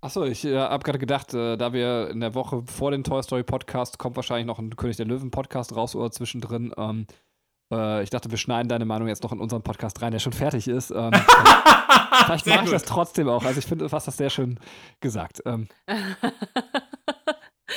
[0.00, 3.22] Achso, ich äh, habe gerade gedacht, äh, da wir in der Woche vor dem Toy
[3.22, 6.72] Story Podcast kommt wahrscheinlich noch ein König der Löwen Podcast raus oder zwischendrin.
[6.76, 7.06] Ähm,
[7.70, 10.32] äh, ich dachte, wir schneiden deine Meinung jetzt noch in unseren Podcast rein, der schon
[10.32, 10.90] fertig ist.
[10.90, 11.12] Ähm,
[12.24, 13.44] vielleicht mache ich das trotzdem auch.
[13.44, 14.58] Also ich finde, du hast das sehr schön
[15.00, 15.42] gesagt.
[15.46, 15.68] Ähm.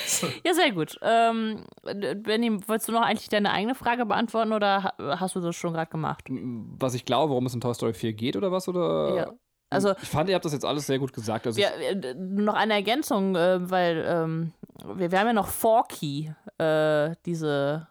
[0.46, 0.98] ja, sehr gut.
[1.02, 5.74] Ähm, Benny, wolltest du noch eigentlich deine eigene Frage beantworten oder hast du das schon
[5.74, 6.26] gerade gemacht?
[6.30, 8.68] Was ich glaube, worum es in Toy Story 4 geht oder was?
[8.68, 9.16] Oder?
[9.16, 9.34] Ja.
[9.70, 11.48] Also, ich fand, ihr habt das jetzt alles sehr gut gesagt.
[11.48, 14.54] Also wir, noch eine Ergänzung, äh, weil ähm,
[14.96, 17.88] wir, wir, haben ja noch Forky, äh, diese,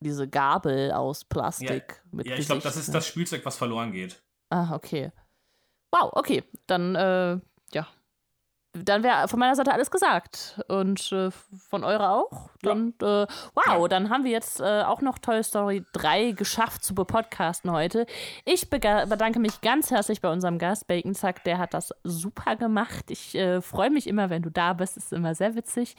[0.00, 2.02] diese Gabel aus Plastik.
[2.04, 4.22] Ja, mit ja ich glaube, das ist das Spielzeug, was verloren geht.
[4.50, 5.10] Ah, okay.
[5.90, 6.44] Wow, okay.
[6.66, 7.38] Dann, äh,
[7.72, 7.88] ja,
[8.84, 10.60] dann wäre von meiner Seite alles gesagt.
[10.68, 11.30] Und äh,
[11.68, 12.50] von eurer auch.
[12.66, 12.72] Ja.
[12.72, 16.94] Und äh, wow, dann haben wir jetzt äh, auch noch Toy Story 3 geschafft zu
[16.94, 18.06] bepodcasten heute.
[18.44, 21.44] Ich bedanke mich ganz herzlich bei unserem Gast Bacon Zack.
[21.44, 23.10] Der hat das super gemacht.
[23.10, 24.96] Ich äh, freue mich immer, wenn du da bist.
[24.96, 25.96] Ist immer sehr witzig.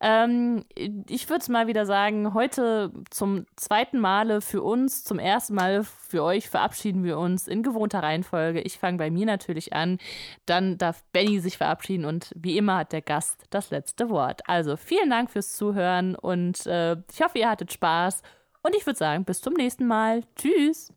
[0.00, 0.64] Ähm,
[1.08, 5.84] ich würde es mal wieder sagen, heute zum zweiten Male für uns, zum ersten Mal
[5.84, 8.60] für euch verabschieden wir uns in gewohnter Reihenfolge.
[8.60, 9.98] Ich fange bei mir natürlich an.
[10.46, 14.48] Dann darf Benny sich verabschieden und wie immer hat der Gast das letzte Wort.
[14.48, 18.22] Also vielen Dank fürs Zuhören und äh, ich hoffe, ihr hattet Spaß.
[18.62, 20.22] Und ich würde sagen, bis zum nächsten Mal.
[20.36, 20.92] Tschüss.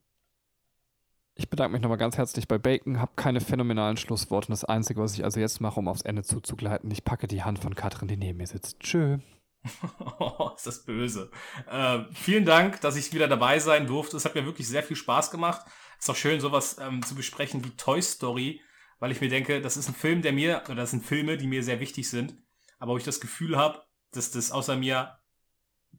[1.35, 4.47] Ich bedanke mich nochmal ganz herzlich bei Bacon, habe keine phänomenalen Schlussworte.
[4.49, 7.59] Das Einzige, was ich also jetzt mache, um aufs Ende zuzugleiten, ich packe die Hand
[7.59, 8.79] von Katrin, die neben mir sitzt.
[8.79, 9.17] Tschö.
[10.19, 11.31] Oh, ist das böse.
[11.69, 14.15] Äh, vielen Dank, dass ich wieder dabei sein durfte.
[14.15, 15.65] Es hat mir wirklich sehr viel Spaß gemacht.
[15.99, 18.61] Ist auch schön, sowas ähm, zu besprechen wie Toy Story
[18.99, 21.47] weil ich mir denke, das ist ein Film, der mir, oder das sind Filme, die
[21.47, 22.35] mir sehr wichtig sind,
[22.79, 23.83] aber wo ich das Gefühl habe,
[24.15, 25.17] dass das außer mir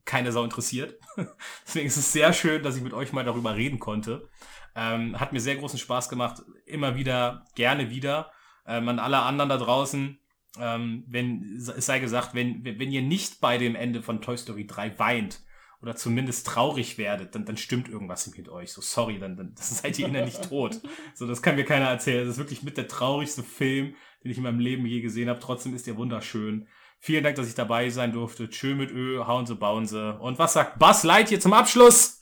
[0.05, 0.99] keine Sau interessiert.
[1.65, 4.29] Deswegen ist es sehr schön, dass ich mit euch mal darüber reden konnte.
[4.75, 6.43] Ähm, hat mir sehr großen Spaß gemacht.
[6.65, 8.31] Immer wieder, gerne wieder.
[8.65, 10.19] Ähm, an alle anderen da draußen,
[10.59, 14.67] ähm, wenn, es sei gesagt, wenn, wenn ihr nicht bei dem Ende von Toy Story
[14.67, 15.41] 3 weint,
[15.81, 18.71] oder zumindest traurig werdet, dann, dann stimmt irgendwas mit euch.
[18.71, 20.81] So, sorry, dann, dann seid ihr innerlich tot.
[21.13, 22.25] So, das kann mir keiner erzählen.
[22.25, 25.39] Das ist wirklich mit der traurigste Film, den ich in meinem Leben je gesehen habe.
[25.39, 26.67] Trotzdem ist er wunderschön.
[26.99, 28.49] Vielen Dank, dass ich dabei sein durfte.
[28.49, 30.17] Tschö mit Ö, hauen sie, bauen sie.
[30.19, 32.19] Und was sagt Buzz Lightyear zum Abschluss?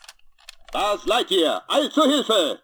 [0.71, 2.61] Buzz Lightyear, all zur Hilfe!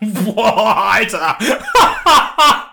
[0.34, 1.38] Boah, Alter!